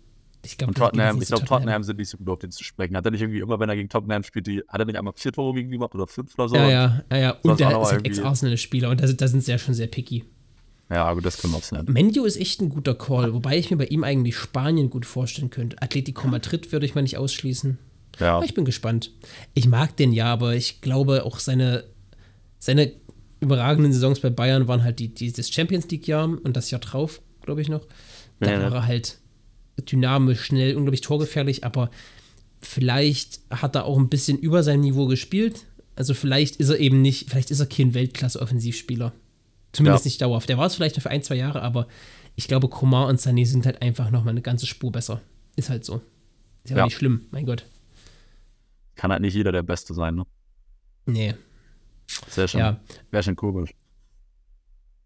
Ich 0.46 0.58
glaube, 0.58 0.74
Tottenham, 0.74 1.22
ich 1.22 1.28
glaube, 1.28 1.46
Tottenham 1.46 1.84
sind 1.84 1.98
nicht 2.00 2.10
so 2.10 2.18
gut 2.18 2.30
auf 2.30 2.40
den 2.40 2.50
zu 2.50 2.64
sprechen. 2.64 2.96
Hat 2.96 3.04
er 3.06 3.12
nicht 3.12 3.22
irgendwie 3.22 3.40
immer, 3.42 3.60
wenn 3.60 3.68
er 3.70 3.76
gegen 3.76 3.90
Tottenham 3.90 4.24
spielt, 4.24 4.48
die, 4.48 4.64
hat 4.70 4.80
er 4.80 4.86
nicht 4.86 4.98
einmal 4.98 5.14
vier 5.16 5.34
Tore 5.34 5.54
gegen 5.54 5.70
die 5.70 5.76
gemacht 5.78 5.94
oder 5.94 6.08
fünf 6.08 6.34
oder 6.40 6.48
so? 6.50 6.56
Ja, 6.56 6.70
ja, 6.70 7.04
ja, 7.12 7.18
ja. 7.18 7.32
Und 7.44 7.60
der 7.60 7.68
aber 7.68 7.84
ist 7.84 7.92
irgendwie- 7.92 8.08
Ex-Arsenal-Spieler 8.12 8.90
und 8.90 9.02
da, 9.02 9.08
sind- 9.08 9.20
da 9.22 9.28
sind 9.28 9.44
sie 9.44 9.52
ja 9.52 9.58
schon 9.58 9.74
sehr 9.74 9.88
picky. 9.88 10.24
Ja, 10.90 11.14
gut, 11.14 11.26
das 11.26 11.38
können 11.40 11.54
wir 11.54 11.58
auch 11.58 11.72
nennen. 11.72 11.92
Menu 11.92 12.24
ist 12.24 12.38
echt 12.40 12.62
ein 12.62 12.70
guter 12.70 12.96
Call, 12.96 13.34
wobei 13.34 13.58
ich 13.58 13.70
mir 13.70 13.78
bei 13.78 13.86
ihm 13.88 14.04
eigentlich 14.06 14.38
Spanien 14.38 14.90
gut 14.90 15.06
vorstellen 15.06 15.50
könnte. 15.50 15.80
Atletico 15.82 16.28
Madrid 16.30 16.72
würde 16.72 16.86
ich 16.86 16.96
mal 16.96 17.02
nicht 17.02 17.18
ausschließen. 17.18 17.78
Ja, 18.20 18.36
Aber 18.38 18.46
ich 18.46 18.54
bin 18.54 18.66
gespannt. 18.66 19.12
Ich 19.54 19.68
mag 19.68 19.96
den 19.98 20.12
ja, 20.12 20.26
aber 20.28 20.56
ich 20.56 20.82
glaube 20.82 21.26
auch 21.26 21.40
seine, 21.40 21.84
seine 22.60 22.92
überragenden 23.40 23.94
Saisons 23.94 24.20
bei 24.20 24.30
Bayern 24.30 24.68
waren 24.68 24.84
halt 24.84 25.00
die, 25.00 25.14
die, 25.14 25.32
das 25.32 25.50
Champions 25.50 25.88
League-Jahr 25.90 26.26
und 26.26 26.56
das 26.58 26.72
Jahr 26.72 26.82
drauf, 26.82 27.22
glaube 27.42 27.62
ich 27.62 27.70
noch. 27.70 27.86
Da 28.42 28.52
Ja. 28.52 28.62
war 28.72 28.74
er 28.82 28.88
halt 28.88 29.18
dynamisch, 29.90 30.42
schnell, 30.42 30.76
unglaublich 30.76 31.02
torgefährlich, 31.02 31.64
aber 31.64 31.90
vielleicht 32.62 33.40
hat 33.50 33.76
er 33.76 33.86
auch 33.86 33.98
ein 33.98 34.10
bisschen 34.10 34.38
über 34.38 34.64
sein 34.64 34.82
Niveau 34.82 35.08
gespielt. 35.08 35.66
Also 35.96 36.14
vielleicht 36.14 36.58
ist 36.58 36.70
er 36.70 36.80
eben 36.80 37.02
nicht, 37.02 37.30
vielleicht 37.30 37.52
ist 37.52 37.60
er 37.60 37.66
kein 37.66 37.94
Weltklasse-Offensivspieler. 37.94 39.14
Zumindest 39.72 40.06
Ja. 40.06 40.10
nicht 40.10 40.22
dauerhaft. 40.22 40.50
Der 40.50 40.58
war 40.58 40.66
es 40.68 40.76
vielleicht 40.76 40.96
noch 40.96 41.04
für 41.04 41.10
ein, 41.10 41.24
zwei 41.24 41.36
Jahre, 41.36 41.62
aber 41.62 41.88
ich 42.36 42.48
glaube, 42.48 42.68
Komar 42.70 43.08
und 43.08 43.20
Sané 43.20 43.46
sind 43.46 43.66
halt 43.66 43.82
einfach 43.82 44.10
nochmal 44.12 44.32
eine 44.32 44.42
ganze 44.42 44.66
Spur 44.66 44.92
besser. 44.92 45.22
Ist 45.56 45.70
halt 45.70 45.86
so. 45.86 46.02
Ist 46.64 46.72
ja, 46.72 46.78
Ja. 46.78 46.86
nicht 46.86 46.96
schlimm, 46.98 47.26
mein 47.32 47.46
Gott. 47.46 47.66
Kann 49.00 49.12
halt 49.14 49.22
nicht 49.22 49.34
jeder 49.34 49.54
der 49.54 49.64
Beste 49.64 49.94
sein, 49.94 50.16
ne? 50.16 50.26
Nee. 51.06 51.34
Das 52.26 52.36
wäre 52.36 52.48
schon, 52.50 52.60
Ja. 52.60 52.80
wär 53.12 53.24
schon 53.24 53.38
komisch. 53.38 53.72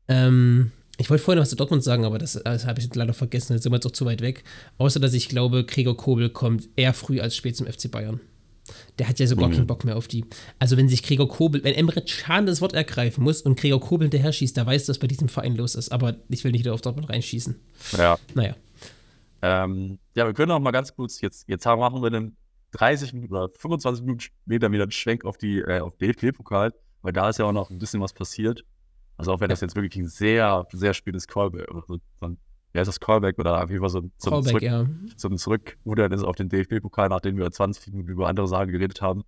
Ähm, 0.07 0.71
ich 0.97 1.09
wollte 1.11 1.23
vorhin 1.23 1.37
noch 1.37 1.43
was 1.43 1.51
zu 1.51 1.55
Dortmund 1.55 1.83
sagen, 1.83 2.03
aber 2.05 2.17
das, 2.17 2.33
das 2.43 2.65
habe 2.65 2.79
ich 2.79 2.85
jetzt 2.85 2.95
leider 2.95 3.13
vergessen. 3.13 3.53
Jetzt 3.53 3.63
sind 3.63 3.71
wir 3.71 3.77
jetzt 3.77 3.85
auch 3.85 3.91
zu 3.91 4.05
weit 4.05 4.21
weg. 4.21 4.43
Außer, 4.79 4.99
dass 4.99 5.13
ich 5.13 5.29
glaube, 5.29 5.63
Gregor 5.65 5.95
Kobel 5.95 6.29
kommt 6.29 6.69
eher 6.75 6.93
früh 6.93 7.19
als 7.19 7.35
spät 7.35 7.55
zum 7.55 7.67
FC 7.67 7.89
Bayern. 7.91 8.19
Der 8.97 9.07
hat 9.09 9.19
ja 9.19 9.27
so 9.27 9.35
gar 9.35 9.49
Mhm. 9.49 9.53
keinen 9.53 9.67
Bock 9.67 9.83
mehr 9.83 9.97
auf 9.97 10.07
die. 10.07 10.25
Also, 10.57 10.77
wenn 10.77 10.87
sich 10.89 11.03
Gregor 11.03 11.27
Kobel, 11.27 11.63
wenn 11.63 11.73
Emre 11.75 12.01
Can 12.01 12.45
das 12.45 12.61
Wort 12.61 12.73
ergreifen 12.73 13.23
muss 13.23 13.41
und 13.41 13.59
Gregor 13.59 13.79
Kobel 13.81 14.05
hinterher 14.05 14.31
schießt, 14.31 14.55
da 14.57 14.65
weiß, 14.65 14.87
was 14.89 14.99
bei 14.99 15.07
diesem 15.07 15.29
Verein 15.29 15.55
los 15.55 15.75
ist. 15.75 15.91
Aber 15.91 16.15
ich 16.29 16.43
will 16.43 16.51
nicht 16.51 16.61
wieder 16.61 16.73
auf 16.73 16.81
Dortmund 16.81 17.09
reinschießen. 17.09 17.55
Ja. 17.97 18.17
Naja. 18.33 18.55
Ähm, 19.41 19.99
ja, 20.15 20.25
wir 20.25 20.33
können 20.33 20.51
auch 20.51 20.59
mal 20.59 20.71
ganz 20.71 20.95
kurz, 20.95 21.19
jetzt, 21.21 21.47
jetzt 21.49 21.65
haben- 21.65 21.79
machen 21.79 22.01
wir 22.01 22.07
einen 22.07 22.37
30 22.73 23.13
Minuten 23.13 23.33
oder 23.33 23.49
25 23.57 24.03
Minuten 24.03 24.19
später 24.21 24.71
wieder 24.71 24.83
einen 24.83 24.91
Schwenk 24.91 25.25
auf 25.25 25.37
die, 25.37 25.59
äh, 25.59 25.79
auf 25.79 25.95
DFB-Pokal, 25.97 26.73
weil 27.01 27.13
da 27.13 27.29
ist 27.29 27.39
ja 27.39 27.45
auch 27.45 27.51
noch 27.51 27.69
ein 27.69 27.79
bisschen 27.79 28.01
was 28.01 28.13
passiert. 28.13 28.63
Also 29.17 29.31
auch 29.31 29.39
wenn 29.39 29.49
das 29.49 29.61
jetzt 29.61 29.75
wirklich 29.75 29.95
ein 30.03 30.07
sehr, 30.07 30.65
sehr 30.71 30.93
spätes 30.93 31.27
Callback, 31.27 31.69
oder 31.69 31.83
so, 31.87 31.99
ein, 32.21 32.37
ja, 32.73 32.81
ist 32.81 32.87
das 32.87 32.99
Callback 32.99 33.37
oder 33.39 33.63
auf 33.63 33.69
jeden 33.69 33.81
Fall 33.81 33.89
so, 33.89 33.99
ein- 33.99 34.11
so 34.17 34.31
Callback, 34.31 34.49
Zurück, 34.49 34.61
ja. 34.63 34.85
so 35.15 35.27
ein 35.29 35.37
Zurückrudern 35.37 36.11
ist 36.11 36.23
auf 36.23 36.35
den 36.35 36.49
DFB-Pokal, 36.49 37.09
nachdem 37.09 37.37
wir 37.37 37.49
20 37.51 37.93
Minuten 37.93 38.09
über 38.11 38.27
andere 38.27 38.47
Sachen 38.47 38.71
geredet 38.71 39.01
haben. 39.01 39.23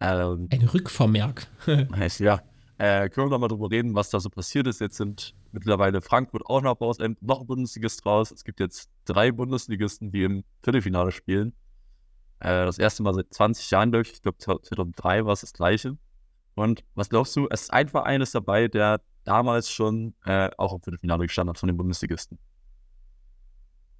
Ähm, 0.00 0.48
Ein 0.50 0.62
Rückvermerk. 0.64 1.46
Heißt, 1.96 2.20
ja. 2.20 2.42
Äh, 2.76 3.08
können 3.08 3.28
wir 3.28 3.30
noch 3.30 3.38
mal 3.38 3.48
drüber 3.48 3.70
reden, 3.70 3.94
was 3.94 4.10
da 4.10 4.18
so 4.18 4.28
passiert 4.28 4.66
ist. 4.66 4.80
Jetzt 4.80 4.96
sind 4.96 5.32
mittlerweile 5.52 6.02
Frankfurt 6.02 6.44
auch 6.46 6.60
noch 6.60 6.80
raus, 6.80 6.98
noch 7.20 7.40
ein 7.40 7.46
Bundesligist 7.46 8.04
raus. 8.04 8.32
Es 8.32 8.42
gibt 8.44 8.58
jetzt 8.58 8.90
drei 9.04 9.30
Bundesligisten, 9.30 10.10
die 10.10 10.24
im 10.24 10.44
Viertelfinale 10.62 11.12
spielen. 11.12 11.54
Äh, 12.44 12.66
das 12.66 12.78
erste 12.78 13.02
Mal 13.02 13.14
seit 13.14 13.32
20 13.32 13.70
Jahren, 13.70 13.90
glaube 13.90 14.02
ich. 14.02 14.12
Ich 14.12 14.22
glaube, 14.22 14.36
2003 14.38 15.24
war 15.24 15.32
es 15.32 15.40
das 15.40 15.54
gleiche. 15.54 15.96
Und 16.54 16.84
was 16.94 17.08
glaubst 17.08 17.34
du? 17.36 17.48
Es 17.50 17.62
ist 17.62 17.72
ein 17.72 17.88
Verein 17.88 18.20
ist 18.20 18.34
dabei, 18.34 18.68
der 18.68 19.00
damals 19.24 19.70
schon 19.70 20.14
äh, 20.26 20.50
auch 20.58 20.74
im 20.74 20.82
Viertelfinale 20.82 21.26
gestanden 21.26 21.50
hat 21.50 21.58
von 21.58 21.68
den 21.68 21.76
Bundesligisten. 21.78 22.38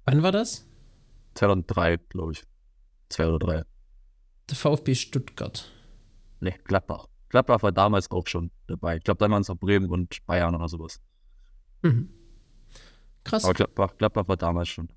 Wann 0.05 0.21
war 0.21 0.31
das? 0.31 0.67
2003, 1.33 1.97
glaube 1.97 2.33
ich. 2.33 2.43
Zwei 3.09 3.27
oder 3.27 3.39
drei. 3.39 3.63
Der 4.47 4.55
VfB 4.55 4.93
Stuttgart. 4.93 5.71
Ne, 6.39 6.53
Gladbach. 6.65 7.07
Gladbach 7.29 7.63
war 7.63 7.71
damals 7.71 8.11
auch 8.11 8.27
schon 8.27 8.51
dabei. 8.67 8.97
Ich 8.97 9.03
glaube, 9.03 9.17
dann 9.17 9.31
waren 9.31 9.41
es 9.41 9.47
noch 9.47 9.57
Bremen 9.57 9.89
und 9.89 10.23
Bayern 10.27 10.53
oder 10.55 10.69
sowas. 10.69 11.01
Mhm. 11.81 12.13
Krass. 13.23 13.43
Aber 13.43 13.55
Gladbach, 13.55 13.97
Gladbach 13.97 14.27
war 14.27 14.37
damals 14.37 14.69
schon. 14.69 14.87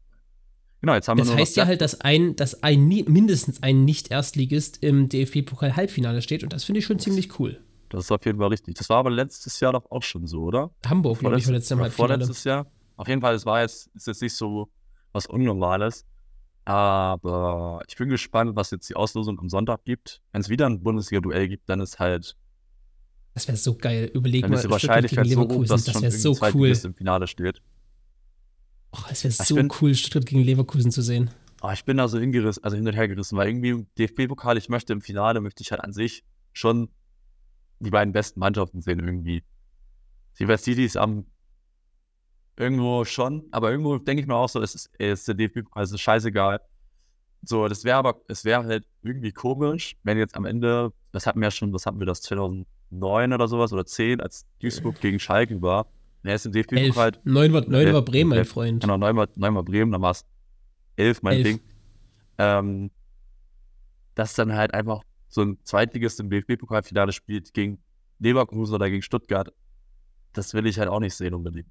Genau, 0.80 0.94
jetzt 0.94 1.08
haben 1.08 1.18
Das 1.18 1.26
wir 1.28 1.32
nur 1.34 1.40
heißt 1.40 1.56
ja 1.56 1.66
halt, 1.66 1.80
dass 1.80 2.00
ein, 2.00 2.36
dass 2.36 2.62
ein 2.62 2.86
mindestens 2.86 3.62
ein 3.62 3.84
Nicht-Erstligist 3.84 4.82
im 4.82 5.08
DFB-Pokal-Halbfinale 5.08 6.22
steht 6.22 6.44
und 6.44 6.52
das 6.52 6.64
finde 6.64 6.78
ich 6.80 6.86
schon 6.86 6.98
ziemlich 6.98 7.38
cool. 7.40 7.60
Das 7.88 8.04
ist 8.04 8.12
auf 8.12 8.24
jeden 8.24 8.38
Fall 8.38 8.48
richtig. 8.48 8.76
Das 8.76 8.88
war 8.88 8.98
aber 8.98 9.10
letztes 9.10 9.58
Jahr 9.60 9.72
doch 9.72 9.90
auch 9.90 10.02
schon 10.02 10.26
so, 10.26 10.42
oder? 10.42 10.70
Hamburg, 10.86 11.20
glaube 11.20 11.38
ich, 11.38 11.46
war 11.46 11.54
letztes 11.54 11.70
Jahr 11.70 11.80
Halbfinale. 11.80 12.12
vorletztes 12.14 12.44
Jahr. 12.44 12.66
Auf 12.96 13.08
jeden 13.08 13.20
Fall, 13.20 13.34
es 13.34 13.46
war 13.46 13.62
jetzt, 13.62 13.88
ist 13.94 14.06
jetzt 14.06 14.22
nicht 14.22 14.34
so 14.34 14.68
was 15.12 15.26
Unnormales. 15.26 16.04
Aber 16.64 17.80
ich 17.88 17.96
bin 17.96 18.10
gespannt, 18.10 18.54
was 18.54 18.70
jetzt 18.70 18.90
die 18.90 18.94
Auslosung 18.94 19.38
am 19.40 19.48
Sonntag 19.48 19.84
gibt. 19.84 20.20
Wenn 20.32 20.42
es 20.42 20.50
wieder 20.50 20.66
ein 20.66 20.82
Bundesliga-Duell 20.82 21.48
gibt, 21.48 21.68
dann 21.68 21.80
ist 21.80 21.98
halt, 21.98 22.36
Das 23.32 23.48
wäre 23.48 23.56
so 23.56 23.74
geil. 23.74 24.10
Überleg 24.12 24.42
dann 24.42 24.50
mal, 24.50 24.56
ist 24.56 24.66
die 24.66 24.70
Wahrscheinlichkeit 24.70 25.26
so 25.28 25.48
hoch, 25.48 25.64
dass 25.64 25.84
Das 25.84 25.94
schon 25.94 26.10
so 26.10 26.36
cool. 26.54 26.68
Im 26.84 26.94
Finale 26.94 27.26
steht. 27.26 27.62
Oh, 28.92 29.00
das 29.08 29.24
wäre 29.24 29.32
so 29.32 29.54
bin- 29.54 29.70
cool, 29.80 29.94
Stuttgart 29.94 30.26
gegen 30.26 30.42
Leverkusen 30.42 30.90
zu 30.90 31.02
sehen. 31.02 31.30
Aber 31.60 31.72
ich 31.72 31.84
bin 31.84 31.96
da 31.96 32.06
so 32.08 32.18
hingerissen, 32.18 32.62
also 32.62 32.76
hin 32.76 32.86
und 32.86 32.94
her 32.94 33.08
gerissen, 33.08 33.36
weil 33.36 33.48
irgendwie 33.48 33.70
im 33.70 33.86
DFB-Pokal, 33.98 34.56
ich 34.56 34.68
möchte 34.68 34.92
im 34.92 35.00
Finale, 35.00 35.40
möchte 35.40 35.62
ich 35.62 35.72
halt 35.72 35.82
an 35.82 35.92
sich 35.92 36.24
schon 36.52 36.88
die 37.80 37.90
beiden 37.90 38.12
besten 38.12 38.40
Mannschaften 38.40 38.80
sehen 38.80 39.00
irgendwie. 39.00 39.42
Die, 40.38 40.46
die 40.46 40.84
es 40.84 40.96
am 40.96 41.26
irgendwo 42.56 43.04
schon, 43.04 43.46
aber 43.50 43.70
irgendwo 43.70 43.98
denke 43.98 44.20
ich 44.20 44.26
mir 44.26 44.34
auch 44.34 44.48
so, 44.48 44.60
es 44.60 44.74
ist, 44.74 44.90
es 44.98 45.20
ist 45.20 45.28
der 45.28 45.34
DFB-Pokal, 45.34 45.84
es 45.84 45.92
ist 45.92 46.00
scheißegal. 46.00 46.60
So, 47.42 47.68
das 47.68 47.84
wäre 47.84 47.98
aber, 47.98 48.20
es 48.28 48.44
wäre 48.44 48.64
halt 48.64 48.84
irgendwie 49.02 49.32
komisch, 49.32 49.96
wenn 50.02 50.18
jetzt 50.18 50.36
am 50.36 50.44
Ende, 50.44 50.92
das 51.12 51.26
hatten 51.26 51.40
wir 51.40 51.46
ja 51.46 51.50
schon, 51.50 51.72
was 51.72 51.86
hatten 51.86 52.00
wir 52.00 52.06
das, 52.06 52.20
2009 52.22 53.32
oder 53.32 53.46
sowas 53.46 53.72
oder 53.72 53.86
10, 53.86 54.20
als 54.20 54.44
Duisburg 54.60 55.00
gegen 55.00 55.20
Schalke 55.20 55.60
war, 55.62 55.86
wenn 56.22 56.32
jetzt 56.32 56.46
im 56.46 56.52
Elf. 56.54 56.66
DFB-Pokal 56.68 57.12
Neun 57.24 57.52
war, 57.52 57.60
neun 57.68 57.92
war 57.92 58.02
Bremen, 58.02 58.30
mein. 58.30 58.44
Freund. 58.44 58.82
Genau, 58.82 58.96
neunmal, 58.96 59.28
neunmal 59.36 59.62
Bremen, 59.62 59.92
dann 59.92 60.02
war 60.02 60.10
es 60.12 60.24
elf, 60.96 61.22
mein 61.22 61.34
Elf. 61.38 61.44
Ding. 61.44 61.60
Ähm, 62.38 62.90
dass 64.14 64.34
dann 64.34 64.52
halt 64.54 64.74
einfach 64.74 65.02
so 65.28 65.42
ein 65.42 65.58
Zweitligist 65.64 66.18
im 66.20 66.30
DFB-Pokalfinale 66.30 67.12
spielt 67.12 67.52
gegen 67.54 67.82
Leverkusen 68.18 68.74
oder 68.74 68.88
gegen 68.90 69.02
Stuttgart, 69.02 69.52
das 70.32 70.54
will 70.54 70.66
ich 70.66 70.78
halt 70.78 70.88
auch 70.88 71.00
nicht 71.00 71.14
sehen 71.14 71.34
unbedingt. 71.34 71.68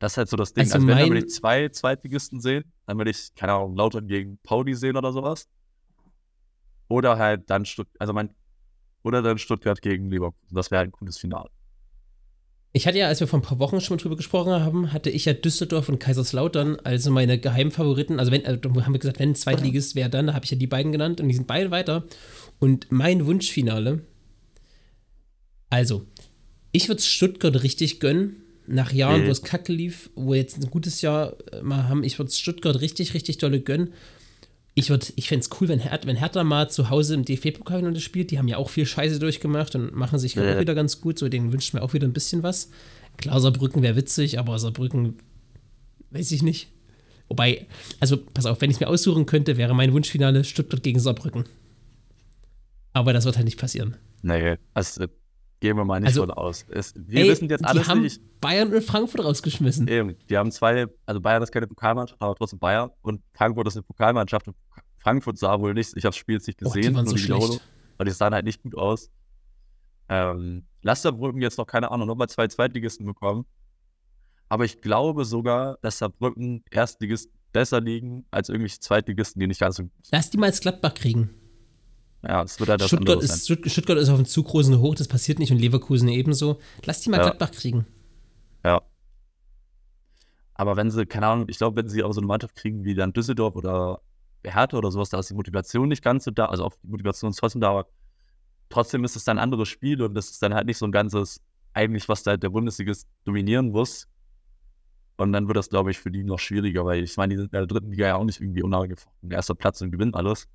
Das 0.00 0.12
ist 0.12 0.16
halt 0.18 0.28
so 0.28 0.36
das 0.36 0.52
Ding. 0.52 0.62
Also 0.64 0.74
Also, 0.76 0.86
wenn, 0.88 0.96
dann 0.96 1.08
will 1.10 1.18
mein- 1.18 1.26
ich 1.26 1.32
zwei 1.34 1.68
Zweitligisten 1.68 2.40
sehen, 2.40 2.64
dann 2.86 2.98
will 2.98 3.08
ich, 3.08 3.34
keine 3.34 3.52
Ahnung, 3.54 3.76
Lautern 3.76 4.06
gegen 4.06 4.38
Pauli 4.38 4.74
sehen 4.74 4.96
oder 4.96 5.12
sowas. 5.12 5.48
Oder 6.88 7.18
halt 7.18 7.48
dann 7.50 7.64
Stutt 7.64 7.88
also 7.98 8.12
mein, 8.12 8.34
oder 9.02 9.22
dann 9.22 9.38
Stuttgart 9.38 9.80
gegen 9.82 10.10
Leverkusen. 10.10 10.54
Das 10.54 10.70
wäre 10.70 10.78
halt 10.80 10.88
ein 10.88 10.92
cooles 10.92 11.18
Finale. 11.18 11.50
Ich 12.72 12.86
hatte 12.86 12.98
ja, 12.98 13.08
als 13.08 13.20
wir 13.20 13.26
vor 13.26 13.38
ein 13.38 13.42
paar 13.42 13.58
Wochen 13.58 13.80
schon 13.80 13.96
mal 13.96 14.02
drüber 14.02 14.16
gesprochen 14.16 14.52
haben, 14.52 14.92
hatte 14.92 15.08
ich 15.10 15.24
ja 15.24 15.32
Düsseldorf 15.32 15.88
und 15.88 15.98
Kaiserslautern 15.98 16.76
also 16.84 17.10
meine 17.10 17.38
Geheimfavoriten. 17.38 18.20
Also 18.20 18.30
wenn, 18.30 18.44
also 18.44 18.60
haben 18.84 18.92
wir 18.92 18.98
gesagt, 18.98 19.18
wenn 19.18 19.30
ein 19.30 19.34
Zweitligist 19.34 19.94
wäre 19.94 20.10
dann, 20.10 20.28
da 20.28 20.34
habe 20.34 20.44
ich 20.44 20.50
ja 20.50 20.56
die 20.58 20.66
beiden 20.66 20.92
genannt 20.92 21.20
und 21.20 21.28
die 21.28 21.34
sind 21.34 21.46
beide 21.46 21.70
weiter. 21.70 22.04
Und 22.58 22.86
mein 22.90 23.24
Wunschfinale, 23.26 24.02
also, 25.70 26.04
ich 26.72 26.88
würde 26.88 27.02
Stuttgart 27.02 27.62
richtig 27.62 28.00
gönnen. 28.00 28.36
Nach 28.66 28.92
Jahren, 28.92 29.22
Mhm. 29.22 29.26
wo 29.28 29.30
es 29.30 29.42
kacke 29.42 29.72
lief, 29.72 30.10
wo 30.14 30.32
wir 30.32 30.38
jetzt 30.38 30.58
ein 30.62 30.70
gutes 30.70 31.00
Jahr 31.00 31.36
äh, 31.52 31.62
mal 31.62 31.88
haben, 31.88 32.04
ich 32.04 32.18
würde 32.18 32.30
Stuttgart 32.30 32.78
richtig, 32.82 33.14
richtig 33.14 33.38
dolle 33.38 33.60
gönnen. 33.60 33.94
Ich, 34.78 34.90
würd- 34.90 35.12
ich 35.16 35.28
fände 35.28 35.44
es 35.44 35.60
cool, 35.60 35.68
wenn, 35.68 35.80
Her 35.80 35.98
wenn 36.04 36.14
Hertha 36.16 36.44
mal 36.44 36.70
zu 36.70 36.88
Hause 36.88 37.14
im 37.14 37.24
DFB-Pokal 37.24 37.98
spielt. 38.00 38.30
Die 38.30 38.38
haben 38.38 38.46
ja 38.48 38.58
auch 38.58 38.70
viel 38.70 38.86
Scheiße 38.86 39.18
durchgemacht 39.18 39.74
und 39.74 39.92
machen 39.94 40.18
sich 40.20 40.34
Ja. 40.36 40.54
auch 40.56 40.60
wieder 40.60 40.74
ganz 40.74 41.00
gut. 41.00 41.18
So, 41.18 41.28
denen 41.28 41.52
wünscht 41.52 41.74
mir 41.74 41.82
auch 41.82 41.94
wieder 41.94 42.06
ein 42.06 42.12
bisschen 42.12 42.42
was. 42.42 42.70
Klar, 43.16 43.40
Saarbrücken 43.40 43.82
wäre 43.82 43.96
witzig, 43.96 44.38
aber 44.38 44.58
Saarbrücken 44.58 45.18
weiß 46.10 46.30
ich 46.30 46.42
nicht. 46.42 46.68
Wobei, 47.28 47.66
also 48.00 48.16
pass 48.16 48.46
auf, 48.46 48.60
wenn 48.60 48.70
ich 48.70 48.76
es 48.76 48.80
mir 48.80 48.88
aussuchen 48.88 49.26
könnte, 49.26 49.56
wäre 49.56 49.74
mein 49.74 49.92
Wunschfinale 49.92 50.44
Stuttgart 50.44 50.82
gegen 50.82 51.00
Saarbrücken. 51.00 51.44
Aber 52.92 53.12
das 53.12 53.24
wird 53.24 53.36
halt 53.36 53.44
nicht 53.44 53.58
passieren. 53.58 53.96
Nee, 54.22 54.56
also 54.74 55.06
gehen 55.60 55.76
wir 55.76 55.84
mal 55.84 56.00
nicht 56.00 56.08
Also, 56.08 56.22
von 56.22 56.30
aus. 56.30 56.64
Es, 56.68 56.94
wir 56.96 57.22
Ey, 57.24 57.28
wissen 57.30 57.48
jetzt 57.48 57.60
die 57.62 57.66
alles 57.66 57.88
haben 57.88 58.02
nicht. 58.02 58.20
Bayern 58.40 58.72
und 58.72 58.82
Frankfurt 58.82 59.24
rausgeschmissen. 59.24 59.88
Eben, 59.88 60.16
die 60.28 60.36
haben 60.36 60.50
zwei, 60.52 60.86
also 61.06 61.20
Bayern 61.20 61.42
ist 61.42 61.50
keine 61.52 61.66
Pokalmannschaft, 61.66 62.20
aber 62.22 62.34
trotzdem 62.34 62.58
Bayern 62.58 62.90
und 63.02 63.20
Frankfurt 63.34 63.66
ist 63.68 63.76
eine 63.76 63.82
Pokalmannschaft 63.82 64.48
und 64.48 64.56
Frankfurt 64.98 65.38
sah 65.38 65.58
wohl 65.60 65.74
nicht, 65.74 65.96
ich 65.96 66.04
habe 66.04 66.10
das 66.10 66.16
Spiel 66.16 66.36
jetzt 66.36 66.46
nicht 66.46 66.60
Oh, 66.64 66.68
gesehen, 66.70 66.90
die 66.90 66.94
waren 66.94 67.06
so 67.06 67.14
die 67.14 67.22
schlecht. 67.22 67.60
weil 67.96 68.06
die 68.06 68.12
sahen 68.12 68.34
halt 68.34 68.44
nicht 68.44 68.62
gut 68.62 68.76
aus. 68.76 69.10
Ähm, 70.08 70.64
Lasterbrücken 70.82 71.42
jetzt 71.42 71.58
noch, 71.58 71.66
keine 71.66 71.90
Ahnung, 71.90 72.06
nochmal 72.06 72.28
zwei 72.28 72.46
Zweitligisten 72.48 73.04
bekommen. 73.06 73.44
Aber 74.48 74.64
ich 74.64 74.80
glaube 74.80 75.24
sogar, 75.24 75.76
dass 75.82 75.98
Saarbrücken 75.98 76.64
Erstligisten 76.70 77.32
besser 77.52 77.80
liegen 77.80 78.24
als 78.30 78.48
irgendwelche 78.48 78.80
Zweitligisten, 78.80 79.40
die 79.40 79.46
nicht 79.46 79.60
ganz 79.60 79.76
so 79.76 79.82
gut 79.82 79.92
sind. 80.02 80.08
Lass 80.12 80.30
die 80.30 80.38
mal 80.38 80.46
als 80.46 80.60
Gladbach 80.60 80.94
kriegen. 80.94 81.30
Ja, 82.22 82.42
das 82.42 82.58
wird 82.58 82.68
halt 82.70 82.80
das 82.80 82.88
Stuttgart 82.88 83.22
ist, 83.22 83.46
sein. 83.46 83.56
Stutt- 83.58 83.70
Stuttgart 83.70 83.98
ist 83.98 84.08
auf 84.08 84.16
einem 84.16 84.26
zu 84.26 84.42
großen 84.42 84.78
Hoch, 84.80 84.94
das 84.96 85.06
passiert 85.08 85.38
nicht 85.38 85.52
und 85.52 85.58
Leverkusen 85.58 86.08
ebenso. 86.08 86.58
Lass 86.84 87.00
die 87.00 87.10
mal 87.10 87.18
Ja. 87.18 87.24
Gladbach 87.24 87.52
kriegen. 87.52 87.86
Ja. 88.64 88.82
Aber 90.54 90.76
wenn 90.76 90.90
sie, 90.90 91.06
keine 91.06 91.28
Ahnung, 91.28 91.46
ich 91.48 91.58
glaube, 91.58 91.76
wenn 91.76 91.88
sie 91.88 92.02
auch 92.02 92.12
so 92.12 92.20
eine 92.20 92.26
Mannschaft 92.26 92.56
kriegen 92.56 92.84
wie 92.84 92.94
dann 92.94 93.12
Düsseldorf 93.12 93.54
oder 93.54 94.00
Hertha 94.44 94.76
oder 94.76 94.90
sowas, 94.90 95.10
da 95.10 95.20
ist 95.20 95.30
die 95.30 95.34
Motivation 95.34 95.88
nicht 95.88 96.02
ganz 96.02 96.24
so 96.24 96.30
da, 96.32 96.46
also 96.46 96.64
auch 96.64 96.74
die 96.82 96.88
Motivation 96.88 97.30
ist 97.30 97.36
trotzdem 97.36 97.60
da, 97.60 97.70
aber 97.70 97.86
trotzdem 98.68 99.04
ist 99.04 99.14
es 99.14 99.22
dann 99.24 99.38
ein 99.38 99.42
anderes 99.42 99.68
Spiel 99.68 100.02
und 100.02 100.14
das 100.14 100.30
ist 100.30 100.42
dann 100.42 100.54
halt 100.54 100.66
nicht 100.66 100.78
so 100.78 100.86
ein 100.86 100.92
ganzes, 100.92 101.40
eigentlich, 101.74 102.08
was 102.08 102.24
da 102.24 102.36
der 102.36 102.48
Bundesliga 102.50 102.92
dominieren 103.24 103.70
muss. 103.70 104.08
Und 105.16 105.32
dann 105.32 105.46
wird 105.48 105.56
das, 105.56 105.68
glaube 105.68 105.90
ich, 105.90 105.98
für 105.98 106.10
die 106.12 106.22
noch 106.22 106.38
schwieriger, 106.38 106.84
weil 106.84 107.02
ich 107.02 107.16
meine, 107.16 107.34
die 107.34 107.38
sind 107.38 107.46
in 107.46 107.50
der 107.58 107.66
dritten 107.66 107.90
Liga 107.90 108.06
ja 108.06 108.16
auch 108.16 108.24
nicht 108.24 108.40
irgendwie 108.40 108.62
unangefochten. 108.62 109.30
Erster 109.30 109.54
Platz 109.56 109.80
und 109.80 109.90
gewinnen 109.90 110.14
alles. 110.14 110.46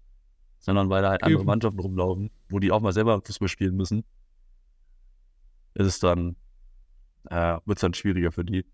Sondern 0.66 0.90
weil 0.90 1.02
da 1.02 1.10
halt 1.10 1.24
andere 1.24 1.42
Eben. 1.42 1.46
Mannschaften 1.48 1.80
rumlaufen, 1.80 2.32
wo 2.50 2.58
die 2.60 2.72
auch 2.72 2.80
mal 2.80 2.94
selber 2.94 3.22
Fußball 3.22 3.50
spielen 3.50 3.76
müssen, 3.76 4.06
ist 5.74 5.88
es 5.88 6.00
dann, 6.00 6.38
äh, 7.30 7.58
wird 7.66 7.78
es 7.78 7.82
dann 7.82 7.94
schwieriger 7.94 8.32
für 8.32 8.46
die. 8.46 8.66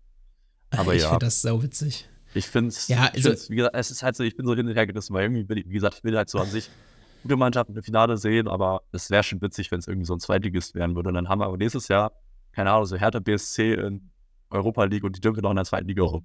Aber 0.70 0.94
ich 0.94 1.02
ja. 1.02 1.10
finde 1.10 1.26
das 1.26 1.42
sau 1.42 1.62
witzig. 1.62 2.08
Ich 2.32 2.46
finde 2.46 2.68
es, 2.68 2.86
Ja, 2.86 3.10
also- 3.12 3.50
wie 3.50 3.56
gesagt, 3.56 3.74
es 3.74 3.90
ist 3.90 4.02
halt 4.04 4.14
so, 4.14 4.22
ich 4.22 4.36
bin 4.36 4.46
so 4.46 4.54
hin 4.54 4.68
und 4.68 4.74
her 4.76 4.86
gerissen, 4.86 5.12
weil 5.14 5.24
irgendwie, 5.24 5.48
will 5.48 5.58
ich, 5.58 5.68
wie 5.68 5.72
gesagt, 5.74 5.96
ich 5.96 6.04
will 6.04 6.16
halt 6.16 6.30
so 6.30 6.38
an 6.38 6.46
sich 6.46 6.70
gute 7.24 7.36
Mannschaften 7.36 7.76
im 7.76 7.82
Finale 7.82 8.16
sehen, 8.16 8.46
aber 8.46 8.82
es 8.92 9.10
wäre 9.10 9.24
schon 9.24 9.42
witzig, 9.42 9.70
wenn 9.72 9.80
es 9.80 9.88
irgendwie 9.88 10.06
so 10.06 10.14
ein 10.14 10.20
Zweitligist 10.20 10.76
werden 10.76 10.94
würde. 10.94 11.08
Und 11.08 11.16
dann 11.16 11.28
haben 11.28 11.40
wir 11.40 11.46
aber 11.46 11.56
nächstes 11.56 11.88
Jahr, 11.88 12.12
keine 12.52 12.70
Ahnung, 12.70 12.86
so 12.86 12.96
Hertha 12.96 13.18
BSC 13.18 13.74
in 13.74 14.10
Europa 14.48 14.84
League 14.84 15.02
und 15.04 15.16
die 15.16 15.20
dürfen 15.20 15.40
noch 15.42 15.50
in 15.50 15.56
der 15.56 15.64
zweiten 15.64 15.88
Liga 15.88 16.04
rum. 16.04 16.24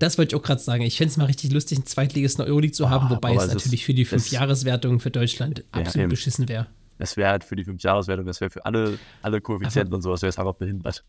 Das 0.00 0.18
wollte 0.18 0.34
ich 0.34 0.40
auch 0.40 0.44
gerade 0.44 0.60
sagen. 0.60 0.82
Ich 0.82 0.96
fände 0.96 1.12
es 1.12 1.16
mal 1.16 1.26
richtig 1.26 1.52
lustig, 1.52 1.78
einen 1.78 1.86
Zweitligisten 1.86 2.42
in 2.42 2.46
der 2.46 2.52
Euroleague 2.52 2.72
zu 2.74 2.90
haben, 2.90 3.06
Ah, 3.06 3.10
wobei 3.10 3.30
aber 3.32 3.44
es 3.44 3.52
natürlich 3.54 3.80
ist- 3.82 3.86
für 3.86 3.94
die 3.94 4.02
es- 4.02 4.08
Fünf-Jahres-Wertung 4.08 4.98
für 4.98 5.10
Deutschland 5.12 5.62
absolut 5.70 5.96
eben. 6.04 6.08
beschissen 6.10 6.48
wäre. 6.48 6.66
Das 6.98 7.16
wäre 7.16 7.30
halt 7.30 7.44
für 7.44 7.54
die 7.56 7.64
Fünf-Jahreswertung, 7.64 8.26
das 8.26 8.40
wäre 8.40 8.50
für 8.50 8.64
alle, 8.66 8.98
alle 9.22 9.40
Koeffizienten 9.40 9.94
und 9.94 10.02
sowas, 10.02 10.22
wäre 10.22 10.30
es 10.30 10.38
einfach 10.38 10.54
behindert. 10.54 11.04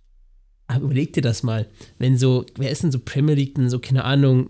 Aber 0.68 0.86
überleg 0.86 1.12
dir 1.14 1.22
das 1.22 1.44
mal, 1.44 1.68
wenn 2.00 2.18
so, 2.18 2.46
wer 2.56 2.70
ist 2.72 2.84
denn 2.84 2.92
so 2.94 3.00
Premier 3.00 3.36
League 3.36 3.56
denn 3.56 3.70
so, 3.70 3.80
keine 3.80 4.06
Ahnung, 4.06 4.50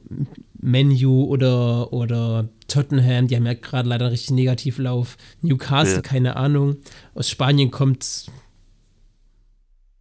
Menu 0.60 1.24
oder, 1.24 1.92
oder 1.94 2.50
Tottenham, 2.68 3.28
die 3.28 3.36
haben 3.36 3.46
ja 3.48 3.54
gerade 3.56 3.90
leider 3.90 4.06
einen 4.06 4.12
richtig 4.12 4.32
Negativlauf. 4.32 5.18
Newcastle, 5.42 5.96
Ja. 5.96 6.02
keine 6.02 6.36
Ahnung. 6.36 6.78
Aus 7.16 7.28
Spanien 7.30 7.72
kommt 7.72 8.26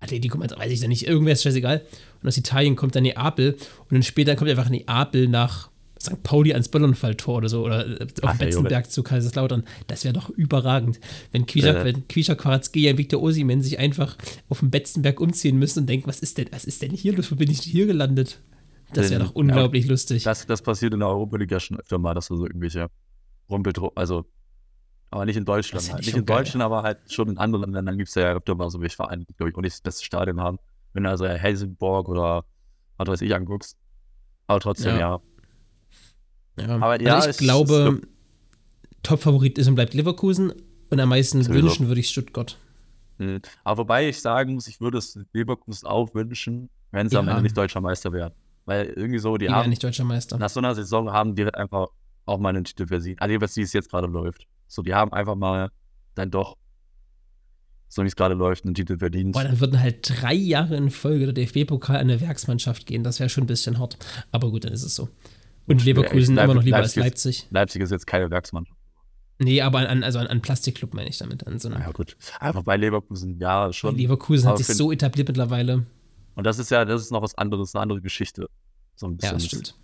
Atletico, 0.00 0.38
weiß 0.40 0.70
ich 0.72 0.80
ja 0.80 0.88
nicht, 0.88 1.06
irgendwer 1.06 1.34
ist 1.34 1.42
scheißegal. 1.42 1.82
Und 2.22 2.28
aus 2.28 2.36
Italien 2.36 2.76
kommt 2.76 2.94
dann 2.94 3.02
Neapel 3.04 3.52
und 3.54 3.92
dann 3.92 4.02
später 4.02 4.36
kommt 4.36 4.50
einfach 4.50 4.68
Neapel 4.68 5.28
nach 5.28 5.70
St. 6.02 6.22
Pauli 6.22 6.52
ans 6.54 6.68
Böllernfalltor 6.68 7.36
oder 7.36 7.48
so 7.50 7.64
oder 7.64 7.86
äh, 8.00 8.06
auf 8.22 8.32
ey, 8.32 8.46
Betzenberg 8.46 8.90
zu 8.90 9.02
Kaiserslautern. 9.02 9.64
Das 9.86 10.04
wäre 10.04 10.14
doch 10.14 10.30
überragend. 10.30 10.98
Wenn 11.30 11.44
Quisha, 11.44 11.72
Ja. 11.74 11.84
wenn 11.84 12.08
Quisha 12.08 12.34
Quarazgeja 12.34 12.92
und 12.92 12.98
Victor 12.98 13.20
Osimen 13.22 13.60
sich 13.62 13.78
einfach 13.78 14.16
auf 14.48 14.60
dem 14.60 14.70
Betzenberg 14.70 15.20
umziehen 15.20 15.58
müssen 15.58 15.80
und 15.80 15.86
denken, 15.88 16.06
was 16.08 16.20
ist 16.20 16.38
denn, 16.38 16.48
was 16.52 16.64
ist 16.64 16.80
denn 16.80 16.90
hier 16.92 17.14
los? 17.14 17.30
Wo 17.30 17.36
bin 17.36 17.50
ich 17.50 17.60
hier 17.60 17.86
gelandet? 17.86 18.40
Das 18.94 19.10
wäre 19.10 19.20
Ja. 19.20 19.26
doch 19.26 19.34
unglaublich 19.34 19.86
lustig. 19.86 20.22
Das, 20.24 20.46
das 20.46 20.62
passiert 20.62 20.94
in 20.94 21.00
der 21.00 21.08
Europa 21.10 21.36
League 21.36 21.50
ja 21.52 21.60
schon 21.60 21.78
öfter 21.78 21.98
mal, 21.98 22.14
dass 22.14 22.28
da 22.28 22.34
so 22.36 22.46
irgendwelche 22.46 22.88
Rumpeltruppen, 23.50 23.96
also, 23.98 24.24
aber 25.10 25.26
nicht 25.26 25.36
in 25.36 25.44
Deutschland. 25.44 25.90
Halt. 25.92 26.00
ich 26.00 26.06
Nicht 26.06 26.16
in 26.16 26.24
geil. 26.24 26.38
Deutschland, 26.38 26.62
aber 26.62 26.82
halt 26.82 26.98
schon 27.12 27.28
in 27.28 27.36
anderen 27.38 27.72
Ländern 27.72 27.98
gibt 27.98 28.08
es 28.08 28.14
ja 28.14 28.32
öfter 28.34 28.54
mal 28.54 28.70
so 28.70 28.80
welche 28.80 28.96
Vereine, 28.96 29.24
die, 29.28 29.34
glaube 29.34 29.50
ich, 29.50 29.56
auch 29.56 29.60
nicht 29.60 29.74
das 29.74 29.80
beste 29.82 30.04
Stadion 30.04 30.40
haben. 30.40 30.58
Wenn 30.92 31.04
du 31.04 31.10
also 31.10 31.26
Helsingborg 31.26 32.08
oder 32.08 32.44
was 32.96 33.08
weiß 33.08 33.20
ich 33.22 33.34
anguckst. 33.34 33.76
Aber 34.46 34.60
trotzdem, 34.60 34.94
Ja. 34.98 35.20
ja. 36.58 36.66
Ja. 36.66 36.76
Aber 36.76 37.00
ja, 37.00 37.14
also 37.16 37.28
ich 37.30 37.36
es- 37.36 37.38
glaube, 37.38 38.00
Top-Favorit 39.02 39.58
ist 39.58 39.68
und 39.68 39.74
bleibt 39.76 39.94
Leverkusen 39.94 40.52
und 40.90 41.00
am 41.00 41.08
meisten 41.08 41.42
Sowieso. 41.42 41.62
wünschen 41.64 41.88
würde 41.88 42.00
ich 42.00 42.08
Stuttgart. 42.10 42.58
Mhm. 43.18 43.40
Aber 43.64 43.78
wobei 43.82 44.08
ich 44.08 44.20
sagen 44.20 44.54
muss, 44.54 44.66
ich 44.66 44.80
würde 44.80 44.98
es 44.98 45.18
Leverkusen 45.32 45.86
auch 45.86 46.12
wünschen, 46.14 46.68
wenn 46.90 47.08
sie 47.08 47.16
am 47.16 47.26
Ja. 47.26 47.32
Ende 47.32 47.44
nicht 47.44 47.56
deutscher 47.56 47.80
Meister 47.80 48.12
wären. 48.12 48.32
Weil 48.66 48.86
irgendwie 48.86 49.18
so, 49.18 49.36
die 49.36 49.46
Die 49.46 49.52
haben, 49.52 49.70
nicht 49.70 49.82
deutscher 49.82 50.04
Meister. 50.04 50.36
nach 50.38 50.50
so 50.50 50.60
einer 50.60 50.74
Saison 50.74 51.10
haben 51.12 51.34
die 51.34 51.44
halt 51.44 51.54
einfach 51.54 51.88
auch 52.26 52.38
mal 52.38 52.50
einen 52.50 52.64
Titel 52.64 52.86
verdient. 52.86 53.20
Also, 53.22 53.40
was 53.40 53.56
wie 53.56 53.62
es 53.62 53.72
jetzt 53.72 53.90
gerade 53.90 54.06
läuft. 54.06 54.46
So, 54.68 54.82
die 54.82 54.94
haben 54.94 55.12
einfach 55.12 55.34
mal 55.34 55.70
dann 56.14 56.30
doch, 56.30 56.56
so 57.92 58.02
wie 58.02 58.06
es 58.06 58.14
gerade 58.16 58.34
läuft, 58.34 58.64
einen 58.64 58.74
Titel 58.74 58.96
verdient. 58.98 59.32
Boah, 59.32 59.42
dann 59.44 59.58
würden 59.60 59.80
halt 59.80 60.08
drei 60.22 60.32
Jahre 60.32 60.76
in 60.76 60.90
Folge 60.90 61.30
der 61.30 61.34
DFB-Pokal 61.34 61.96
an 61.96 62.02
eine 62.02 62.20
Werksmannschaft 62.20 62.86
gehen. 62.86 63.02
Das 63.02 63.18
wäre 63.20 63.28
schon 63.28 63.44
ein 63.44 63.48
bisschen 63.48 63.78
hart. 63.80 63.98
Aber 64.32 64.50
gut, 64.50 64.64
dann 64.64 64.72
ist 64.72 64.84
es 64.84 64.94
so. 64.94 65.08
Und 65.66 65.84
Leverkusen 65.84 66.36
Leip- 66.36 66.44
immer 66.44 66.54
noch 66.54 66.62
lieber 66.62 66.76
als 66.78 66.94
Leipzig- 66.96 67.40
Leipzig. 67.42 67.46
Leipzig 67.50 67.82
ist 67.82 67.90
jetzt 67.90 68.06
keine 68.06 68.30
Werksmannschaft. 68.30 68.78
Nee, 69.40 69.60
aber 69.62 69.88
an, 69.88 70.04
also 70.04 70.18
an, 70.20 70.26
an 70.28 70.40
Plastikclub 70.40 70.94
meine 70.94 71.08
ich 71.08 71.18
damit. 71.18 71.46
An 71.46 71.58
so 71.58 71.68
einem, 71.68 71.78
Naja, 71.78 71.90
gut. 71.92 72.16
Einfach 72.38 72.62
bei 72.62 72.76
Leverkusen, 72.76 73.38
ja, 73.40 73.72
schon. 73.72 73.96
Leverkusen 73.96 74.48
hat 74.48 74.58
sich 74.58 74.66
so 74.68 74.92
etabliert 74.92 75.28
mittlerweile. 75.28 75.86
Und 76.36 76.44
das 76.46 76.58
ist 76.58 76.70
ja, 76.70 76.84
das 76.84 77.02
ist 77.02 77.10
noch 77.10 77.22
was 77.22 77.34
anderes, 77.36 77.74
eine 77.74 77.82
andere 77.82 78.00
Geschichte. 78.00 78.48
So 78.96 79.06
ein 79.06 79.12
Ja, 79.12 79.16
bisschen. 79.16 79.34
das 79.34 79.44
stimmt. 79.46 79.74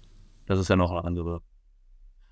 Das 0.47 0.59
ist 0.61 0.69
ja 0.69 0.77
noch 0.77 0.91
eine 0.93 1.03
andere. 1.05 1.41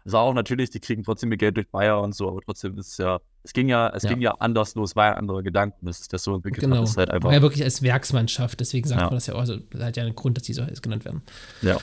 Also 0.04 0.18
auch 0.18 0.34
natürlich, 0.34 0.70
die 0.70 0.80
kriegen 0.80 1.02
trotzdem 1.02 1.32
ihr 1.32 1.38
Geld 1.38 1.56
durch 1.56 1.68
Bayer 1.70 2.00
und 2.02 2.14
so, 2.14 2.28
aber 2.28 2.40
trotzdem 2.42 2.76
ist 2.78 2.88
es 2.92 2.98
ja, 2.98 3.20
es 3.44 3.52
ging 3.52 3.68
ja, 3.68 3.90
es 3.94 4.02
Ja. 4.02 4.10
ging 4.10 4.20
ja 4.22 4.32
anders 4.40 4.74
los, 4.74 4.96
war 4.96 5.06
ja 5.08 5.12
andere 5.14 5.42
Gedanken, 5.42 5.86
dass 5.86 6.08
das 6.08 6.24
so 6.24 6.34
entwickelt 6.34 6.62
Genau. 6.62 6.78
hat. 6.78 6.84
Ist 6.88 6.96
halt 6.96 7.10
einfach, 7.10 7.28
War 7.28 7.34
ja 7.34 7.42
wirklich 7.42 7.62
als 7.62 7.82
Werksmannschaft, 7.82 8.58
deswegen 8.58 8.88
sagt 8.88 9.00
Ja. 9.02 9.06
man 9.06 9.14
das 9.14 9.26
ja 9.26 9.34
auch. 9.34 9.40
Also, 9.40 9.56
das 9.70 9.82
hat 9.82 9.96
ja 9.96 10.02
einen 10.02 10.14
Grund, 10.14 10.36
dass 10.38 10.44
die 10.44 10.54
so 10.54 10.64
heiß 10.64 10.82
genannt 10.82 11.04
werden. 11.04 11.22
ja. 11.62 11.78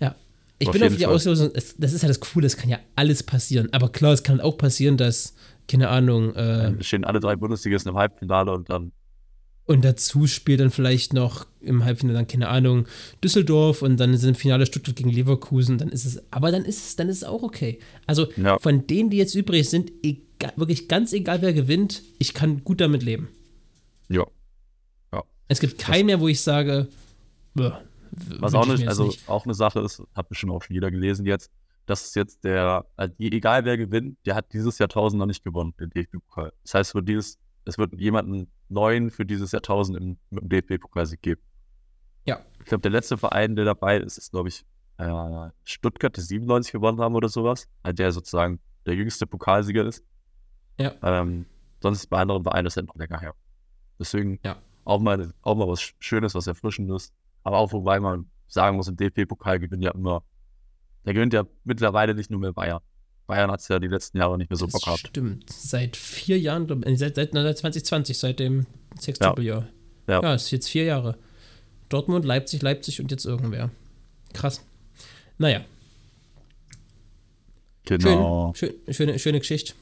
Ja. 0.00 0.14
Ich 0.60 0.68
Auf 0.68 0.72
bin 0.72 0.82
auf 0.82 0.96
die 0.96 1.04
Fall. 1.04 1.14
Es, 1.54 1.76
das 1.78 1.92
ist 1.92 2.02
ja 2.02 2.08
das 2.08 2.18
Coole, 2.20 2.46
es 2.46 2.56
kann 2.56 2.68
ja 2.68 2.78
alles 2.96 3.22
passieren. 3.22 3.68
Aber 3.72 3.90
klar, 3.90 4.12
es 4.12 4.22
kann 4.24 4.40
auch 4.40 4.58
passieren, 4.58 4.96
dass, 4.96 5.34
keine 5.68 5.88
Ahnung, 5.88 6.34
äh, 6.34 6.82
stehen 6.82 7.04
alle 7.04 7.20
drei 7.20 7.36
Bundesligisten 7.36 7.90
im 7.92 7.96
Halbfinale 7.98 8.52
und 8.52 8.68
dann, 8.68 8.90
und 9.66 9.84
dazu 9.84 10.26
spielt 10.26 10.60
dann 10.60 10.70
vielleicht 10.70 11.12
noch 11.12 11.46
im 11.60 11.84
Halbfinale 11.84 12.18
dann, 12.18 12.26
keine 12.26 12.48
Ahnung, 12.48 12.86
Düsseldorf 13.22 13.82
und 13.82 13.98
dann 13.98 14.16
sind 14.16 14.30
im 14.30 14.34
Finale 14.34 14.66
Stuttgart 14.66 14.96
gegen 14.96 15.10
Leverkusen, 15.10 15.78
dann 15.78 15.90
ist 15.90 16.04
es, 16.06 16.20
aber 16.32 16.50
dann 16.50 16.64
ist 16.64 16.78
es, 16.88 16.96
dann 16.96 17.08
ist 17.08 17.18
es 17.18 17.24
auch 17.24 17.42
okay. 17.42 17.78
Also 18.06 18.26
Ja. 18.36 18.58
von 18.58 18.86
denen, 18.86 19.10
die 19.10 19.18
jetzt 19.18 19.34
übrig 19.34 19.68
sind, 19.70 19.92
egal, 20.02 20.22
wirklich 20.56 20.88
ganz 20.88 21.12
egal, 21.12 21.42
wer 21.42 21.52
gewinnt, 21.52 22.02
ich 22.18 22.34
kann 22.34 22.64
gut 22.64 22.80
damit 22.80 23.02
leben. 23.02 23.28
ja. 24.08 24.24
Es 25.48 25.60
gibt 25.60 25.78
keinen 25.78 26.06
mehr, 26.06 26.20
wo 26.20 26.28
ich 26.28 26.42
sage, 26.42 26.88
"Bäh, 27.54 27.70
Was 28.38 28.54
auch 28.54 28.66
nicht, 28.66 28.86
also 28.86 29.06
nicht." 29.06 29.28
auch 29.28 29.44
eine 29.44 29.54
Sache 29.54 29.80
ist, 29.80 30.02
hat 30.14 30.28
bestimmt 30.28 30.52
auch 30.52 30.62
schon 30.62 30.74
jeder 30.74 30.90
gelesen 30.90 31.24
jetzt, 31.24 31.50
dass 31.86 32.06
es 32.08 32.14
jetzt 32.14 32.44
der, 32.44 32.84
also 32.96 33.14
egal 33.18 33.64
wer 33.64 33.78
gewinnt, 33.78 34.18
der 34.26 34.34
hat 34.34 34.52
dieses 34.52 34.78
Jahrtausend 34.78 35.18
noch 35.18 35.26
nicht 35.26 35.42
gewonnen, 35.42 35.74
den 35.80 35.88
DFB-Pokal. 35.90 36.52
Das 36.62 36.74
heißt, 36.74 36.90
es 36.90 36.94
wird 36.94 37.08
dieses, 37.08 37.38
es 37.64 37.78
wird 37.78 37.98
jemanden 37.98 38.48
neuen 38.68 39.10
für 39.10 39.24
dieses 39.24 39.52
Jahrtausend 39.52 39.96
im, 39.96 40.18
im 40.30 40.48
DFB-Pokalsieg 40.48 41.22
geben. 41.22 41.40
Ja. 42.26 42.40
Ich 42.58 42.66
glaube, 42.66 42.82
der 42.82 42.90
letzte 42.90 43.16
Verein, 43.16 43.56
der 43.56 43.64
dabei 43.64 43.98
ist, 43.98 44.18
ist, 44.18 44.32
glaube 44.32 44.50
ich, 44.50 44.66
äh, 44.98 45.50
Stuttgart, 45.64 46.14
die 46.16 46.20
97 46.20 46.72
gewonnen 46.72 47.00
haben 47.00 47.14
oder 47.14 47.28
sowas, 47.30 47.68
der 47.86 48.12
sozusagen 48.12 48.60
der 48.84 48.94
jüngste 48.94 49.26
Pokalsieger 49.26 49.86
ist. 49.86 50.04
Ja. 50.78 50.94
Ähm, 51.02 51.44
sonst 51.82 51.98
ist 52.00 52.06
bei 52.10 52.18
anderen 52.18 52.42
Vereinen 52.42 52.64
das 52.64 52.76
halt 52.76 52.86
noch 52.86 52.96
länger 52.96 53.20
her. 53.20 53.34
Deswegen 53.98 54.38
Ja. 54.44 54.56
auch, 54.84 55.00
mal, 55.00 55.32
auch 55.42 55.54
mal 55.56 55.68
was 55.68 55.92
Schönes, 55.98 56.34
was 56.34 56.46
Erfrischendes. 56.46 57.12
Aber 57.42 57.58
auch, 57.58 57.72
wobei 57.72 57.98
man 58.00 58.26
sagen 58.46 58.76
muss, 58.76 58.88
im 58.88 58.96
DFB-Pokal 58.96 59.58
gewinnt 59.58 59.82
ja 59.82 59.90
immer, 59.92 60.22
der 61.04 61.14
gewinnt 61.14 61.32
ja 61.32 61.44
mittlerweile 61.64 62.14
nicht 62.14 62.30
nur 62.30 62.40
mehr 62.40 62.52
Bayern. 62.52 62.80
Bayern 63.26 63.50
hat 63.50 63.60
es 63.60 63.68
ja 63.68 63.78
die 63.78 63.88
letzten 63.88 64.18
Jahre 64.18 64.38
nicht 64.38 64.48
mehr 64.50 64.56
so 64.56 64.66
Das 64.66 64.72
Bock 64.72 64.82
gehabt. 64.84 65.00
Stimmt. 65.08 65.50
Seit 65.50 65.96
vier 65.96 66.38
Jahren, 66.38 66.82
äh, 66.84 66.96
seit, 66.96 67.16
seit, 67.16 67.34
na, 67.34 67.42
seit 67.42 67.58
2020, 67.58 68.16
seit 68.18 68.38
dem 68.40 68.66
Sextuple-Jahr. 68.98 69.66
Ja. 70.06 70.22
ja, 70.22 70.34
ist 70.34 70.50
jetzt 70.50 70.68
vier 70.70 70.84
Jahre. 70.84 71.18
Dortmund, 71.90 72.24
Leipzig, 72.24 72.62
Leipzig 72.62 73.00
und 73.00 73.10
jetzt 73.10 73.26
irgendwer. 73.26 73.70
Krass. 74.32 74.64
Naja, 75.36 75.60
Genau. 77.84 78.52
schön, 78.54 78.70
schön, 78.86 78.94
schöne, 78.94 79.18
schöne 79.18 79.38
Geschichte. 79.38 79.74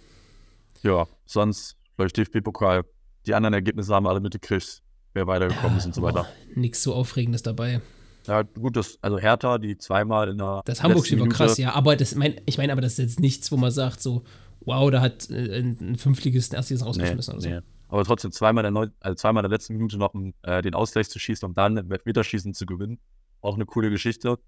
Ja, 0.87 1.09
sonst, 1.25 1.77
ich, 1.99 2.13
DFB-Pokal. 2.13 2.85
Die 3.27 3.35
anderen 3.35 3.55
Ergebnisse 3.55 3.93
haben 3.93 4.07
alle 4.07 4.21
mitgekriegt, 4.21 4.83
wer 5.15 5.27
weitergekommen 5.27 5.79
ist 5.79 5.87
und 5.87 5.97
so 5.97 6.03
weiter. 6.03 6.27
Nix 6.55 6.81
so 6.81 6.95
Aufregendes 6.95 7.43
dabei. 7.43 7.81
Ja, 8.29 8.43
gut, 8.43 8.77
das, 8.77 8.99
also 9.03 9.19
Hertha, 9.19 9.59
die 9.59 9.77
zweimal 9.79 10.29
in 10.29 10.39
der. 10.39 10.63
Das 10.65 10.85
Hamburg-Spiel 10.85 11.21
war 11.21 11.29
krass, 11.29 11.59
ja, 11.59 11.75
aber 11.75 11.97
das, 11.97 12.15
mein, 12.15 12.41
ich 12.47 12.57
meine, 12.57 12.73
aber 12.73 12.83
das 12.83 12.93
ist 12.93 12.99
jetzt 12.99 13.21
nichts, 13.21 13.51
wo 13.51 13.57
man 13.57 13.73
sagt, 13.73 14.01
so, 14.01 14.23
wow, 14.61 14.89
da 14.91 15.01
hat 15.01 15.29
äh, 15.29 15.59
ein 15.59 15.77
ein 15.81 15.97
Fünftligisten 15.97 16.57
Erstligisten 16.57 16.87
rausgeschmissen 16.87 17.35
oder 17.35 17.43
so. 17.43 17.49
Nee. 17.49 17.61
Aber 17.89 18.05
trotzdem 18.05 18.31
zweimal 18.31 18.63
der, 18.63 18.71
Neu 18.71 18.87
also 19.01 19.15
zweimal 19.17 19.45
in 19.45 19.51
der 19.51 19.57
letzten 19.57 19.73
Minute 19.75 19.99
noch 19.99 20.15
äh, 20.43 20.63
den 20.63 20.75
Ausgleich 20.75 21.09
zu 21.09 21.19
schießen 21.19 21.49
und 21.49 21.59
dann 21.59 21.77
im 21.77 21.91
Elfmeterschießen 21.91 22.55
zu 22.55 22.67
gewinnen. 22.67 22.99
Auch 23.41 23.55
eine 23.55 23.67
coole 23.67 23.91
Geschichte. 23.91 24.39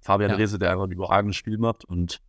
Fabian 0.00 0.30
Ja. 0.30 0.36
Rehse, 0.36 0.58
der 0.58 0.70
einfach 0.70 0.84
ein 0.84 0.92
überragendes 0.92 1.36
Spiel 1.36 1.58
macht 1.58 1.84
und 1.84 2.20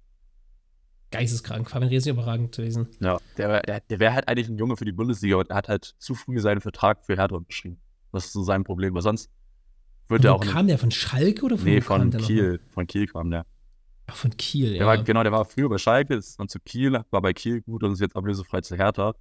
Geisteskrank, 1.11 1.69
Fabian 1.69 1.89
Riesen 1.89 2.11
überragend 2.13 2.55
gewesen. 2.55 2.87
ja, 2.99 3.17
der, 3.37 3.61
der, 3.61 3.79
der 3.79 3.99
wäre 3.99 4.13
halt 4.13 4.27
eigentlich 4.27 4.49
ein 4.49 4.57
Junge 4.57 4.75
für 4.75 4.85
die 4.85 4.91
Bundesliga 4.91 5.37
und 5.37 5.49
er 5.49 5.55
hat 5.55 5.69
halt 5.69 5.95
zu 5.99 6.15
früh 6.15 6.39
seinen 6.39 6.59
Vertrag 6.61 7.05
für 7.05 7.15
Hertha 7.15 7.35
unterschrieben. 7.35 7.77
Das 8.11 8.25
ist 8.25 8.33
so 8.33 8.43
sein 8.43 8.63
Problem, 8.63 8.93
weil 8.93 9.01
sonst 9.01 9.29
wird 10.09 10.25
er 10.25 10.31
wo 10.31 10.35
auch 10.35 10.43
in- 10.43 10.49
kam 10.49 10.67
der? 10.67 10.77
Von 10.77 10.91
Schalke 10.91 11.43
oder 11.45 11.57
von 11.57 11.65
Nee, 11.65 11.77
wo 11.81 11.85
von? 11.85 12.11
Kiel. 12.11 12.59
Von 12.71 12.87
Kiel 12.87 13.07
kam 13.07 13.31
der. 13.31 13.45
Ach, 14.07 14.15
von 14.15 14.31
Kiel, 14.37 14.71
ja. 14.73 14.77
Der 14.79 14.87
war, 14.87 14.97
genau, 15.03 15.23
der 15.23 15.31
war 15.31 15.43
früher 15.45 15.69
bei 15.69 15.77
Schalke, 15.77 16.15
ist 16.15 16.39
dann 16.39 16.47
zu 16.47 16.59
Kiel, 16.59 16.93
war 17.09 17.21
bei 17.21 17.33
Kiel 17.33 17.61
gut 17.61 17.83
und 17.83 17.91
ist 17.93 17.99
jetzt 17.99 18.15
ablösefrei 18.15 18.61
zu 18.61 18.75
Hertha. 18.77 19.13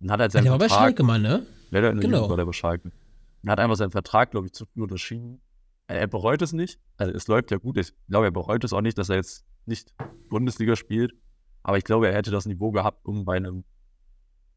Und 0.00 0.10
hat 0.10 0.20
halt 0.20 0.32
Ja, 0.32 0.38
seinen 0.38 0.44
der 0.44 0.52
war 0.52 0.58
bei 0.58 0.68
Vertrag, 0.68 0.84
Schalke, 0.88 1.02
Mann, 1.02 1.22
ne? 1.22 1.46
Ja, 1.70 1.80
der 1.80 1.92
Genau. 1.94 2.16
Jugend 2.18 2.30
war 2.30 2.36
der 2.36 2.44
bei 2.46 2.52
Schalke. 2.52 2.92
Und 3.42 3.50
hat 3.50 3.58
einfach 3.60 3.76
seinen 3.76 3.90
Vertrag, 3.90 4.30
glaube 4.30 4.46
ich, 4.46 4.52
zu 4.52 4.66
früh 4.66 4.82
unterschrieben. 4.82 5.40
Er, 5.86 6.00
er 6.00 6.06
bereut 6.06 6.42
es 6.42 6.52
nicht. 6.52 6.78
Also 6.98 7.12
es 7.14 7.26
läuft 7.28 7.50
ja 7.50 7.56
gut. 7.58 7.76
Ich 7.78 7.92
glaube, 8.08 8.26
er 8.26 8.30
bereut 8.30 8.62
es 8.64 8.72
auch 8.74 8.80
nicht, 8.82 8.98
dass 8.98 9.08
er 9.08 9.16
jetzt 9.16 9.44
nicht 9.64 9.94
Bundesliga 10.28 10.76
spielt. 10.76 11.14
Aber 11.66 11.78
ich 11.78 11.82
glaube, 11.82 12.06
er 12.06 12.14
hätte 12.14 12.30
das 12.30 12.46
Niveau 12.46 12.70
gehabt, 12.70 13.04
um 13.04 13.24
bei 13.24 13.38
einem 13.38 13.64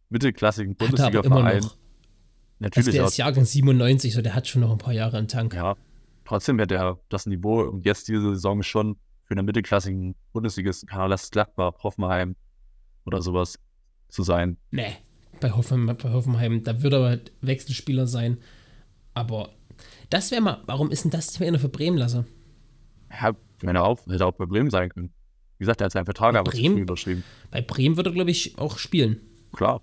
mittelklassigen 0.09 0.73
er 0.73 0.85
Bundesliga-Verein 0.85 1.61
noch. 1.61 1.71
Also 1.71 1.75
natürlich 2.59 2.93
der 2.93 3.05
ist 3.05 3.17
Jahrgang 3.17 3.45
97, 3.45 4.13
so 4.13 4.21
der 4.21 4.35
hat 4.35 4.47
schon 4.47 4.61
noch 4.61 4.71
ein 4.71 4.77
paar 4.77 4.93
Jahre 4.93 5.17
im 5.17 5.27
Tank. 5.27 5.55
ja, 5.55 5.75
trotzdem 6.23 6.59
hätte 6.59 6.75
er 6.75 6.99
das 7.09 7.25
Niveau 7.25 7.61
und 7.61 7.83
jetzt 7.83 8.09
diese 8.09 8.21
Saison 8.21 8.61
schon 8.61 8.95
für 9.23 9.31
einen 9.31 9.43
mittelklassigen 9.43 10.13
Bundesligisten, 10.33 10.87
das 10.87 11.31
Gladbach, 11.31 11.73
Hoffenheim 11.81 12.35
oder 13.07 13.23
sowas 13.23 13.57
zu 14.09 14.21
sein. 14.21 14.57
Nee, 14.69 14.95
bei 15.39 15.49
Hoffenheim, 15.49 15.97
bei 15.97 16.11
Hoffenheim, 16.11 16.63
da 16.63 16.83
würde 16.83 16.97
er 16.97 17.05
halt 17.05 17.31
Wechselspieler 17.41 18.05
sein. 18.05 18.37
Aber 19.15 19.49
das 20.11 20.29
wäre 20.29 20.41
mal, 20.41 20.61
warum 20.67 20.91
ist 20.91 21.05
denn 21.05 21.11
das 21.11 21.39
mehr 21.39 21.47
einer 21.47 21.57
für 21.57 21.69
Bremen 21.69 21.97
lasse? 21.97 22.27
Ja, 23.09 23.31
wenn 23.61 23.75
er 23.75 23.83
auch, 23.83 24.05
hätte 24.05 24.27
auch 24.27 24.33
bei 24.33 24.45
Bremen 24.45 24.69
sein 24.69 24.89
können. 24.89 25.11
Wie 25.59 25.63
gesagt, 25.63 25.81
er 25.81 25.85
hat 25.85 25.91
seinen 25.91 26.05
Vertrag 26.05 26.35
aber 26.35 26.51
unterschrieben. 26.51 27.23
Bei 27.51 27.61
Bremen 27.61 27.97
würde 27.97 28.09
er, 28.09 28.13
glaube 28.13 28.31
ich, 28.31 28.57
auch 28.57 28.77
spielen. 28.77 29.19
Klar. 29.53 29.81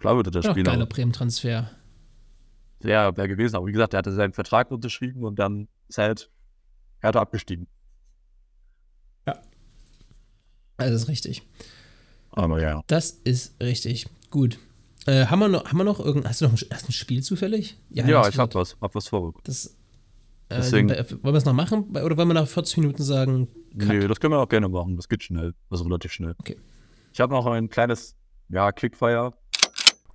Klar 0.00 0.16
würde 0.16 0.30
der 0.30 0.42
Ja, 0.42 0.50
Spieler. 0.52 0.70
geiler 0.72 0.86
Bremen-Transfer. 0.86 1.70
Ja, 2.84 3.16
wäre 3.16 3.28
gewesen. 3.28 3.56
Aber 3.56 3.66
wie 3.66 3.72
gesagt, 3.72 3.94
er 3.94 3.98
hatte 3.98 4.12
seinen 4.12 4.32
Vertrag 4.32 4.70
unterschrieben 4.70 5.24
und 5.24 5.38
dann 5.38 5.68
ist 5.88 5.98
halt 5.98 6.30
Hertha 7.00 7.20
abgestiegen. 7.20 7.66
Das 10.76 10.90
ist 10.90 11.08
richtig. 11.08 11.42
Aber 12.32 12.60
ja. 12.60 12.82
Das 12.88 13.10
ist 13.10 13.60
richtig. 13.60 14.06
Gut. 14.30 14.58
Äh, 15.06 15.26
haben 15.26 15.38
wir 15.38 15.48
noch, 15.48 15.66
haben 15.66 15.76
wir 15.76 15.84
noch 15.84 16.00
irgendein, 16.00 16.30
hast 16.30 16.40
du 16.40 16.46
noch 16.46 16.52
ein, 16.52 16.68
hast 16.72 16.88
ein 16.88 16.92
Spiel 16.92 17.22
zufällig? 17.22 17.76
Ja, 17.90 18.04
hast 18.20 18.30
ich 18.30 18.38
hab 18.38 18.54
was, 18.54 18.76
hab 18.80 18.94
was. 18.94 19.10
Das, 19.44 19.66
äh, 20.48 20.56
Deswegen- 20.56 20.88
wollen 20.90 21.22
wir 21.22 21.34
es 21.34 21.44
noch 21.44 21.52
machen 21.52 21.90
oder 21.90 22.16
wollen 22.16 22.28
wir 22.28 22.34
nach 22.34 22.48
40 22.48 22.78
Minuten 22.78 23.02
sagen? 23.04 23.48
Cut? 23.78 23.88
Nee, 23.88 24.06
das 24.06 24.20
können 24.20 24.32
wir 24.32 24.40
auch 24.40 24.48
gerne 24.48 24.68
machen. 24.68 24.96
Das 24.96 25.08
geht 25.08 25.22
schnell. 25.22 25.54
Also 25.70 25.84
relativ 25.84 26.12
schnell. 26.12 26.34
Okay. 26.38 26.58
Ich 27.12 27.20
habe 27.20 27.32
noch 27.32 27.46
ein 27.46 27.68
kleines, 27.68 28.16
ja, 28.48 28.70
Quickfire. 28.72 29.34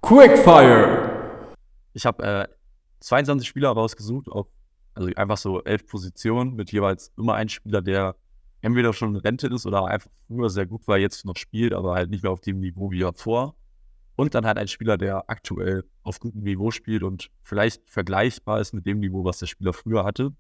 Quickfire! 0.01 1.55
Ich 1.93 2.05
habe 2.05 2.23
äh, 2.23 2.47
22 3.01 3.47
Spieler 3.47 3.69
rausgesucht, 3.69 4.29
auf, 4.29 4.47
also 4.93 5.09
einfach 5.15 5.37
so 5.37 5.63
elf 5.63 5.85
Positionen 5.87 6.55
mit 6.55 6.71
jeweils 6.71 7.11
immer 7.17 7.35
ein 7.35 7.49
Spieler, 7.49 7.81
der 7.81 8.15
entweder 8.61 8.93
schon 8.93 9.15
in 9.15 9.21
Rente 9.21 9.47
ist 9.47 9.65
oder 9.65 9.85
einfach 9.85 10.09
früher 10.27 10.49
sehr 10.49 10.65
gut 10.65 10.87
war, 10.87 10.97
jetzt 10.97 11.25
noch 11.25 11.37
spielt, 11.37 11.73
aber 11.73 11.95
halt 11.95 12.09
nicht 12.09 12.23
mehr 12.23 12.31
auf 12.31 12.41
dem 12.41 12.59
Niveau 12.59 12.91
wie 12.91 12.99
davor. 12.99 13.55
Und 14.15 14.35
dann 14.35 14.45
halt 14.45 14.57
ein 14.57 14.67
Spieler, 14.67 14.97
der 14.97 15.29
aktuell 15.29 15.85
auf 16.03 16.19
gutem 16.19 16.43
Niveau 16.43 16.71
spielt 16.71 17.03
und 17.03 17.29
vielleicht 17.41 17.89
vergleichbar 17.89 18.59
ist 18.59 18.73
mit 18.73 18.85
dem 18.85 18.99
Niveau, 18.99 19.23
was 19.23 19.39
der 19.39 19.45
Spieler 19.45 19.71
früher 19.71 20.03
hatte. 20.03 20.33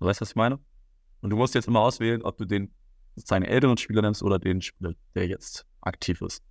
Du 0.00 0.06
weißt, 0.06 0.20
was 0.20 0.30
ich 0.30 0.36
meine? 0.36 0.58
Und 1.20 1.30
du 1.30 1.36
musst 1.36 1.54
jetzt 1.54 1.68
immer 1.68 1.80
auswählen, 1.80 2.22
ob 2.22 2.36
du 2.38 2.44
den 2.44 2.72
seinen 3.16 3.42
älteren 3.42 3.76
Spieler 3.76 4.02
nimmst 4.02 4.22
oder 4.22 4.38
den 4.38 4.62
Spieler, 4.62 4.92
der 5.14 5.26
jetzt 5.26 5.66
aktiv 5.80 6.20
ist. 6.22 6.42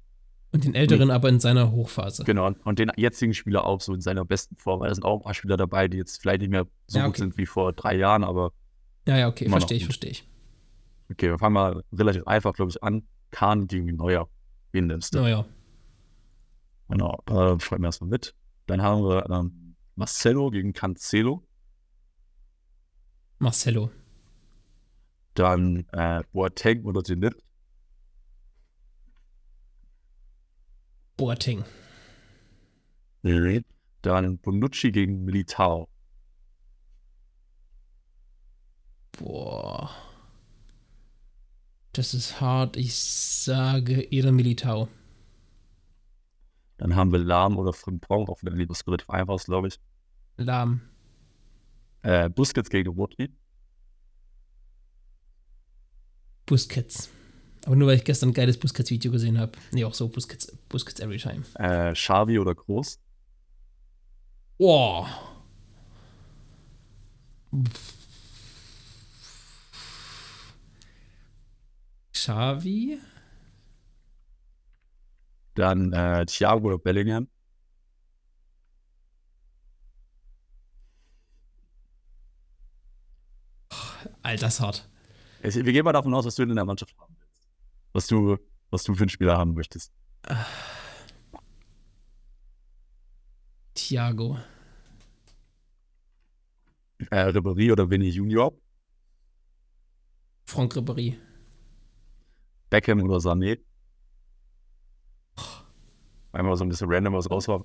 Und 0.52 0.64
den 0.66 0.76
Älteren 0.76 1.12
aber 1.12 1.30
in 1.30 1.40
seiner 1.40 1.72
Hochphase. 1.72 2.24
Genau, 2.24 2.52
und 2.64 2.80
den 2.80 2.92
jetzigen 2.98 3.34
Spieler 3.34 3.66
auch 3.66 3.80
so 3.82 3.94
in 3.94 4.02
seiner 4.02 4.26
besten 4.26 4.56
Form. 4.58 4.80
Weil 4.82 4.90
da 4.90 4.96
sind 4.96 5.04
auch 5.04 5.20
ein 5.20 5.24
paar 5.24 5.34
Spieler 5.34 5.58
dabei, 5.58 5.88
die 5.88 5.98
jetzt 5.98 6.22
vielleicht 6.22 6.42
nicht 6.42 6.50
mehr 6.50 6.66
so 6.88 7.00
Ja, 7.00 7.06
gut 7.06 7.16
okay. 7.16 7.20
sind 7.24 7.38
wie 7.38 7.46
vor 7.46 7.74
drei 7.74 7.96
Jahren, 7.96 8.24
aber 8.24 8.52
Ja, 9.06 9.18
ja, 9.18 9.28
okay, 9.28 9.50
verstehe 9.50 9.78
ich, 9.78 9.84
gut. 9.84 9.88
verstehe 9.88 10.12
ich. 10.12 10.28
okay, 11.12 11.30
wir 11.30 11.38
fangen 11.38 11.54
mal 11.54 11.84
relativ 11.94 12.26
einfach, 12.28 12.54
glaube 12.54 12.72
ich, 12.72 12.82
an. 12.84 13.04
Kahn 13.32 13.68
gegen 13.68 13.96
Neuer. 13.96 14.30
Wen 14.72 14.88
nimmst 14.88 15.14
du? 15.16 15.20
Naja, 15.20 15.46
Genau, 16.90 17.20
äh, 17.28 17.60
schreiben 17.60 17.84
wir 17.84 17.88
erstmal 17.90 18.10
mit. 18.10 18.34
Dann 18.68 18.82
haben 18.82 19.04
wir 19.04 19.30
ähm, 19.30 19.76
Marcelo 19.96 20.50
gegen 20.50 20.72
Cancelo. 20.72 21.46
Marcelo. 23.40 23.92
Dann 25.38 25.86
äh, 25.92 26.24
Boateng 26.34 26.84
oder 26.86 27.04
Zenit. 27.04 27.36
Boateng. 31.16 31.64
Dann 34.02 34.40
Bonucci 34.40 34.92
gegen 34.92 35.26
Militao. 35.26 35.88
Boah. 39.12 39.92
Das 41.94 42.16
ist 42.16 42.42
hart. 42.42 42.76
Ich 42.76 42.96
sage 42.96 44.02
Eder 44.02 44.32
Militao. 44.32 44.88
Dann 46.78 46.96
haben 46.96 47.12
wir 47.12 47.20
Lahm 47.20 47.60
oder 47.60 47.74
Frimpong, 47.74 48.28
auch 48.28 48.40
wenn 48.42 48.68
das 48.68 48.88
relativ 48.88 49.10
einfach 49.12 49.36
ist, 49.36 49.46
glaube 49.46 49.68
ich. 49.68 49.80
Lahm. 50.38 50.82
Äh, 52.02 52.28
Busquets 52.28 52.72
gegen 52.72 52.90
Rodri. 52.90 53.32
Busquets. 56.48 57.10
Aber 57.66 57.76
nur 57.76 57.90
weil 57.90 57.98
ich 57.98 58.06
gestern 58.06 58.30
ein 58.30 58.34
geiles 58.34 58.58
Busquets-Video 58.58 59.12
gesehen 59.12 59.38
habe. 59.38 59.52
Nee, 59.72 59.86
auch 59.86 59.94
so 59.94 60.08
Busquets, 60.08 60.52
Busquets 60.70 61.00
every 61.02 61.18
time. 61.18 61.44
Äh, 61.56 61.94
Xavi 61.94 62.40
oder 62.40 62.56
Groß. 62.56 63.00
Boah. 64.58 65.08
Xavi? 72.14 73.00
Dann 75.56 75.92
äh, 75.92 76.26
Thiago 76.26 76.68
oder 76.68 76.78
Bellingham. 76.78 77.28
Alter, 84.24 84.46
das 84.46 84.60
hart. 84.60 84.88
Ich, 85.48 85.56
wir 85.56 85.72
gehen 85.72 85.86
mal 85.86 85.94
davon 85.94 86.14
aus, 86.14 86.26
was 86.26 86.36
du 86.36 86.44
in 86.44 86.54
der 86.54 86.66
Mannschaft 86.66 86.94
haben 86.98 87.16
willst. 87.18 87.48
Was 87.94 88.08
du, 88.08 88.38
was 88.70 88.84
du 88.84 88.94
für 88.94 89.04
einen 89.04 89.10
Spieler 89.10 89.38
haben 89.38 89.54
möchtest. 89.54 89.94
Thiago. 93.74 94.38
Äh, 97.12 97.30
Ribéry 97.30 97.72
oder 97.72 97.90
Vinny 97.90 98.10
Junior. 98.10 98.54
Franck 100.46 100.76
Ribéry. 100.76 101.18
Beckham 102.70 103.02
oder 103.04 103.18
Sané. 103.18 103.60
Einmal 106.34 106.58
so 106.58 106.66
ein 106.66 106.70
bisschen 106.70 106.92
random 106.92 107.14
was 107.14 107.30
raushauen. 107.30 107.64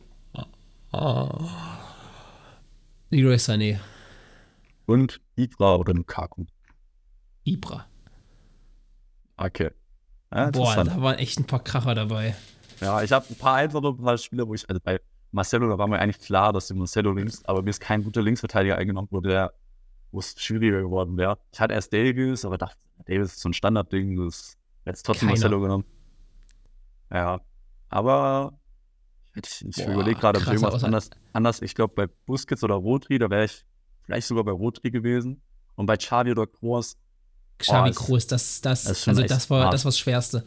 Oh. 0.92 1.48
Leroy 3.10 3.36
Sané. 3.36 3.80
Und 4.86 5.20
Ibra 5.36 5.76
oder 5.76 5.94
Lukaku. 5.94 6.44
Ibra. 7.45 7.86
Okay. 9.36 9.70
Ja, 10.32 10.51
Boah, 10.51 10.84
da 10.84 11.01
waren 11.03 11.18
echt 11.18 11.38
ein 11.38 11.47
paar 11.47 11.62
Kracher 11.62 11.95
dabei. 11.95 12.34
Ja, 12.80 13.03
ich 13.03 13.12
habe 13.12 13.26
ein 13.28 13.36
paar 13.36 13.57
einfache 13.57 13.88
ein 13.88 13.97
paar 13.97 14.18
Spieler, 14.18 14.49
wo 14.49 14.55
ich, 14.55 14.68
also 14.68 14.80
bei 14.82 15.01
Marcelo, 15.30 15.68
da 15.68 15.78
war 15.78 15.86
mir 15.86 15.99
eigentlich 15.99 16.20
klar, 16.20 16.53
dass 16.53 16.68
du 16.68 16.74
Marcelo 16.74 17.12
nimmst, 17.12 17.49
aber 17.49 17.62
mir 17.62 17.70
ist 17.70 17.80
kein 17.80 18.03
guter 18.03 18.22
Linksverteidiger 18.22 18.76
eingenommen, 18.76 19.09
wo 19.11 19.20
der, 19.20 19.53
wo 20.11 20.20
es 20.20 20.34
schwieriger 20.38 20.82
geworden 20.82 21.16
wäre. 21.16 21.38
Ich 21.53 21.61
hatte 21.61 21.74
erst 21.74 21.93
Davis, 21.93 22.45
aber 22.45 22.59
dachte, 22.59 22.76
Davis 23.07 23.32
ist 23.32 23.40
so 23.40 23.49
ein 23.49 23.55
Standardding, 23.55 24.16
das 24.16 24.57
jetzt 24.84 25.05
trotzdem 25.05 25.28
Keiner. 25.28 25.40
Marcelo 25.40 25.61
genommen. 25.61 25.84
Ja, 27.12 27.40
aber 27.88 28.59
ich, 29.34 29.64
ich 29.66 29.86
überlege 29.86 30.18
gerade, 30.18 30.38
ob 30.38 30.47
ich 30.47 30.53
irgendwas 30.53 30.84
anders, 30.84 31.11
anders, 31.32 31.62
ich 31.62 31.74
glaube 31.74 31.95
bei 31.95 32.07
Busquets 32.26 32.62
oder 32.64 32.74
Rodri, 32.74 33.18
da 33.18 33.30
wäre 33.30 33.45
ich 33.45 33.64
vielleicht 34.03 34.26
sogar 34.26 34.45
bei 34.45 34.53
Rodri 34.53 34.90
gewesen. 34.90 35.43
Und 35.74 35.86
bei 35.86 35.97
Xavi 35.97 36.32
oder 36.32 36.47
Kroos, 36.47 36.99
Xavi 37.62 37.90
ist- 37.90 37.96
Groß, 37.96 38.26
das, 38.26 38.60
das, 38.60 38.84
das 38.84 39.08
also 39.08 39.22
das 39.22 39.50
war 39.50 39.64
hart. 39.64 39.74
das 39.74 39.84
war 39.84 39.90
das 39.90 39.98
Schwerste. 39.98 40.44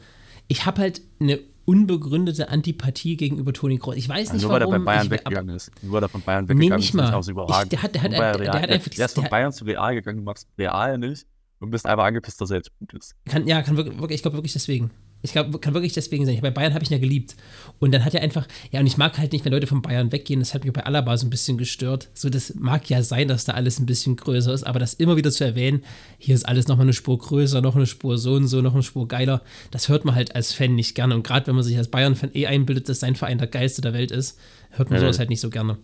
Ich 0.47 0.66
habe 0.66 0.82
halt 0.82 1.01
eine 1.20 1.39
unbegründete 1.66 2.49
Antipathie 2.49 3.18
gegenüber 3.18 3.51
Toni 3.51 3.80
Kroos. 3.80 3.95
Ich 3.95 4.07
weiß 4.07 4.34
nicht, 4.34 4.43
nur 4.43 4.51
weil 4.51 4.61
er 4.61 4.68
warum. 4.68 4.86
bei 4.86 4.91
Bayern 4.93 5.05
ich, 5.05 5.11
weggegangen 5.11 5.55
ist. 5.55 5.72
Nur 5.82 5.93
weil 5.93 6.03
er 6.03 6.09
von 6.09 6.22
Bayern 6.22 6.45
Nee, 6.45 6.49
weggegangen 6.49 6.78
nicht 6.80 6.89
ist, 6.89 6.93
mal. 6.93 7.05
ist 7.07 7.13
auch 7.13 7.24
so 7.24 7.32
überragend. 7.32 7.63
Ich- 7.66 7.70
der 7.80 7.82
hat- 7.84 7.95
der 7.95 8.01
hat- 8.03 8.11
er 8.13 8.20
der- 8.20 8.38
der 8.51 8.61
hat 8.61 8.70
einfach 8.70 8.91
der 8.91 9.05
ist 9.05 9.16
von 9.16 9.24
Bayern 9.30 9.51
zu 9.51 9.66
Real 9.66 9.95
gegangen, 9.95 10.18
du 10.20 10.24
magst 10.24 10.47
Real 10.59 10.97
nicht 10.99 11.26
und 11.59 11.72
bist 11.72 11.86
einfach 11.88 12.03
angepisst, 12.05 12.39
dass 12.39 12.51
er 12.51 12.57
jetzt 12.57 12.70
gut 12.80 12.93
ist. 12.93 13.16
Kann, 13.28 13.47
ja, 13.47 13.61
kann 13.63 13.76
wirklich 13.78 14.11
ich 14.11 14.22
glaube 14.22 14.38
wirklich 14.38 14.53
deswegen. 14.53 14.91
Ich 15.22 15.32
glaube, 15.32 15.57
kann 15.57 15.74
wirklich 15.74 15.93
deswegen 15.93 16.24
sein. 16.26 16.39
Bei 16.41 16.51
Bayern 16.51 16.76
habe 16.76 16.84
ich 16.84 16.91
ihn 16.91 16.93
ja 16.95 16.99
geliebt. 16.99 17.36
Und 17.80 17.91
dann 17.93 18.05
hat 18.05 18.13
er 18.13 18.22
einfach, 18.22 18.47
ja, 18.72 18.80
und 18.80 18.86
ich 18.86 18.97
mag 18.97 19.18
halt 19.18 19.34
nicht, 19.34 19.43
wenn 19.43 19.51
Leute 19.51 19.66
von 19.66 19.82
Bayern 19.82 20.11
weggehen. 20.11 20.39
Das 20.39 20.53
hat 20.53 20.63
mich 20.63 20.72
bei 20.74 20.86
Alaba 20.86 21.18
so 21.18 21.26
ein 21.26 21.32
bisschen 21.32 21.57
gestört. 21.57 22.09
So, 22.13 22.30
das 22.30 22.53
mag 22.55 22.88
ja 22.91 23.01
sein, 23.01 23.28
dass 23.28 23.43
da 23.45 23.53
alles 23.53 23.80
ein 23.80 23.88
bisschen 23.88 24.18
größer 24.18 24.53
ist, 24.53 24.63
aber 24.63 24.78
das 24.78 24.93
immer 24.93 25.16
wieder 25.18 25.32
zu 25.32 25.43
erwähnen, 25.43 25.84
hier 26.20 26.36
ist 26.36 26.47
alles 26.47 26.68
nochmal 26.68 26.86
eine 26.86 26.93
Spur 26.93 27.18
größer, 27.18 27.61
noch 27.61 27.76
eine 27.76 27.88
Spur 27.88 28.20
so 28.20 28.36
und 28.36 28.47
so, 28.47 28.61
noch 28.61 28.76
eine 28.76 28.84
Spur 28.84 29.07
geiler, 29.07 29.41
das 29.72 29.89
hört 29.89 30.05
man 30.05 30.13
halt 30.13 30.36
als 30.36 30.53
Fan 30.53 30.76
nicht 30.76 30.93
gerne. 30.93 31.16
Und 31.16 31.24
gerade 31.26 31.47
wenn 31.47 31.55
man 31.55 31.63
sich 31.63 31.76
als 31.78 31.88
Bayern-Fan 31.88 32.30
eh 32.36 32.45
einbildet, 32.45 32.88
dass 32.88 32.99
sein 32.99 33.16
Verein 33.16 33.39
der 33.39 33.47
geilste 33.47 33.82
der 33.82 33.93
Welt 33.93 34.11
ist, 34.11 34.38
hört 34.70 34.91
man 34.91 34.97
Ja, 34.97 35.01
sowas 35.01 35.16
ja. 35.16 35.20
halt 35.22 35.30
nicht 35.30 35.41
so 35.41 35.49
gerne. 35.49 35.78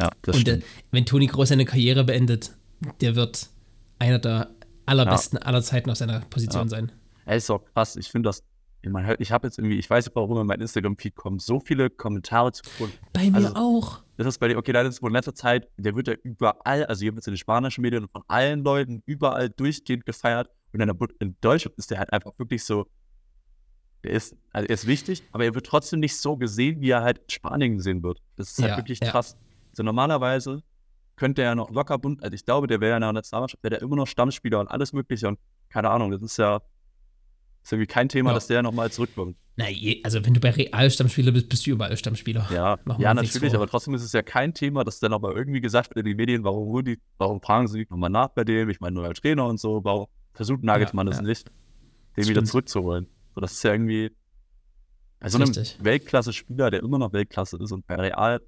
Ja, 0.00 0.08
das 0.22 0.36
Und 0.36 0.48
äh, 0.48 0.52
stimmt. 0.52 0.64
wenn 0.92 1.04
Toni 1.04 1.26
Groß 1.26 1.50
seine 1.50 1.66
Karriere 1.66 2.04
beendet, 2.04 2.52
der 3.02 3.16
wird 3.16 3.48
einer 3.98 4.18
der 4.18 4.48
allerbesten 4.86 5.38
aller 5.38 5.62
Zeiten 5.62 5.90
auf 5.90 5.98
seiner 5.98 6.20
Position 6.20 6.64
Ja. 6.64 6.68
sein. 6.68 6.92
Ey, 7.26 7.36
ist 7.36 7.50
auch 7.50 7.62
krass. 7.74 7.94
Ich 7.96 8.08
finde 8.08 8.30
das, 8.30 8.42
ich, 8.82 8.90
mein, 8.90 9.14
ich 9.18 9.30
habe 9.32 9.46
jetzt 9.46 9.58
irgendwie, 9.58 9.78
ich 9.78 9.88
weiß 9.88 10.06
nicht, 10.06 10.16
warum 10.16 10.38
in 10.38 10.46
mein 10.46 10.60
Instagram-Feed 10.60 11.14
kommen 11.14 11.38
so 11.38 11.60
viele 11.60 11.88
Kommentare 11.88 12.52
zu 12.52 12.62
und 12.80 12.92
Bei 13.12 13.30
mir 13.30 13.36
Also- 13.36 13.54
auch. 13.54 14.02
Das 14.16 14.26
ist 14.26 14.38
bei 14.38 14.48
dir, 14.48 14.58
okay, 14.58 14.72
da 14.72 14.82
ist 14.82 15.02
wohl 15.02 15.10
in 15.10 15.14
letzter 15.14 15.34
Zeit, 15.34 15.68
der 15.76 15.96
wird 15.96 16.06
ja 16.08 16.14
überall, 16.22 16.84
also 16.86 17.00
hier 17.02 17.14
wird 17.14 17.26
in 17.26 17.32
den 17.32 17.38
spanischen 17.38 17.82
Medien 17.82 18.08
von 18.08 18.22
allen 18.28 18.62
Leuten 18.62 19.02
überall 19.06 19.48
durchgehend 19.50 20.04
gefeiert. 20.06 20.48
Und 20.72 20.80
in, 20.80 20.86
der, 20.86 20.96
in 21.20 21.36
Deutschland 21.40 21.76
ist 21.78 21.90
der 21.90 21.98
halt 21.98 22.12
einfach 22.12 22.32
wirklich 22.38 22.62
so, 22.64 22.86
der 24.04 24.12
ist, 24.12 24.36
also 24.52 24.66
er 24.68 24.74
ist 24.74 24.86
wichtig, 24.86 25.22
aber 25.32 25.44
er 25.44 25.54
wird 25.54 25.66
trotzdem 25.66 26.00
nicht 26.00 26.16
so 26.16 26.36
gesehen, 26.36 26.80
wie 26.80 26.90
er 26.90 27.02
halt 27.02 27.18
in 27.18 27.30
Spanien 27.30 27.76
gesehen 27.76 28.02
wird. 28.02 28.20
Das 28.36 28.50
ist 28.50 28.58
halt 28.60 28.72
Ja, 28.72 28.76
wirklich 28.76 28.98
ja. 29.00 29.10
krass. 29.10 29.36
So 29.72 29.82
normalerweise 29.82 30.62
könnte 31.16 31.42
er 31.42 31.54
noch 31.54 31.70
locker 31.70 31.98
bunt, 31.98 32.22
also 32.22 32.34
ich 32.34 32.44
glaube, 32.44 32.66
der 32.66 32.80
wäre 32.80 32.90
ja 32.90 32.96
in 32.96 33.02
der 33.02 33.12
Nationalmannschaft, 33.12 33.62
wäre 33.62 33.70
der 33.70 33.82
immer 33.82 33.96
noch 33.96 34.06
Stammspieler 34.06 34.60
und 34.60 34.68
alles 34.68 34.92
Mögliche 34.92 35.28
und 35.28 35.38
keine 35.68 35.90
Ahnung, 35.90 36.10
das 36.10 36.22
ist 36.22 36.36
ja 36.36 36.60
ist 37.62 37.72
irgendwie 37.72 37.86
kein 37.86 38.08
Thema, 38.08 38.30
Ja. 38.30 38.34
dass 38.34 38.46
der 38.46 38.62
nochmal 38.62 38.90
zurückkommt. 38.90 39.36
Na, 39.56 39.66
also 40.02 40.24
wenn 40.24 40.32
du 40.32 40.40
bei 40.40 40.50
Real 40.50 40.90
Stammspieler 40.90 41.30
bist, 41.32 41.48
bist 41.48 41.66
du 41.66 41.72
überall 41.72 41.96
Stammspieler. 41.96 42.48
Ja, 42.52 42.78
ja 42.98 43.12
natürlich, 43.12 43.54
aber 43.54 43.66
trotzdem 43.66 43.92
ist 43.94 44.02
es 44.02 44.12
ja 44.12 44.22
kein 44.22 44.54
Thema, 44.54 44.82
dass 44.82 44.98
dann 44.98 45.12
aber 45.12 45.36
irgendwie 45.36 45.60
gesagt 45.60 45.90
wird 45.94 45.98
in 46.06 46.10
den 46.10 46.16
Medien, 46.16 46.42
warum, 46.42 46.82
die, 46.84 46.98
warum 47.18 47.40
fragen 47.42 47.68
sie 47.68 47.78
nicht 47.78 47.90
nochmal 47.90 48.08
nach 48.10 48.28
bei 48.28 48.44
dem, 48.44 48.70
ich 48.70 48.80
meine, 48.80 48.94
neuer 48.94 49.12
Trainer 49.12 49.46
und 49.46 49.60
so, 49.60 49.84
warum 49.84 50.06
versucht 50.32 50.62
Nagelsmann 50.62 51.06
Ja, 51.06 51.10
das 51.10 51.20
ja. 51.20 51.26
nicht, 51.26 51.48
den 52.16 52.24
wieder 52.24 52.32
Stimmt. 52.36 52.48
zurückzuholen. 52.48 53.06
So, 53.34 53.40
das 53.42 53.52
ist 53.52 53.62
ja 53.62 53.72
irgendwie, 53.72 54.10
also 55.20 55.38
ein. 55.38 55.50
Weltklasse-Spieler, 55.80 56.70
der 56.70 56.80
immer 56.82 56.98
noch 56.98 57.12
Weltklasse 57.12 57.58
ist 57.58 57.72
und 57.72 57.86
bei 57.86 57.96
Real 57.96 58.40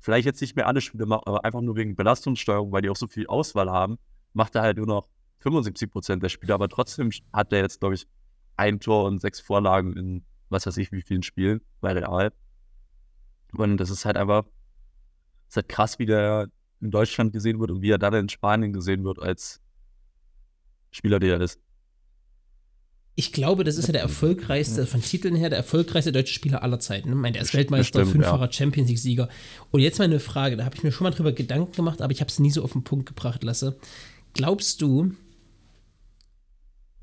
vielleicht 0.00 0.26
jetzt 0.26 0.40
nicht 0.40 0.54
mehr 0.56 0.66
alle 0.66 0.80
Spiele 0.80 1.06
macht, 1.06 1.26
aber 1.26 1.44
einfach 1.44 1.60
nur 1.62 1.76
wegen 1.76 1.96
Belastungssteuerung, 1.96 2.72
weil 2.72 2.82
die 2.82 2.90
auch 2.90 2.96
so 2.96 3.06
viel 3.06 3.26
Auswahl 3.26 3.70
haben, 3.70 3.98
macht 4.34 4.54
er 4.54 4.62
halt 4.62 4.76
nur 4.76 4.86
noch 4.86 5.08
75 5.38 5.90
Prozent 5.90 6.22
der 6.22 6.28
Spiele, 6.28 6.52
aber 6.54 6.68
trotzdem 6.68 7.10
hat 7.32 7.52
er 7.52 7.60
jetzt, 7.60 7.80
glaube 7.80 7.94
ich, 7.94 8.06
ein 8.56 8.80
Tor 8.80 9.04
und 9.04 9.20
sechs 9.20 9.40
Vorlagen 9.40 9.96
in 9.96 10.24
was 10.50 10.66
weiß 10.66 10.76
ich 10.78 10.92
wie 10.92 11.02
vielen 11.02 11.22
Spielen 11.22 11.60
bei 11.80 11.92
Real. 11.92 12.32
Und 13.52 13.76
das 13.76 13.90
ist 13.90 14.04
halt 14.04 14.16
einfach, 14.16 14.44
ist 15.48 15.56
halt 15.56 15.68
krass, 15.68 15.98
wie 15.98 16.06
der 16.06 16.48
in 16.80 16.90
Deutschland 16.90 17.32
gesehen 17.32 17.60
wird 17.60 17.70
und 17.70 17.82
wie 17.82 17.90
er 17.90 17.98
dann 17.98 18.14
in 18.14 18.28
Spanien 18.28 18.72
gesehen 18.72 19.04
wird 19.04 19.20
als 19.20 19.60
Spieler, 20.90 21.18
der 21.18 21.34
er 21.34 21.40
ist. 21.40 21.60
Ich 23.16 23.32
glaube, 23.32 23.62
das 23.62 23.76
ist 23.76 23.86
ja 23.86 23.92
der 23.92 24.02
erfolgreichste, 24.02 24.86
von 24.86 25.00
Titeln 25.00 25.36
her, 25.36 25.48
der 25.48 25.58
erfolgreichste 25.58 26.10
deutsche 26.10 26.34
Spieler 26.34 26.64
aller 26.64 26.80
Zeiten. 26.80 27.10
Ich 27.10 27.14
meine, 27.14 27.36
er 27.36 27.44
ist 27.44 27.54
Weltmeister, 27.54 28.00
Bestimmt, 28.00 28.24
fünffacher 28.24 28.52
Champions 28.52 28.88
League-Sieger. 28.88 29.28
Und 29.70 29.80
jetzt 29.80 29.98
mal 29.98 30.06
eine 30.06 30.18
Frage, 30.18 30.56
da 30.56 30.64
habe 30.64 30.74
ich 30.74 30.82
mir 30.82 30.90
schon 30.90 31.04
mal 31.04 31.12
drüber 31.12 31.30
Gedanken 31.30 31.72
gemacht, 31.72 32.02
aber 32.02 32.12
ich 32.12 32.20
habe 32.20 32.28
es 32.28 32.40
nie 32.40 32.50
so 32.50 32.64
auf 32.64 32.72
den 32.72 32.82
Punkt 32.82 33.06
gebracht, 33.06 33.44
Lasse. 33.44 33.78
Glaubst 34.32 34.82
du, 34.82 35.12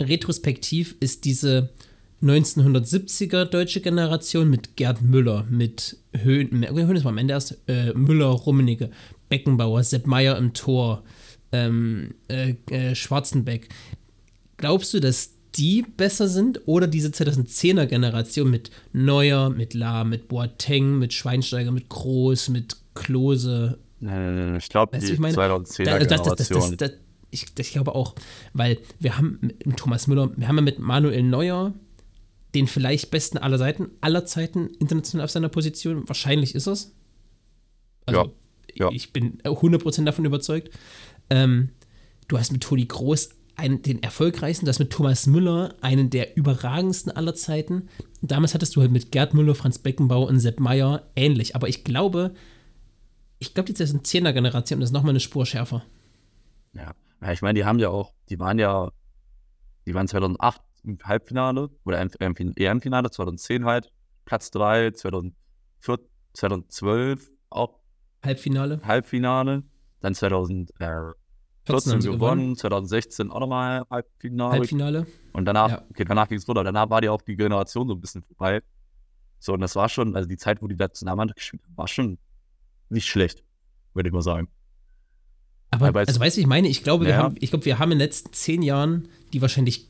retrospektiv 0.01 0.95
ist 0.99 1.25
diese 1.25 1.69
1970er 2.23 3.45
deutsche 3.45 3.81
Generation 3.81 4.49
mit 4.49 4.75
Gerd 4.75 5.01
Müller, 5.01 5.45
mit 5.49 5.97
Höhn, 6.15 6.49
Höhn 6.67 6.95
ist 6.95 7.03
mal 7.03 7.09
am 7.11 7.17
Ende 7.17 7.33
erst, 7.33 7.57
äh, 7.67 7.93
Müller, 7.93 8.27
Rummenigge, 8.27 8.91
Beckenbauer, 9.29 9.83
Sepp 9.83 10.05
Meier 10.07 10.37
im 10.37 10.53
Tor, 10.53 11.03
ähm, 11.51 12.13
äh, 12.27 12.55
äh, 12.69 12.95
Schwarzenbeck. 12.95 13.69
Glaubst 14.57 14.93
du, 14.93 14.99
dass 14.99 15.31
die 15.55 15.83
besser 15.97 16.27
sind 16.27 16.61
oder 16.65 16.87
diese 16.87 17.09
2010er 17.09 17.85
Generation 17.85 18.49
mit 18.49 18.69
Neuer, 18.93 19.49
mit 19.49 19.73
Lahm, 19.73 20.09
mit 20.09 20.27
Boateng, 20.27 20.99
mit 20.99 21.13
Schweinsteiger, 21.13 21.71
mit 21.71 21.89
Groß, 21.89 22.49
mit 22.49 22.77
Klose? 22.93 23.79
Nein, 23.99 24.35
nein, 24.35 24.47
nein, 24.51 24.55
ich 24.57 24.69
glaube, 24.69 24.97
die 24.97 25.11
ich 25.11 25.19
meine, 25.19 25.35
2010er 25.35 25.85
Da- 25.85 25.99
das- 25.99 26.07
das- 26.07 26.47
Generation. 26.47 26.77
das- 26.77 26.91
Ich, 27.31 27.47
ich 27.57 27.71
glaube 27.71 27.95
auch, 27.95 28.13
weil 28.53 28.77
wir 28.99 29.17
haben 29.17 29.39
mit 29.65 29.77
Thomas 29.77 30.07
Müller, 30.07 30.31
wir 30.35 30.47
haben 30.47 30.57
ja 30.57 30.61
mit 30.61 30.79
Manuel 30.79 31.23
Neuer 31.23 31.73
den 32.53 32.67
vielleicht 32.67 33.11
besten 33.11 33.37
aller 33.37 33.57
Seiten, 33.57 33.91
aller 34.01 34.25
Zeiten 34.25 34.67
international 34.79 35.23
auf 35.23 35.31
seiner 35.31 35.49
Position. 35.49 36.07
Wahrscheinlich 36.07 36.53
ist 36.55 36.67
es. 36.67 36.93
Also, 38.05 38.33
Ja, 38.75 38.85
ja. 38.85 38.91
ich 38.91 39.13
bin 39.13 39.41
100% 39.43 40.03
davon 40.03 40.25
überzeugt. 40.25 40.69
Ähm, 41.29 41.69
du 42.27 42.37
hast 42.37 42.51
mit 42.51 42.61
Toni 42.61 42.85
Groß 42.85 43.29
einen, 43.55 43.81
den 43.81 44.01
erfolgreichsten, 44.01 44.65
du 44.65 44.69
hast 44.69 44.79
mit 44.79 44.91
Thomas 44.91 45.27
Müller 45.27 45.75
einen 45.81 46.09
der 46.09 46.35
überragendsten 46.35 47.11
aller 47.11 47.35
Zeiten. 47.35 47.89
Damals 48.21 48.53
hattest 48.53 48.75
du 48.75 48.81
halt 48.81 48.91
mit 48.91 49.11
Gerd 49.11 49.33
Müller, 49.33 49.55
Franz 49.55 49.79
Beckenbauer 49.79 50.27
und 50.27 50.39
Sepp 50.39 50.59
Meier 50.59 51.07
ähnlich. 51.15 51.55
Aber 51.55 51.69
ich 51.69 51.83
glaube, 51.83 52.33
ich 53.39 53.53
glaube, 53.53 53.71
die 53.71 53.81
10er-Generation 53.81 54.81
ist 54.81 54.91
nochmal 54.91 55.11
eine 55.11 55.19
Spur 55.19 55.45
schärfer. 55.45 55.83
Ja. 56.73 56.93
Ja, 57.21 57.31
ich 57.31 57.41
meine, 57.41 57.57
die 57.59 57.65
haben 57.65 57.79
ja 57.79 57.89
auch, 57.89 58.13
die 58.29 58.39
waren 58.39 58.59
ja, 58.59 58.91
die 59.85 59.93
waren 59.93 60.07
2008 60.07 60.61
im 60.83 60.97
Halbfinale 61.03 61.69
oder 61.85 62.01
im, 62.01 62.09
im 62.19 62.35
Fin- 62.35 62.53
EM-Finale, 62.55 63.09
2010 63.11 63.65
halt, 63.65 63.91
Platz 64.25 64.51
3, 64.51 64.91
2004, 64.91 65.99
2012 66.33 67.31
auch 67.49 67.79
Halbfinale. 68.23 68.79
Halbfinale, 68.83 69.63
dann 69.99 70.13
2014 70.15 71.15
14 71.65 71.91
haben 71.93 72.01
sie 72.01 72.09
gewonnen, 72.11 72.55
2016 72.55 73.29
auch 73.31 73.39
nochmal 73.39 73.83
Halbfinale. 73.89 74.51
Halbfinale. 74.53 75.05
Und 75.33 75.45
danach, 75.45 75.69
Ja. 75.69 75.85
okay, 75.89 76.05
danach 76.05 76.27
ging 76.27 76.37
es 76.39 76.47
runter. 76.47 76.63
Danach 76.63 76.89
war 76.89 77.01
die 77.01 77.09
auch 77.09 77.21
die 77.21 77.35
Generation 77.35 77.87
so 77.87 77.93
ein 77.93 78.01
bisschen 78.01 78.23
vorbei. 78.23 78.61
So, 79.39 79.53
und 79.53 79.61
das 79.61 79.75
war 79.75 79.87
schon, 79.89 80.15
also 80.15 80.27
die 80.27 80.37
Zeit, 80.37 80.61
wo 80.61 80.67
die 80.67 80.75
Nationalmannschaft 80.75 81.37
gespielt 81.37 81.63
haben, 81.63 81.77
war 81.77 81.87
schon 81.87 82.17
nicht 82.89 83.07
schlecht, 83.07 83.43
würde 83.93 84.09
ich 84.09 84.13
mal 84.13 84.21
sagen. 84.21 84.47
Aber, 85.71 85.87
Aber 85.87 85.99
also 86.01 86.19
weißt 86.19 86.37
du, 86.37 86.41
ich 86.41 86.47
meine, 86.47 86.67
ich 86.67 86.83
glaube, 86.83 87.05
wir 87.05 87.11
Ja. 87.13 87.17
haben, 87.23 87.35
ich 87.39 87.49
glaube, 87.49 87.65
wir 87.65 87.79
haben 87.79 87.91
in 87.91 87.97
den 87.99 88.05
letzten 88.05 88.33
zehn 88.33 88.61
Jahren 88.61 89.07
die 89.33 89.41
wahrscheinlich 89.41 89.87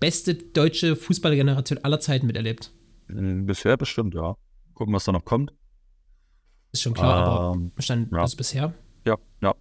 beste 0.00 0.34
deutsche 0.34 0.96
Fußballgeneration 0.96 1.78
aller 1.84 2.00
Zeiten 2.00 2.26
miterlebt. 2.26 2.72
Mm, 3.08 3.46
Bisher 3.46 3.76
bestimmt, 3.76 4.14
ja. 4.14 4.36
Gucken, 4.74 4.92
was 4.94 5.04
da 5.04 5.12
noch 5.12 5.24
kommt. 5.24 5.52
Ist 6.72 6.82
schon 6.82 6.94
klar, 6.94 7.24
aber 7.26 7.54
Ähm, 7.56 7.72
Stand 7.78 8.10
ja. 8.12 8.22
bis 8.22 8.34
bisher. 8.34 8.74
Ja, 9.06 9.16
ja. 9.42 9.54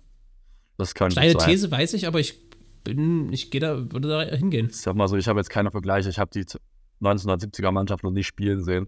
Das 0.78 0.96
kann 0.96 1.12
Steile 1.12 1.40
sein. 1.40 1.50
These 1.50 1.70
weiß 1.70 1.94
ich, 1.94 2.08
aber 2.08 2.20
ich 2.20 2.40
bin, 2.84 3.32
ich 3.32 3.52
gehe 3.52 3.62
da, 3.62 3.92
würde 3.92 4.08
da 4.08 4.22
hingehen. 4.36 4.68
Ich 4.72 4.78
sag 4.78 4.96
mal 4.96 5.08
so, 5.08 5.16
ich 5.18 5.28
habe 5.28 5.40
jetzt 5.40 5.50
keine 5.52 5.70
Vergleiche. 5.70 6.10
Ich 6.10 6.18
habe 6.18 6.32
die 6.34 6.44
1970er 7.02 7.72
Mannschaft 7.72 8.04
noch 8.04 8.12
nie 8.12 8.24
spielen 8.24 8.64
sehen. 8.64 8.88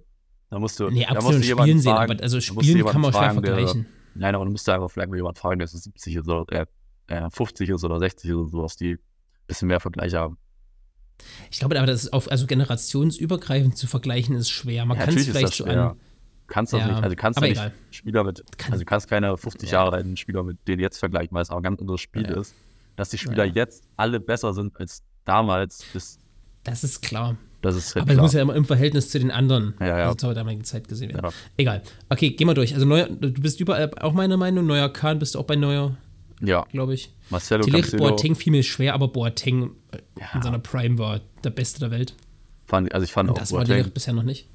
Da 0.50 0.58
musst 0.60 0.80
du, 0.80 0.90
Nee, 0.90 1.04
da 1.04 1.14
musst 1.16 1.28
absolut 1.28 1.44
du 1.44 1.62
spielen 1.62 1.80
sehen, 1.80 1.92
aber 1.94 2.22
also 2.22 2.40
spielen 2.40 2.86
kann 2.86 3.02
man 3.02 3.12
schwer 3.12 3.22
fragen, 3.24 3.42
der- 3.44 3.56
vergleichen. 3.56 3.86
Nein, 4.16 4.36
aber 4.36 4.46
du 4.46 4.52
musst 4.52 4.68
einfach 4.70 4.90
vielleicht 4.92 5.10
mal 5.10 5.16
jemanden 5.16 5.40
fragen, 5.40 5.60
der 5.60 5.68
so 5.68 5.78
70 5.78 6.16
ist 6.16 6.28
oder 6.28 6.46
äh, 6.52 6.66
äh, 7.08 7.30
50 7.30 7.70
ist 7.70 7.84
oder 7.84 8.00
60 8.00 8.30
ist 8.30 8.36
oder 8.36 8.50
sowas, 8.50 8.76
die 8.78 8.94
ein 8.94 9.00
bisschen 9.48 9.68
mehr 9.68 9.80
Vergleiche 9.80 10.20
haben. 10.20 10.38
Ich 11.52 11.60
glaube 11.60 11.78
aber, 11.78 11.88
das 11.88 12.04
ist 12.06 12.14
auf, 12.14 12.30
also 12.32 12.46
generationsübergreifend 12.48 13.78
zu 13.78 13.88
vergleichen, 13.88 14.36
ist 14.36 14.50
schwer. 14.50 14.86
Man 14.86 14.98
Ja, 14.98 15.06
kann 15.06 15.16
es 15.18 15.26
vielleicht 15.28 15.54
so 15.54 15.66
an. 15.66 15.96
Du 16.48 16.54
kannst 16.54 16.74
das 16.74 16.82
Ja, 16.82 16.88
nicht, 16.88 16.96
also 16.98 17.10
du 17.10 17.16
kannst 17.16 17.42
ja 17.42 17.48
nicht. 17.48 17.72
Spieler 17.92 18.24
mit, 18.24 18.44
Kann- 18.58 18.74
also 18.74 18.82
du 18.84 18.86
kannst 18.86 19.08
keine 19.10 19.38
50 19.38 19.72
Ja. 19.72 19.80
Jahre 19.84 19.96
alten 19.96 20.18
Spieler 20.18 20.44
mit 20.44 20.68
denen 20.68 20.82
jetzt 20.82 20.98
vergleichen, 21.00 21.34
weil 21.34 21.42
es 21.44 21.50
auch 21.50 21.58
ein 21.58 21.64
ganz 21.64 21.80
anderes 21.80 22.02
Spiel 22.02 22.26
ist. 22.26 22.54
Dass 22.96 23.10
die 23.10 23.18
Spieler 23.18 23.46
jetzt 23.46 23.84
alle 23.96 24.20
besser 24.20 24.54
sind 24.54 24.78
als 24.80 25.02
damals, 25.26 25.86
ist, 25.94 26.20
Das 26.64 26.84
ist 26.84 27.02
klar. 27.02 27.38
Das 27.64 27.76
ist 27.76 27.96
halt 27.96 28.04
Aber 28.04 28.12
es 28.14 28.18
muss 28.20 28.34
ja 28.34 28.42
immer 28.44 28.56
im 28.56 28.66
Verhältnis 28.66 29.10
zu 29.10 29.18
den 29.20 29.32
anderen 29.32 29.74
Ja, 29.80 29.88
ja. 29.88 29.96
also 30.06 30.16
zur 30.16 30.34
damaligen 30.36 30.64
Zeit 30.64 30.88
gesehen 30.88 31.12
werden. 31.14 31.26
Ja. 31.26 31.32
Egal. 31.58 31.82
Okay, 32.10 32.30
geh 32.32 32.46
mal 32.46 32.54
durch. 32.54 32.74
Also 32.76 32.86
neuer, 32.86 33.08
du 33.10 33.32
bist 33.34 33.60
überall 33.60 33.90
auch 34.00 34.14
meiner 34.14 34.38
Meinung. 34.38 34.66
Neuer 34.68 34.90
Kahn 34.90 35.18
bist 35.18 35.34
du 35.36 35.40
auch 35.40 35.46
bei 35.46 35.56
Neuer, 35.56 35.98
ja, 36.42 36.64
glaube 36.72 36.94
ich. 36.94 37.12
Marcelo 37.32 37.64
Tillich 37.64 37.92
Boateng 37.98 38.36
fiel 38.36 38.52
mir 38.52 38.62
schwer, 38.64 38.94
aber 38.94 39.08
Boateng 39.08 39.72
Ja. 40.20 40.28
in 40.36 40.42
seiner 40.44 40.60
Prime 40.60 40.98
war 41.00 41.22
der 41.44 41.50
Beste 41.50 41.80
der 41.80 41.90
Welt. 41.92 42.14
fand, 42.68 42.94
also 42.94 43.04
ich 43.04 43.12
fand 43.12 43.30
Und 43.30 43.36
auch 43.36 43.40
das 43.40 43.52
war 43.52 43.60
Boateng. 43.62 43.78
Tillich 43.78 43.94
bisher 43.94 44.14
noch 44.14 44.24
nicht. 44.24 44.48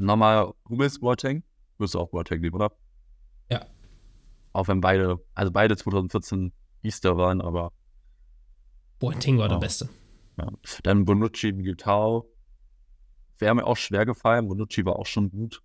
Nochmal 0.00 0.52
Hummels 0.70 1.00
Boateng, 1.00 1.42
wirst 1.78 1.94
du 1.94 1.98
auch 1.98 2.08
Boateng 2.08 2.40
nehmen, 2.40 2.54
oder? 2.54 2.72
Ja. 3.50 3.66
Auch 4.54 4.68
wenn 4.68 4.80
beide, 4.80 5.18
also 5.34 5.50
beide 5.52 5.76
2014 5.76 6.52
Easter 6.82 7.16
waren, 7.18 7.40
aber 7.42 7.72
Boateng 8.98 9.38
war 9.38 9.48
der 9.48 9.58
Oh. 9.58 9.60
Beste. 9.60 9.88
Ja. 10.38 10.48
Dann 10.82 11.04
Bonucci, 11.04 11.52
Militao. 11.52 12.28
Wäre 13.38 13.54
mir 13.54 13.66
auch 13.66 13.76
schwer 13.76 14.06
gefallen. 14.06 14.48
Bonucci 14.48 14.84
war 14.84 14.96
auch 14.96 15.06
schon 15.06 15.30
gut. 15.30 15.62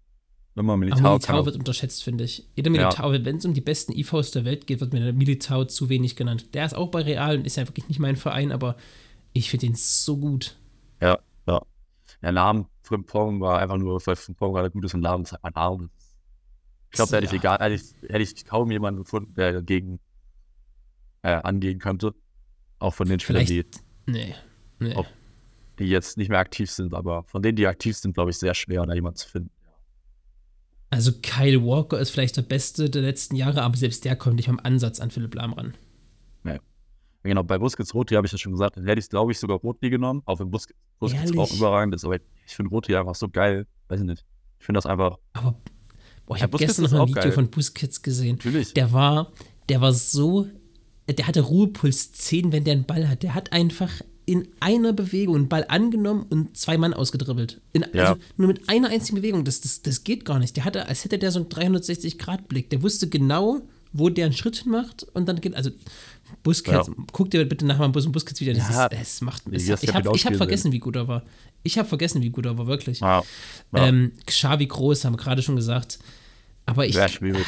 Wenn 0.55 0.65
man 0.65 0.73
Aber 0.73 0.79
Militao, 0.79 1.01
kann 1.01 1.11
Militao 1.13 1.45
wird 1.45 1.55
unterschätzt, 1.57 2.03
finde 2.03 2.23
ich. 2.23 2.49
Jeder 2.55 2.71
Militao, 2.71 3.11
wenn 3.11 3.37
es 3.37 3.45
um 3.45 3.53
die 3.53 3.61
besten 3.61 3.91
IVs 3.91 4.31
der 4.31 4.43
Welt 4.43 4.65
geht, 4.65 4.79
wird 4.81 4.91
mir 4.91 5.01
der 5.01 5.13
Militao 5.13 5.65
zu 5.65 5.87
wenig 5.87 6.15
genannt. 6.15 6.55
Der 6.55 6.65
ist 6.65 6.75
auch 6.75 6.89
bei 6.89 7.01
Real 7.01 7.37
und 7.37 7.45
ist 7.45 7.57
ja 7.57 7.67
wirklich 7.67 7.87
nicht 7.87 7.99
mein 7.99 8.15
Verein, 8.15 8.51
aber 8.51 8.75
ich 9.33 9.51
finde 9.51 9.67
ihn 9.67 9.75
so 9.75 10.17
gut. 10.17 10.57
Ja, 10.99 11.19
ja. 11.47 11.61
Der 12.23 12.31
Name 12.31 12.65
Frimpong 12.81 13.39
war 13.39 13.59
einfach 13.59 13.77
nur, 13.77 14.01
weil 14.03 14.15
Frimpong 14.15 14.53
war 14.53 14.67
gut 14.71 14.85
ist 14.85 14.95
und 14.95 15.01
Lahm 15.01 15.21
ist 15.21 15.33
einfach 15.33 15.53
Name. 15.53 15.89
Ich 16.89 16.95
glaube, 16.95 17.11
da 17.11 17.17
hätte 17.17 17.25
ich 17.27 17.31
Ja. 17.33 17.37
egal, 17.37 17.59
hätte 17.59 17.75
ich, 17.75 18.09
hätte 18.09 18.23
ich 18.23 18.45
kaum 18.45 18.71
jemanden 18.71 19.03
gefunden, 19.03 19.35
der 19.35 19.53
dagegen 19.53 19.99
äh, 21.21 21.33
angehen 21.33 21.77
könnte. 21.77 22.15
Auch 22.79 22.95
von 22.95 23.07
den 23.07 23.19
Spielern, 23.19 23.45
die. 23.45 23.65
Nee. 24.07 24.33
Nee. 24.79 24.95
Ob- 24.95 25.07
die 25.79 25.85
jetzt 25.85 26.17
nicht 26.17 26.29
mehr 26.29 26.39
aktiv 26.39 26.71
sind, 26.71 26.93
aber 26.95 27.23
von 27.25 27.43
denen, 27.43 27.55
die 27.55 27.67
aktiv 27.67 27.95
sind, 27.95 28.13
glaube 28.15 28.31
ich, 28.31 28.37
sehr 28.39 28.55
schwer, 28.55 28.83
da 28.85 28.93
jemanden 28.95 29.17
zu 29.17 29.29
finden. 29.29 29.51
Also 30.89 31.11
Kyle 31.21 31.63
Walker 31.63 31.99
ist 31.99 32.09
vielleicht 32.09 32.35
der 32.37 32.41
Beste 32.41 32.89
der 32.89 33.03
letzten 33.03 33.35
Jahre, 33.35 33.61
aber 33.61 33.77
selbst 33.77 34.03
der 34.05 34.15
kommt 34.15 34.37
nicht 34.37 34.49
am 34.49 34.59
Ansatz 34.59 34.99
an 34.99 35.11
Philipp 35.11 35.35
Lahm 35.35 35.53
ran. 35.53 35.73
Genau, 37.23 37.43
bei 37.43 37.57
Busquets 37.57 37.93
Roti 37.93 38.15
habe 38.15 38.25
ich 38.25 38.31
ja 38.31 38.37
schon 38.37 38.53
gesagt, 38.53 38.77
dann 38.77 38.85
hätte 38.85 38.99
ich 38.99 39.09
glaube 39.09 39.33
ich 39.33 39.39
sogar 39.39 39.57
Roti 39.57 39.89
genommen, 39.89 40.21
auch 40.25 40.39
wenn 40.39 40.49
Busquets, 40.49 40.79
Busquets 40.97 41.37
auch 41.37 41.51
überragend 41.51 41.93
ist, 41.93 42.05
aber 42.05 42.15
ich 42.15 42.55
finde 42.55 42.69
Roti 42.69 42.95
einfach 42.95 43.15
so 43.15 43.27
geil, 43.27 43.67
weiß 43.89 43.99
ich 43.99 44.05
nicht. 44.05 44.23
Ich 44.59 44.65
finde 44.65 44.77
das 44.77 44.85
einfach, 44.85 45.17
Aber 45.33 45.59
boah, 46.25 46.35
ich 46.35 46.41
Ja, 46.41 46.47
habe 46.47 46.57
gestern 46.57 46.85
noch 46.85 46.93
ein 46.93 47.07
Video 47.09 47.23
geil. 47.23 47.31
von 47.33 47.49
Busquets 47.49 48.01
gesehen. 48.01 48.37
natürlich. 48.37 48.73
Der 48.75 48.93
war, 48.93 49.33
der 49.67 49.81
war 49.81 49.91
so, 49.91 50.47
der 51.09 51.27
hatte 51.27 51.41
Ruhepuls 51.41 52.13
10, 52.13 52.53
wenn 52.53 52.63
der 52.63 52.73
einen 52.75 52.85
Ball 52.85 53.09
hat. 53.09 53.23
Der 53.23 53.33
hat 53.33 53.51
einfach 53.51 53.91
in 54.27 54.47
einer 54.59 54.91
Bewegung 54.93 55.35
einen 55.35 55.47
Ball 55.47 55.65
angenommen 55.69 56.25
und 56.29 56.55
zwei 56.57 56.77
Mann 56.77 56.93
ausgedribbelt. 56.93 57.61
In, 57.73 57.85
Ja. 57.93 58.09
Also 58.09 58.21
nur 58.35 58.49
mit 58.49 58.67
einer 58.69 58.89
einzigen 58.89 59.15
Bewegung. 59.15 59.43
Das, 59.45 59.61
das, 59.61 59.81
das 59.81 60.03
geht 60.03 60.25
gar 60.25 60.37
nicht. 60.37 60.55
Der 60.57 60.65
hatte, 60.65 60.85
als 60.87 61.03
hätte 61.05 61.17
der 61.17 61.31
so 61.31 61.39
einen 61.39 61.47
360-Grad-Blick. 61.49 62.69
Der 62.69 62.83
wusste 62.83 63.07
genau, 63.07 63.61
wo 63.93 64.09
der 64.09 64.25
einen 64.25 64.33
Schritt 64.33 64.57
hinmacht 64.57 65.03
und 65.13 65.27
dann 65.29 65.39
geht, 65.39 65.55
also 65.55 65.69
Busquets, 66.43 66.87
Ja. 66.89 66.93
guck 67.13 67.31
dir 67.31 67.45
bitte 67.47 67.65
nachher 67.65 67.79
mal 67.79 67.87
Bus 67.87 68.05
und 68.05 68.11
Busquets 68.11 68.41
wieder. 68.41 68.53
Das 68.53 68.69
Ja. 68.69 68.87
ist, 68.87 69.01
es 69.01 69.21
macht, 69.21 69.43
es, 69.49 69.65
das 69.65 69.81
ich 69.81 69.93
habe 69.95 70.09
hab 70.09 70.35
vergessen, 70.35 70.73
wie 70.73 70.79
gut 70.79 70.97
er 70.97 71.07
war. 71.07 71.23
Ich 71.63 71.77
habe 71.77 71.87
vergessen, 71.87 72.21
wie 72.21 72.29
gut 72.29 72.45
er 72.45 72.57
war, 72.57 72.67
wirklich. 72.67 72.99
Ja, 72.99 73.23
ja. 73.73 73.87
Ähm, 73.87 74.11
Xavi 74.25 74.67
Groß 74.67 75.05
haben 75.05 75.13
wir 75.13 75.17
gerade 75.17 75.41
schon 75.41 75.55
gesagt. 75.55 75.99
Aber 76.65 76.85
ich 76.85 76.95
Sehr 76.95 77.07
schwierig. 77.07 77.45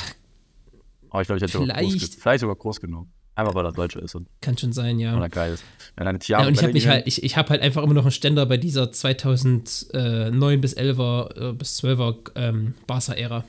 Aber 1.10 1.22
ich 1.22 1.28
glaube, 1.28 1.38
ich 1.38 1.44
hätte 1.44 1.52
sogar 1.60 1.76
groß, 1.82 1.92
Vielleicht- 1.94 2.16
vielleicht 2.16 2.40
sogar 2.42 2.56
groß 2.56 2.80
genommen. 2.80 3.12
Einfach 3.40 3.56
weil 3.56 3.66
er 3.66 3.72
Deutscher 3.72 4.02
ist 4.02 4.16
und 4.16 4.28
kann 4.42 4.58
schon 4.58 4.74
sein, 4.74 5.00
ja. 5.00 5.14
weil 5.16 5.22
er 5.22 5.30
geil 5.30 5.54
ist. 5.54 5.64
Wenn 5.96 6.08
eine 6.08 6.20
Ja, 6.24 6.46
und 6.46 6.54
ich 6.54 6.62
habe 6.62 6.74
mich 6.74 6.88
halt, 6.88 7.08
ich, 7.08 7.24
ich 7.24 7.38
habe 7.38 7.50
halt 7.50 7.62
einfach 7.62 7.84
immer 7.84 7.94
noch 7.94 8.04
einen 8.04 8.12
Ständer 8.12 8.46
bei 8.46 8.58
dieser 8.58 8.92
2009 8.92 10.60
bis 10.60 10.76
11er 10.76 11.50
äh, 11.50 11.54
bis 11.54 11.82
12er 11.82 12.32
ähm, 12.36 12.74
Barca-Ära. 12.86 13.46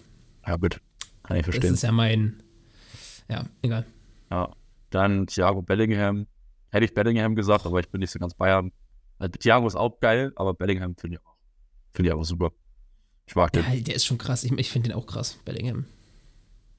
Ja, 0.47 0.57
gut. 0.57 0.81
Kann 1.25 1.37
ich 1.39 1.45
Das 1.45 1.55
verstehen. 1.55 1.75
ist 1.75 1.83
ja 1.83 1.91
mein, 1.91 2.41
ja, 3.29 3.47
egal. 3.63 3.85
Ja. 4.31 4.51
Dann 4.91 5.27
Thiago 5.27 5.63
Bellingham. 5.63 6.27
Hätte 6.71 6.85
ich 6.85 6.95
Bellingham 6.95 7.35
gesagt, 7.35 7.67
aber 7.67 7.81
ich 7.81 7.89
bin 7.89 8.01
nicht 8.01 8.13
so 8.13 8.21
ganz 8.21 8.35
Bayern. 8.35 8.71
Also, 9.19 9.33
Thiago 9.33 9.67
ist 9.67 9.75
auch 9.75 9.99
geil, 9.99 10.33
aber 10.37 10.55
Bellingham 10.55 10.95
finde 10.97 11.17
ich 11.17 11.27
auch. 11.27 11.35
Finde 11.93 12.11
ich 12.11 12.15
auch 12.15 12.23
super. 12.23 12.53
Ich 13.27 13.35
mag 13.35 13.53
den. 13.53 13.65
Ja, 13.65 13.81
der 13.81 13.95
ist 13.97 14.07
schon 14.07 14.19
krass. 14.19 14.45
Ich, 14.45 14.53
ich 14.53 14.71
finde 14.71 14.91
den 14.91 14.97
auch 14.97 15.07
krass, 15.07 15.39
Bellingham. 15.45 15.87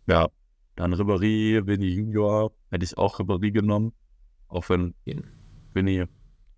Ja. 0.08 0.30
Dann 0.76 0.94
Ribéry, 0.94 1.66
Vinny 1.66 1.88
Junior. 1.90 2.52
Hätte 2.70 2.86
ich 2.86 2.98
auch 2.98 3.20
Ribéry 3.20 3.52
genommen. 3.52 3.94
Auch 4.48 4.68
wenn. 4.70 4.94
Vinny 5.74 6.06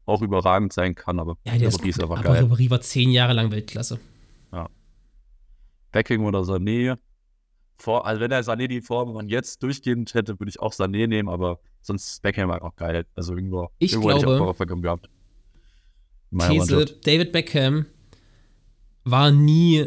auch 0.05 0.21
überragend 0.21 0.73
sein 0.73 0.95
kann, 0.95 1.19
aber 1.19 1.37
Ja, 1.45 1.57
der 1.57 1.67
ist, 1.69 1.79
Ribéry 1.79 1.89
ist 1.89 2.01
gut, 2.01 2.11
einfach 2.11 2.23
geil. 2.23 2.43
Ribéry 2.43 2.69
war 2.69 2.81
zehn 2.81 3.09
Jahre 3.11 3.33
lang 3.33 3.51
Weltklasse. 3.51 3.99
Becking 5.91 6.25
oder 6.25 6.39
Sané. 6.41 6.97
Vor, 7.77 8.05
also 8.07 8.19
wenn 8.21 8.31
er 8.31 8.41
Sané 8.43 8.67
die 8.67 8.81
Form 8.81 9.13
von 9.13 9.29
jetzt 9.29 9.61
durchgehend 9.61 10.13
hätte, 10.15 10.39
würde 10.39 10.49
ich 10.49 10.59
auch 10.59 10.73
Sané 10.73 11.07
nehmen, 11.07 11.29
aber 11.29 11.59
sonst 11.81 12.21
Beckham 12.23 12.49
war 12.49 12.63
auch 12.63 12.75
geil. 12.75 13.05
Also 13.15 13.35
irgendwo, 13.35 13.69
Ich 13.77 13.91
irgendwo 13.93 14.09
hätte 14.09 14.19
ich 14.19 14.25
glaube- 14.25 14.43
auch 14.49 14.55
Beckham 14.55 14.81
gehabt. 14.81 15.07
In 16.31 16.37
meiner 16.37 16.51
These, 16.53 16.75
Mannschaft. 16.75 17.05
David 17.07 17.31
Beckham 17.31 17.85
war 19.03 19.31
nie. 19.31 19.85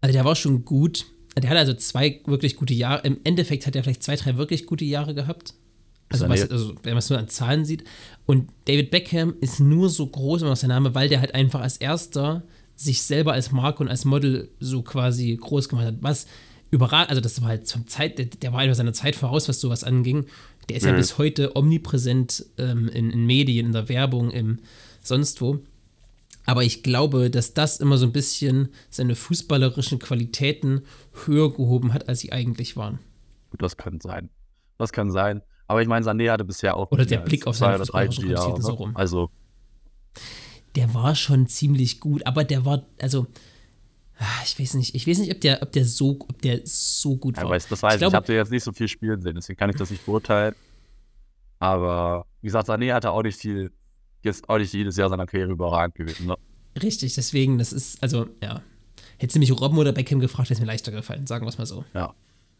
Also 0.00 0.12
der 0.12 0.24
war 0.24 0.36
schon 0.36 0.64
gut. 0.64 1.06
Der 1.38 1.50
hatte 1.50 1.60
also 1.60 1.74
zwei 1.74 2.20
wirklich 2.26 2.56
gute 2.56 2.74
Jahre. 2.74 3.06
Im 3.06 3.18
Endeffekt 3.24 3.66
hat 3.66 3.76
er 3.76 3.82
vielleicht 3.82 4.02
zwei, 4.02 4.16
drei 4.16 4.36
wirklich 4.36 4.66
gute 4.66 4.84
Jahre 4.84 5.14
gehabt. 5.14 5.54
Also, 6.08 6.28
was, 6.28 6.48
also 6.50 6.74
wenn 6.82 6.92
man 6.92 6.98
es 6.98 7.10
nur 7.10 7.18
an 7.18 7.28
Zahlen 7.28 7.64
sieht. 7.64 7.84
Und 8.26 8.48
David 8.66 8.90
Beckham 8.90 9.34
ist 9.40 9.60
nur 9.60 9.90
so 9.90 10.06
groß, 10.06 10.42
immer 10.42 10.50
noch 10.50 10.56
sein 10.56 10.68
Name, 10.68 10.94
weil 10.94 11.08
der 11.08 11.20
halt 11.20 11.34
einfach 11.34 11.60
als 11.60 11.76
erster 11.78 12.42
sich 12.74 13.02
selber 13.02 13.32
als 13.32 13.52
Marke 13.52 13.82
und 13.82 13.88
als 13.88 14.04
Model 14.04 14.48
so 14.60 14.82
quasi 14.82 15.36
groß 15.40 15.68
gemacht 15.68 15.86
hat. 15.86 15.96
Was 16.02 16.26
überragend, 16.70 17.10
also 17.10 17.20
das 17.20 17.40
war 17.42 17.48
halt 17.48 17.66
zum 17.66 17.86
Zeit, 17.88 18.18
der, 18.18 18.26
der 18.26 18.52
war 18.52 18.60
einfach 18.60 18.76
seiner 18.76 18.92
Zeit 18.92 19.16
voraus, 19.16 19.48
was 19.48 19.60
sowas 19.60 19.82
anging. 19.82 20.26
Der 20.68 20.76
ist 20.76 20.84
ja 20.84 20.92
Mhm. 20.92 20.96
bis 20.96 21.18
heute 21.18 21.56
omnipräsent 21.56 22.46
ähm, 22.58 22.88
in, 22.88 23.10
in 23.10 23.26
Medien, 23.26 23.66
in 23.66 23.72
der 23.72 23.88
Werbung, 23.88 24.30
im 24.30 24.58
sonst 25.02 25.40
wo. 25.40 25.60
Aber 26.46 26.62
ich 26.62 26.82
glaube, 26.82 27.28
dass 27.30 27.54
das 27.54 27.78
immer 27.80 27.98
so 27.98 28.06
ein 28.06 28.12
bisschen 28.12 28.68
seine 28.88 29.14
fußballerischen 29.16 29.98
Qualitäten 29.98 30.82
höher 31.26 31.52
gehoben 31.52 31.92
hat, 31.92 32.08
als 32.08 32.20
sie 32.20 32.32
eigentlich 32.32 32.76
waren. 32.76 33.00
Gut, 33.50 33.62
das 33.62 33.76
kann 33.76 34.00
sein. 34.00 34.30
Das 34.78 34.92
kann 34.92 35.10
sein. 35.10 35.42
Aber 35.66 35.82
ich 35.82 35.88
meine, 35.88 36.06
Sané 36.06 36.30
hatte 36.30 36.44
bisher 36.44 36.76
auch 36.76 36.90
Oder 36.92 37.04
der 37.04 37.18
Blick 37.18 37.46
auf 37.48 37.56
seine 37.56 37.78
fußballerischen. 37.78 38.24
Qualitäten 38.26 38.62
so 38.62 38.72
rum. 38.74 38.96
Also, 38.96 39.30
Der 40.76 40.94
war 40.94 41.14
schon 41.14 41.48
ziemlich 41.48 42.00
gut, 42.00 42.24
aber 42.26 42.44
der 42.44 42.64
war, 42.64 42.86
also, 43.00 43.26
ich 44.44 44.58
weiß 44.58 44.74
nicht, 44.74 44.94
ich 44.94 45.06
weiß 45.06 45.18
nicht, 45.18 45.32
ob 45.34 45.40
der, 45.40 45.62
ob 45.62 45.72
der 45.72 45.84
so, 45.84 46.16
ob 46.20 46.40
der 46.42 46.60
so 46.64 47.16
gut 47.16 47.36
ja, 47.36 47.42
war. 47.42 47.50
weiß, 47.50 47.66
das 47.68 47.82
weiß 47.82 47.94
ich. 47.94 47.96
Ich, 47.96 48.00
glaube- 48.02 48.16
habe 48.16 48.32
jetzt 48.32 48.50
nicht 48.52 48.62
so 48.64 48.72
viel 48.72 48.86
spielen 48.88 49.20
sehen, 49.20 49.34
deswegen 49.34 49.58
kann 49.58 49.70
ich 49.70 49.76
das 49.76 49.90
nicht 49.90 50.04
beurteilen. 50.06 50.54
Aber 51.58 52.26
wie 52.40 52.46
gesagt, 52.46 52.68
Sané 52.68 52.92
hatte 52.92 53.10
auch 53.10 53.22
nicht 53.22 53.38
viel, 53.40 53.72
jetzt 54.26 54.48
auch 54.48 54.58
nicht 54.58 54.72
jedes 54.72 54.96
Jahr 54.96 55.08
seiner 55.08 55.26
Karriere 55.26 55.52
überragend 55.52 55.94
gewesen. 55.96 56.26
Ne? 56.26 56.36
Richtig, 56.82 57.14
deswegen, 57.14 57.58
das 57.58 57.72
ist, 57.72 58.02
also, 58.02 58.26
ja. 58.42 58.62
Hättest 59.18 59.36
du 59.36 59.40
mich 59.40 59.50
Robben 59.58 59.78
oder 59.78 59.92
Beckham 59.92 60.20
gefragt, 60.20 60.50
wäre 60.50 60.54
es 60.56 60.60
mir 60.60 60.66
leichter 60.66 60.92
gefallen, 60.92 61.26
sagen 61.26 61.46
wir 61.46 61.48
es 61.48 61.56
mal 61.58 61.64
so. 61.66 61.84
Ja. 61.94 62.14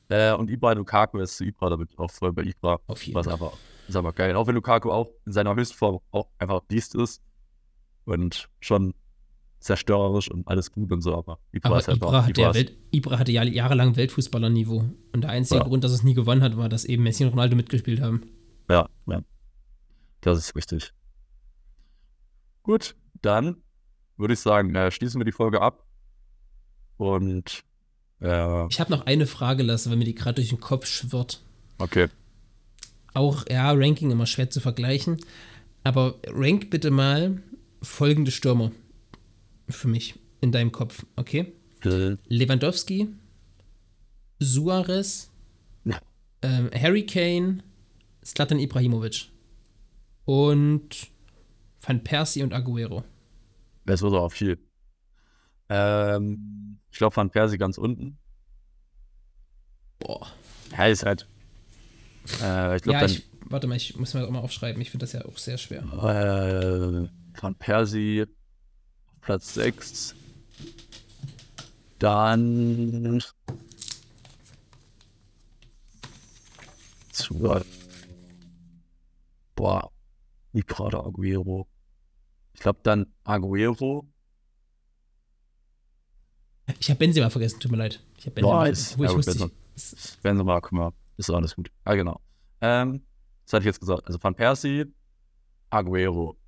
Äh, 0.08 0.32
und 0.32 0.50
Ibra 0.50 0.72
Lukaku 0.72 1.18
ist 1.18 1.36
zu 1.36 1.44
Ibra, 1.44 1.68
da 1.68 1.76
bin 1.76 1.86
ich 1.90 1.98
auch 1.98 2.10
voll 2.10 2.32
bei 2.32 2.42
Ibra. 2.44 2.78
Auf 2.86 3.02
jeden 3.02 3.22
Fall. 3.22 3.32
einfach, 3.32 3.52
ist 3.88 3.96
aber 3.96 4.12
geil. 4.12 4.34
Auch 4.36 4.46
wenn 4.46 4.54
Lukaku 4.54 4.90
auch 4.90 5.08
in 5.26 5.32
seiner 5.32 5.54
Höchstform 5.54 5.98
auch 6.12 6.28
einfach 6.38 6.60
Biest 6.62 6.94
ist 6.94 7.20
und 8.06 8.48
schon 8.60 8.94
zerstörerisch 9.58 10.30
und 10.30 10.46
alles 10.48 10.70
gut 10.70 10.92
und 10.92 11.02
so, 11.02 11.14
aber 11.16 11.38
Ibra 11.52 11.70
Aber 11.70 11.78
ist 11.80 11.88
einfach. 11.88 12.08
Ibra, 12.08 12.24
hat 12.24 12.38
ist- 12.38 12.54
Welt, 12.54 12.76
Ibra 12.92 13.18
hatte 13.18 13.32
ja 13.32 13.42
jahrelang 13.42 13.96
Weltfußballerniveau. 13.96 14.84
Und 15.12 15.20
der 15.22 15.30
einzige 15.30 15.60
Ja. 15.60 15.66
Grund, 15.66 15.82
dass 15.84 15.92
es 15.92 16.04
nie 16.04 16.14
gewonnen 16.14 16.42
hat, 16.42 16.56
war, 16.56 16.68
dass 16.68 16.84
eben 16.84 17.02
Messi 17.02 17.24
und 17.24 17.30
Ronaldo 17.30 17.56
mitgespielt 17.56 18.00
haben. 18.00 18.22
Ja, 18.70 18.88
ja. 19.06 19.20
Das 20.20 20.38
ist 20.38 20.54
richtig. 20.56 20.92
Gut, 22.66 22.96
dann 23.22 23.62
würde 24.16 24.34
ich 24.34 24.40
sagen, 24.40 24.74
äh, 24.74 24.90
schließen 24.90 25.20
wir 25.20 25.24
die 25.24 25.30
Folge 25.30 25.62
ab. 25.62 25.86
Und 26.96 27.62
äh, 28.20 28.66
Ich 28.66 28.80
habe 28.80 28.90
noch 28.90 29.06
eine 29.06 29.26
Frage 29.28 29.62
lassen, 29.62 29.90
weil 29.90 29.98
mir 29.98 30.04
die 30.04 30.16
gerade 30.16 30.34
durch 30.36 30.48
den 30.48 30.58
Kopf 30.58 30.86
schwirrt. 30.86 31.42
okay. 31.78 32.08
Auch, 33.14 33.44
ja, 33.48 33.70
Ranking 33.72 34.10
immer 34.10 34.26
schwer 34.26 34.50
zu 34.50 34.60
vergleichen. 34.60 35.18
Aber 35.84 36.16
rank 36.26 36.68
bitte 36.70 36.90
mal 36.90 37.40
folgende 37.80 38.32
Stürmer 38.32 38.72
für 39.68 39.86
mich 39.88 40.16
in 40.40 40.50
deinem 40.52 40.72
Kopf, 40.72 41.06
okay? 41.14 41.52
Lewandowski, 41.82 43.08
Suarez, 44.40 45.30
Ja. 45.84 45.98
ähm, 46.42 46.68
Harry 46.74 47.06
Kane, 47.06 47.62
Zlatan 48.22 48.58
Ibrahimovic 48.58 49.28
und 50.24 51.08
Van 51.86 52.02
Persie 52.02 52.42
und 52.42 52.52
Aguero. 52.52 53.04
Das 53.84 54.02
wird 54.02 54.14
auch 54.14 54.32
viel. 54.32 54.58
Ähm, 55.68 56.78
ich 56.90 56.98
glaube, 56.98 57.14
Van 57.14 57.30
Persie 57.30 57.58
ganz 57.58 57.78
unten. 57.78 58.18
Boah. 60.00 60.26
Ja, 60.76 60.86
ist 60.86 61.04
halt. 61.04 61.28
Äh, 62.42 62.76
ich 62.76 62.82
glaube, 62.82 62.94
Ja, 62.94 63.00
dann 63.00 63.10
ich, 63.10 63.30
warte 63.44 63.66
mal, 63.68 63.76
ich 63.76 63.96
muss 63.96 64.14
mir 64.14 64.20
das 64.20 64.28
auch 64.28 64.32
mal 64.32 64.40
aufschreiben. 64.40 64.82
Ich 64.82 64.90
finde 64.90 65.04
das 65.04 65.12
ja 65.12 65.24
auch 65.24 65.38
sehr 65.38 65.58
schwer. 65.58 65.82
Äh, 65.82 67.08
Van 67.40 67.54
Persie 67.54 68.22
auf 69.06 69.20
Platz 69.20 69.54
6. 69.54 70.16
Dann. 72.00 73.22
Zu, 77.12 77.62
boah, 79.54 79.90
Ibrada 80.52 81.00
Aguero. 81.00 81.68
Ich 82.56 82.60
glaube 82.60 82.80
dann 82.82 83.12
Aguero. 83.22 84.08
Ich 86.80 86.88
habe 86.88 86.98
Benzema 86.98 87.28
vergessen, 87.28 87.60
tut 87.60 87.70
mir 87.70 87.76
leid. 87.76 88.02
Ich 88.16 88.24
habe 88.24 88.34
Benzema 88.36 88.64
Nice. 88.64 88.92
vergessen. 88.92 88.98
Wo 88.98 89.04
ich 89.04 89.10
Ja, 89.10 89.16
wusste, 89.16 90.42
mal, 90.44 90.60
guck 90.62 90.72
mal, 90.72 90.92
ist 91.18 91.28
alles 91.28 91.54
gut. 91.54 91.70
Ah, 91.84 91.94
genau. 91.94 92.18
Ähm, 92.62 93.02
das 93.44 93.52
hatte 93.52 93.60
ich 93.64 93.66
jetzt 93.66 93.78
gesagt. 93.80 94.06
Also 94.06 94.18
Van 94.22 94.34
Persie, 94.34 94.86
Aguero. 95.68 96.38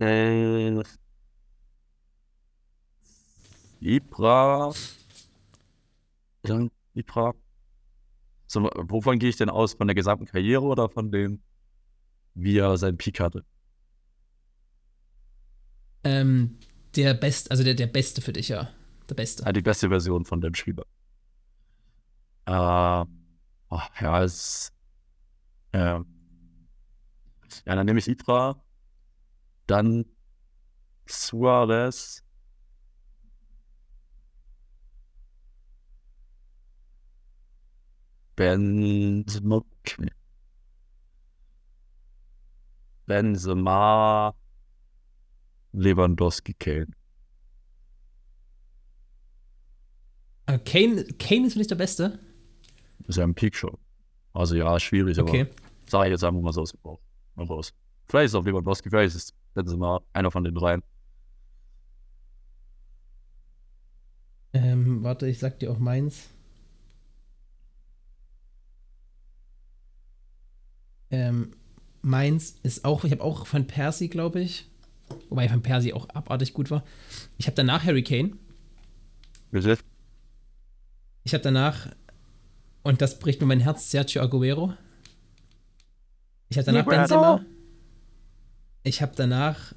Äh, 0.00 0.82
Ibra. 3.80 4.72
Ibra. 6.94 7.34
So, 8.48 8.68
wovon 8.74 9.20
gehe 9.20 9.28
ich 9.28 9.36
denn 9.36 9.48
aus? 9.48 9.74
Von 9.74 9.86
der 9.86 9.94
gesamten 9.94 10.24
Karriere 10.24 10.62
oder 10.64 10.88
von 10.88 11.12
dem, 11.12 11.40
wie 12.34 12.58
er 12.58 12.76
seinen 12.76 12.96
Peak 12.96 13.20
hatte? 13.20 13.44
ähm, 16.04 16.58
der 16.96 17.14
Best, 17.14 17.50
also 17.50 17.62
der, 17.64 17.74
der 17.74 17.86
Beste 17.86 18.20
für 18.20 18.32
dich, 18.32 18.48
ja. 18.48 18.70
Der 19.08 19.14
Beste. 19.14 19.46
Ah, 19.46 19.52
die 19.52 19.62
beste 19.62 19.88
Version 19.88 20.24
von 20.24 20.40
dem 20.40 20.54
Spieler. 20.54 20.84
Äh, 22.46 22.52
oh, 22.52 23.80
ja, 24.00 24.22
es. 24.22 24.72
Ähm, 25.72 26.06
ja, 27.66 27.74
dann 27.74 27.86
nehme 27.86 27.98
ich 27.98 28.08
Ibra. 28.08 28.62
Dann 29.66 30.04
Suarez. 31.06 32.22
Benzema. 38.36 39.62
Benzema. 43.10 44.32
Lewandowski, 45.72 46.54
Kane. 46.54 46.86
Äh, 50.46 50.58
Kane, 50.60 51.04
Kane 51.18 51.46
ist 51.46 51.54
für 51.54 51.58
dich 51.58 51.66
der 51.68 51.74
Beste? 51.74 52.20
ist 53.08 53.16
ja 53.16 53.24
ein 53.24 53.34
Peak 53.34 53.56
schon. 53.56 53.76
Also 54.32 54.54
ja, 54.54 54.78
schwierig, 54.78 55.18
Okay. 55.18 55.40
aber 55.42 55.50
sage 55.88 56.06
ich 56.08 56.10
jetzt 56.12 56.22
einfach 56.22 56.40
mal 56.40 56.52
so 56.52 56.60
aus 56.62 56.74
raus. 57.36 57.72
Vielleicht 58.08 58.26
ist 58.26 58.32
es 58.32 58.34
auch 58.36 58.44
Lewandowski, 58.44 58.88
vielleicht 58.90 59.16
ist 59.16 59.24
es 59.24 59.34
Benzema 59.54 60.00
einer 60.12 60.30
von 60.30 60.44
den 60.44 60.54
dreien. 60.54 60.82
Ähm, 64.52 65.02
warte, 65.02 65.26
ich 65.26 65.40
sag 65.40 65.58
dir 65.58 65.72
auch 65.72 65.78
meins. 65.78 66.28
Ähm, 71.10 71.52
meins 72.02 72.56
ist 72.62 72.84
auch, 72.84 73.04
ich 73.04 73.12
habe 73.12 73.22
auch 73.22 73.46
Van 73.50 73.66
Persie, 73.66 74.08
glaube 74.08 74.40
ich. 74.40 74.66
Wobei 75.28 75.50
Van 75.50 75.62
Persie 75.62 75.92
auch 75.92 76.08
abartig 76.10 76.54
gut 76.54 76.70
war. 76.70 76.84
Ich 77.36 77.46
habe 77.46 77.56
danach 77.56 77.84
Harry 77.84 78.02
Kane. 78.04 78.32
Ich 81.24 81.34
habe 81.34 81.42
danach, 81.42 81.88
und 82.82 83.02
das 83.02 83.18
bricht 83.18 83.40
mir 83.40 83.46
mein 83.46 83.60
Herz, 83.60 83.90
Sergio 83.90 84.22
Aguero. 84.22 84.74
Ich 86.48 86.56
habe 86.58 86.66
danach 86.66 86.86
Aguero. 86.86 86.98
Benzema. 87.00 87.44
Ich 88.82 89.02
habe 89.02 89.12
danach, 89.16 89.74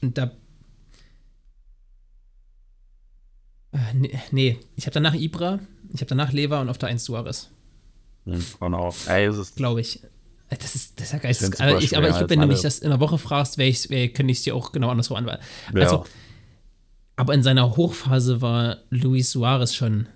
und 0.00 0.16
da. 0.18 0.32
Äh, 3.72 3.94
nee, 3.94 4.18
nee, 4.32 4.58
ich 4.76 4.86
habe 4.86 4.94
danach 4.94 5.14
Ibra. 5.14 5.60
Ich 5.92 6.00
habe 6.00 6.06
danach 6.08 6.32
Lever 6.32 6.60
und 6.60 6.68
auf 6.68 6.78
der 6.78 6.88
1 6.88 7.04
Suarez. 7.04 7.50
Hm, 8.24 8.44
Genau. 8.60 8.94
Ey, 9.06 9.26
es 9.26 9.36
ist 9.36 9.56
Glaube 9.56 9.80
ich. 9.80 10.00
Das 10.50 10.74
ist, 10.74 10.98
das 11.00 11.12
ist 11.12 11.12
ja 11.12 11.16
Ich 11.18 11.22
geil. 11.22 11.28
Also 11.30 11.46
super 11.46 11.78
ich, 11.84 11.96
aber 11.96 12.08
ich, 12.08 12.14
als 12.14 12.28
wenn 12.30 12.40
du 12.40 12.46
mich 12.48 12.56
alle- 12.56 12.62
das 12.64 12.78
in 12.80 12.90
der 12.90 12.98
Woche 13.00 13.18
fragst, 13.18 13.56
wär 13.56 13.68
ich, 13.68 13.88
wär, 13.88 14.08
könnte 14.08 14.32
ich 14.32 14.38
es 14.38 14.44
dir 14.44 14.54
auch 14.56 14.72
genau 14.72 14.88
andersrum 14.90 15.16
anwenden. 15.16 15.42
ja. 15.74 15.82
Also, 15.82 16.04
aber 17.16 17.34
in 17.34 17.42
seiner 17.42 17.76
Hochphase 17.76 18.40
war 18.42 18.78
Luis 18.90 19.30
Suarez 19.30 19.74
schon. 19.74 20.08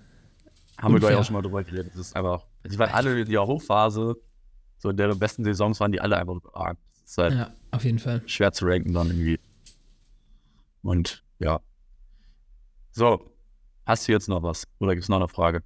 haben 0.79 0.95
wir 0.95 0.99
gleich 1.01 1.11
unfair. 1.11 1.21
auch 1.21 1.25
schon 1.25 1.35
mal 1.35 1.43
drüber 1.43 1.63
geredet. 1.63 1.93
Das 1.93 2.01
ist 2.01 2.17
einfach, 2.17 2.47
die 2.65 2.79
waren 2.79 2.91
alle 2.91 3.21
in 3.21 3.31
ihrer 3.31 3.47
Hochphase, 3.47 4.17
so 4.79 4.89
in 4.91 4.97
deren 4.97 5.19
besten 5.19 5.45
Saisons 5.45 5.79
waren 5.81 5.93
die 5.93 6.01
alle 6.01 6.17
einfach. 6.17 6.35
Das 6.53 6.77
ist 7.05 7.19
halt 7.19 7.35
Ja, 7.35 7.51
auf 7.71 7.85
jeden 7.85 7.99
Fall. 7.99 8.23
schwer 8.27 8.53
zu 8.53 8.65
ranken 8.67 8.93
dann 8.95 9.09
irgendwie. 9.09 9.39
Und 10.83 11.23
ja. 11.39 11.61
So, 12.91 13.31
hast 13.87 14.09
du 14.09 14.13
jetzt 14.13 14.29
noch 14.29 14.43
was? 14.43 14.67
Oder 14.79 14.95
gibt 14.95 15.03
es 15.05 15.09
noch 15.09 15.17
eine 15.19 15.29
Frage? 15.29 15.63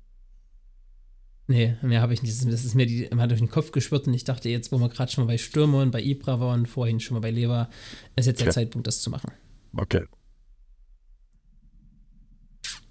Nee, 1.51 1.77
mehr 1.81 2.03
habe 2.03 2.13
ich 2.13 2.23
nicht. 2.23 2.35
Das 2.45 2.65
ist- 2.65 2.75
mir 2.75 2.85
die, 2.87 3.05
immer 3.05 3.27
durch 3.27 3.41
den 3.41 3.49
Kopf 3.51 3.73
geschwirrt 3.73 4.07
und 4.07 4.13
ich 4.13 4.25
dachte 4.25 4.51
jetzt, 4.51 4.71
wo 4.71 4.79
wir 4.79 4.89
gerade 4.91 5.11
schon 5.11 5.25
mal 5.25 5.33
bei 5.33 5.39
Stürmern, 5.39 5.91
bei 5.91 6.03
Ibra 6.03 6.39
waren, 6.41 6.67
vorhin 6.67 7.01
schon 7.01 7.15
mal 7.15 7.21
bei 7.21 7.31
Lever, 7.31 7.71
ist 8.17 8.27
jetzt 8.27 8.41
der 8.41 8.49
Okay. 8.49 8.55
Zeitpunkt, 8.55 8.87
das 8.87 9.01
zu 9.01 9.09
machen. 9.09 9.33
Okay. 9.75 10.05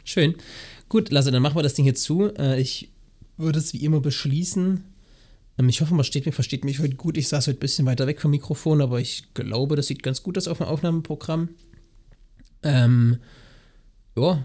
Schön. 0.04 0.36
Gut, 0.90 1.12
Lasse, 1.12 1.32
dann 1.32 1.42
machen 1.44 1.56
wir 1.56 1.64
das 1.64 1.74
Ding 1.76 1.84
hier 1.86 1.96
zu. 1.96 2.34
Äh, 2.36 2.60
ich 2.60 2.92
würde 3.38 3.60
es 3.60 3.74
wie 3.74 3.84
immer 3.84 4.00
beschließen. 4.00 4.84
Ähm, 5.60 5.70
ich 5.70 5.82
hoffe, 5.82 5.92
man 5.92 5.98
versteht 6.04 6.26
mich, 6.26 6.34
versteht 6.36 6.64
mich 6.66 6.80
heute 6.80 6.96
gut. 6.96 7.18
Ich 7.18 7.28
saß 7.28 7.48
heute 7.48 7.58
ein 7.58 7.60
bisschen 7.60 7.86
weiter 7.86 8.08
weg 8.08 8.22
vom 8.22 8.32
Mikrofon, 8.32 8.82
aber 8.82 9.00
ich 9.00 9.34
glaube, 9.34 9.76
das 9.76 9.88
sieht 9.88 10.02
ganz 10.02 10.24
gut 10.24 10.38
aus 10.38 10.48
auf 10.48 10.58
dem 10.58 10.68
Aufnahmeprogramm. 10.68 11.50
Ähm, 12.64 13.18
ja, 14.18 14.44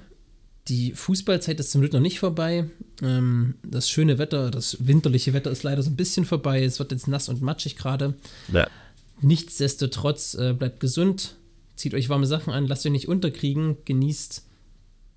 die 0.68 0.92
Fußballzeit 0.92 1.58
ist 1.60 1.70
zum 1.70 1.80
Glück 1.80 1.92
noch 1.92 2.00
nicht 2.00 2.18
vorbei. 2.18 2.68
Ähm, 3.02 3.56
das 3.62 3.90
schöne 3.90 4.18
Wetter, 4.18 4.50
das 4.50 4.86
winterliche 4.86 5.32
Wetter 5.32 5.50
ist 5.50 5.64
leider 5.64 5.82
so 5.82 5.90
ein 5.90 5.96
bisschen 5.96 6.24
vorbei. 6.24 6.62
Es 6.62 6.78
wird 6.78 6.92
jetzt 6.92 7.08
nass 7.08 7.28
und 7.28 7.42
matschig 7.42 7.76
gerade. 7.76 8.14
Ja. 8.52 8.68
Nichtsdestotrotz, 9.20 10.34
äh, 10.34 10.54
bleibt 10.54 10.80
gesund, 10.80 11.36
zieht 11.76 11.94
euch 11.94 12.08
warme 12.08 12.26
Sachen 12.26 12.52
an, 12.52 12.66
lasst 12.66 12.86
euch 12.86 12.92
nicht 12.92 13.08
unterkriegen, 13.08 13.76
genießt 13.84 14.44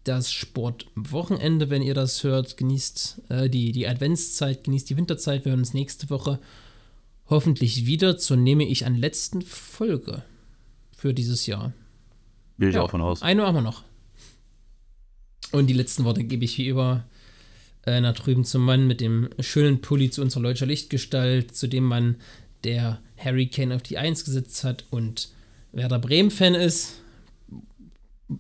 das 0.04 0.32
Sportwochenende, 0.32 1.70
wenn 1.70 1.82
ihr 1.82 1.96
das 1.96 2.24
hört, 2.24 2.58
genießt 2.58 3.22
äh, 3.30 3.50
die, 3.50 3.72
die 3.72 3.88
Adventszeit, 3.88 4.64
genießt 4.64 4.90
die 4.90 4.98
Winterzeit. 4.98 5.46
Wir 5.46 5.52
hören 5.52 5.60
uns 5.60 5.74
nächste 5.74 6.10
Woche 6.10 6.40
hoffentlich 7.28 7.86
wieder 7.86 8.18
zur 8.18 8.38
nehme 8.38 8.66
ich 8.66 8.86
an 8.86 8.96
letzten 8.96 9.42
Folge 9.42 10.24
für 10.96 11.14
dieses 11.14 11.46
Jahr. 11.46 11.74
Gehe 12.60 12.70
ich 12.70 12.76
Ja, 12.76 12.82
auch 12.82 12.92
von 12.92 13.02
aus. 13.02 13.22
Eine 13.22 13.44
haben 13.46 13.56
wir 13.56 13.62
noch. 13.62 13.84
Und 15.52 15.68
die 15.68 15.74
letzten 15.74 16.04
Worte 16.04 16.24
gebe 16.24 16.46
ich 16.46 16.58
wie 16.58 16.68
immer 16.68 17.06
äh, 17.86 18.02
nach 18.02 18.16
drüben 18.16 18.44
zum 18.44 18.64
Mann 18.64 18.88
mit 18.88 19.02
dem 19.02 19.30
schönen 19.40 19.82
Pulli 19.82 20.10
zu 20.10 20.22
unserer 20.22 20.44
Leutscher 20.44 20.66
Lichtgestalt, 20.66 21.56
zu 21.56 21.68
dem 21.68 21.84
Mann, 21.84 22.18
der 22.64 23.00
Harry 23.18 23.48
Kane 23.48 23.76
auf 23.76 23.84
die 23.84 23.98
Eins 23.98 24.26
gesetzt 24.26 24.64
hat 24.64 24.86
und 24.90 25.34
Werder 25.72 26.00
Bremen-Fan 26.00 26.56
ist. 26.56 27.02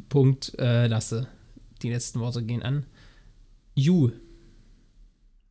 Punkt, 0.10 0.58
äh, 0.58 0.88
lasse. 0.88 1.28
Die 1.82 1.92
letzten 1.92 2.20
Worte 2.20 2.44
gehen 2.44 2.64
an. 2.64 2.86
Ju. 3.76 4.12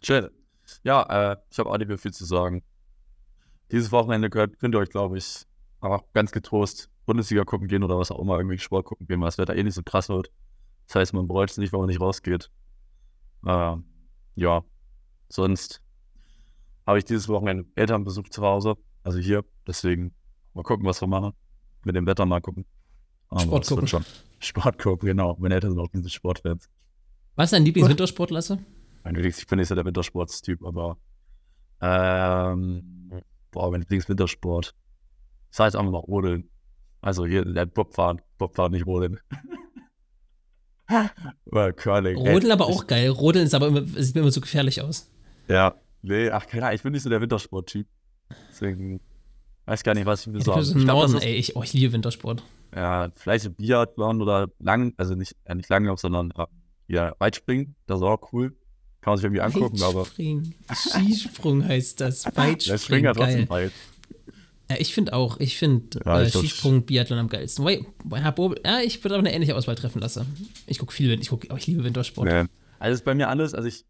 Schön. 0.03 0.29
Ja, 0.83 1.33
äh, 1.33 1.37
ich 1.51 1.59
habe 1.59 1.71
auch 1.71 1.79
nicht 1.79 1.89
mehr 1.89 1.99
viel 1.99 2.13
zu 2.13 2.25
sagen. 2.25 2.63
Dieses 3.71 3.93
Wochenende 3.93 4.31
könnt, 4.31 4.59
könnt 4.59 4.75
ihr 4.75 4.79
euch, 4.79 4.91
glaube 4.91 5.19
ich, 5.19 5.47
auch 5.81 6.03
ganz 6.13 6.33
getrost 6.33 6.91
Bundesliga 7.07 7.45
gucken 7.45 7.69
gehen 7.69 7.83
oder 7.83 7.99
was 7.99 8.11
auch 8.11 8.19
immer, 8.19 8.39
irgendwie 8.39 8.59
Sport 8.59 8.87
gucken 8.87 9.07
gehen, 9.07 9.21
weil 9.21 9.29
das 9.29 9.39
Wetter 9.39 9.55
eh 9.55 9.63
nicht 9.63 9.75
so 9.75 9.83
krass 9.83 10.09
wird. 10.09 10.31
Das 10.87 10.97
heißt, 10.97 11.13
man 11.13 11.29
bereut 11.29 11.51
es 11.51 11.59
nicht, 11.59 11.73
wenn 11.73 11.81
man 11.81 11.89
nicht 11.89 12.01
rausgeht. 12.01 12.51
Äh, 13.47 13.77
ja, 14.37 14.65
sonst 15.29 15.83
habe 16.87 16.99
ich 16.99 17.05
dieses 17.05 17.29
Wochenende 17.29 17.67
Elternbesuch 17.75 18.29
zu 18.29 18.43
Hause, 18.43 18.77
also 19.03 19.19
hier. 19.19 19.45
Deswegen 19.67 20.15
mal 20.53 20.63
gucken, 20.63 20.87
was 20.87 21.01
wir 21.01 21.09
machen. 21.09 21.33
Mit 21.85 21.97
dem 21.97 22.07
Wetter 22.07 22.27
mal 22.27 22.41
gucken. 22.41 22.65
Aber 23.29 23.41
Sport 23.41 23.67
gucken. 23.67 23.87
Schon. 23.87 24.05
Sport 24.39 24.79
gucken, 24.79 25.07
genau. 25.07 25.37
Meine 25.39 25.55
Eltern 25.55 25.73
sind 25.73 25.81
auch 25.81 25.89
diese 25.89 26.11
Sportfans. 26.11 26.69
Was 27.37 27.47
ist 27.47 27.53
dein 27.53 27.65
Lieblingswintersport, 27.65 28.31
Lasse? 28.31 28.59
Mein 29.03 29.15
Lieblings, 29.15 29.39
ich 29.39 29.47
bin 29.47 29.59
nicht 29.59 29.69
so 29.69 29.75
der 29.75 29.85
Wintersportstyp, 29.85 30.65
aber 30.65 30.97
ähm, 31.81 33.11
boah, 33.51 33.71
mein 33.71 33.81
Lieblingswintersport. 33.81 34.75
Das 35.51 35.61
heißt 35.61 35.77
einfach 35.77 35.93
mal 35.93 35.99
Rodeln. 35.99 36.49
Also 37.01 37.27
hier, 37.27 37.45
der 37.45 37.67
Bobfahren, 37.67 38.23
Bobfahren, 38.39 38.73
nicht 38.73 38.87
Rodeln. 38.87 39.21
Rodeln 40.91 42.53
aber 42.53 42.69
Ich- 42.69 42.77
auch 42.77 42.87
geil. 42.87 43.09
Rodeln 43.09 43.47
ist 43.47 43.55
aber 43.55 43.69
immer, 43.69 43.83
sieht 43.87 44.15
mir 44.15 44.21
immer 44.23 44.31
so 44.31 44.41
gefährlich 44.41 44.81
aus. 44.83 45.09
Ja, 45.49 45.75
nee, 46.03 46.31
ach 46.31 46.47
keine 46.47 46.65
Ahnung, 46.65 46.77
ich 46.77 46.83
bin 46.83 46.93
nicht 46.93 47.03
so 47.03 47.11
der 47.11 47.21
Wintersport-Typ. 47.21 47.87
Deswegen 48.51 49.01
weiß 49.67 49.83
gar 49.83 49.95
nicht, 49.95 50.07
was 50.07 50.23
ich 50.23 50.27
mir 50.29 50.39
Ich 50.39 50.45
so 50.45 50.53
im 50.53 50.61
Ich 50.61 50.73
glaub, 50.73 50.87
Norden, 50.87 51.17
ist- 51.17 51.25
ey. 51.25 51.35
Ich, 51.35 51.57
oh, 51.57 51.63
ich 51.63 51.73
liebe 51.73 51.93
Wintersport. 51.93 52.43
Ja, 52.75 53.09
vielleicht 53.15 53.57
Biathlon 53.57 54.21
oder 54.21 54.49
lang, 54.59 54.95
also 54.97 55.15
nicht, 55.15 55.37
äh, 55.45 55.55
nicht 55.55 55.69
Langlauf, 55.69 56.01
sondern 56.01 56.33
ja, 56.89 57.15
Weitspringen. 57.19 57.77
Das 57.87 57.99
ist 57.99 58.03
auch 58.03 58.33
cool. 58.33 58.51
Kann 59.01 59.13
man 59.13 59.17
sich 59.19 59.25
irgendwie 59.25 59.43
angucken, 59.43 59.83
aber. 59.83 60.05
Skisprung 60.75 61.65
heißt 61.67 62.01
das. 62.01 62.23
der 62.23 62.37
Weitspringen. 62.37 62.79
Springen 62.79 63.05
ja 63.05 63.13
trotzdem 63.13 63.49
geil. 63.49 63.49
weit. 63.49 63.73
Ja, 64.75 64.81
ich 64.81 64.93
finde 64.93 65.13
auch. 65.13 65.39
Ich 65.39 65.57
finde 65.57 66.01
Ja, 66.05 66.21
äh, 66.21 66.31
Skisprung, 66.31 66.85
Biathlon 66.85 67.19
am 67.19 67.29
geilsten. 67.29 67.65
Wobei, 67.65 67.85
bei 68.05 68.21
Herr 68.21 68.33
Bobel, 68.33 68.61
ja, 68.65 68.81
ich 68.81 69.03
würde 69.05 69.15
aber 69.15 69.21
eine 69.21 69.33
ähnliche 69.33 69.55
Auswahl 69.55 69.77
treffen 69.77 70.01
lassen. 70.01 70.27
Ich 70.67 70.79
gucke 70.79 70.93
viel, 70.93 71.11
ich 71.21 71.29
guck, 71.29 71.47
oh, 71.51 71.57
ich 71.57 71.67
liebe 71.67 71.85
Wintersport. 71.85 72.29
Nee. 72.29 72.45
Also 72.79 72.95
ist 72.95 73.05
bei 73.05 73.15
mir 73.15 73.29
alles, 73.29 73.55
also 73.55 73.69
ich 73.69 73.85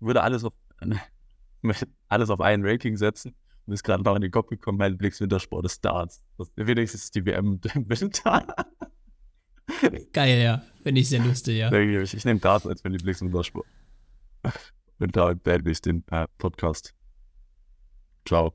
würde 0.00 0.22
alles 0.22 0.44
auf 0.44 0.52
alles 2.08 2.30
auf 2.30 2.40
ein 2.40 2.64
Ranking 2.64 2.96
setzen. 2.96 3.34
Mir 3.66 3.74
ist 3.74 3.84
gerade 3.84 4.02
noch 4.02 4.16
in 4.16 4.22
den 4.22 4.30
Kopf 4.30 4.48
gekommen, 4.48 4.78
mein 4.78 4.92
Lieblingswintersport 4.92 5.64
ist 5.64 5.84
Darts. 5.84 6.22
Das, 6.38 6.50
wenigstens 6.56 7.04
ist 7.04 7.14
die 7.14 7.24
WM 7.24 7.60
im 7.74 7.88
Winter. 7.88 8.46
Geil, 10.12 10.42
ja. 10.42 10.62
Finde 10.82 11.00
ich 11.00 11.08
sehr 11.08 11.20
lustig, 11.20 11.58
ja. 11.58 11.72
Ich, 11.72 12.14
ich 12.14 12.24
nehme 12.24 12.40
Darts 12.40 12.66
als 12.66 12.82
mein 12.82 12.92
Lieblingswintersport. 12.92 13.66
Und 14.98 15.16
da 15.16 15.34
beende 15.34 15.70
ich 15.70 15.80
den 15.80 16.04
äh, 16.10 16.26
Podcast. 16.38 16.94
Ciao. 18.24 18.54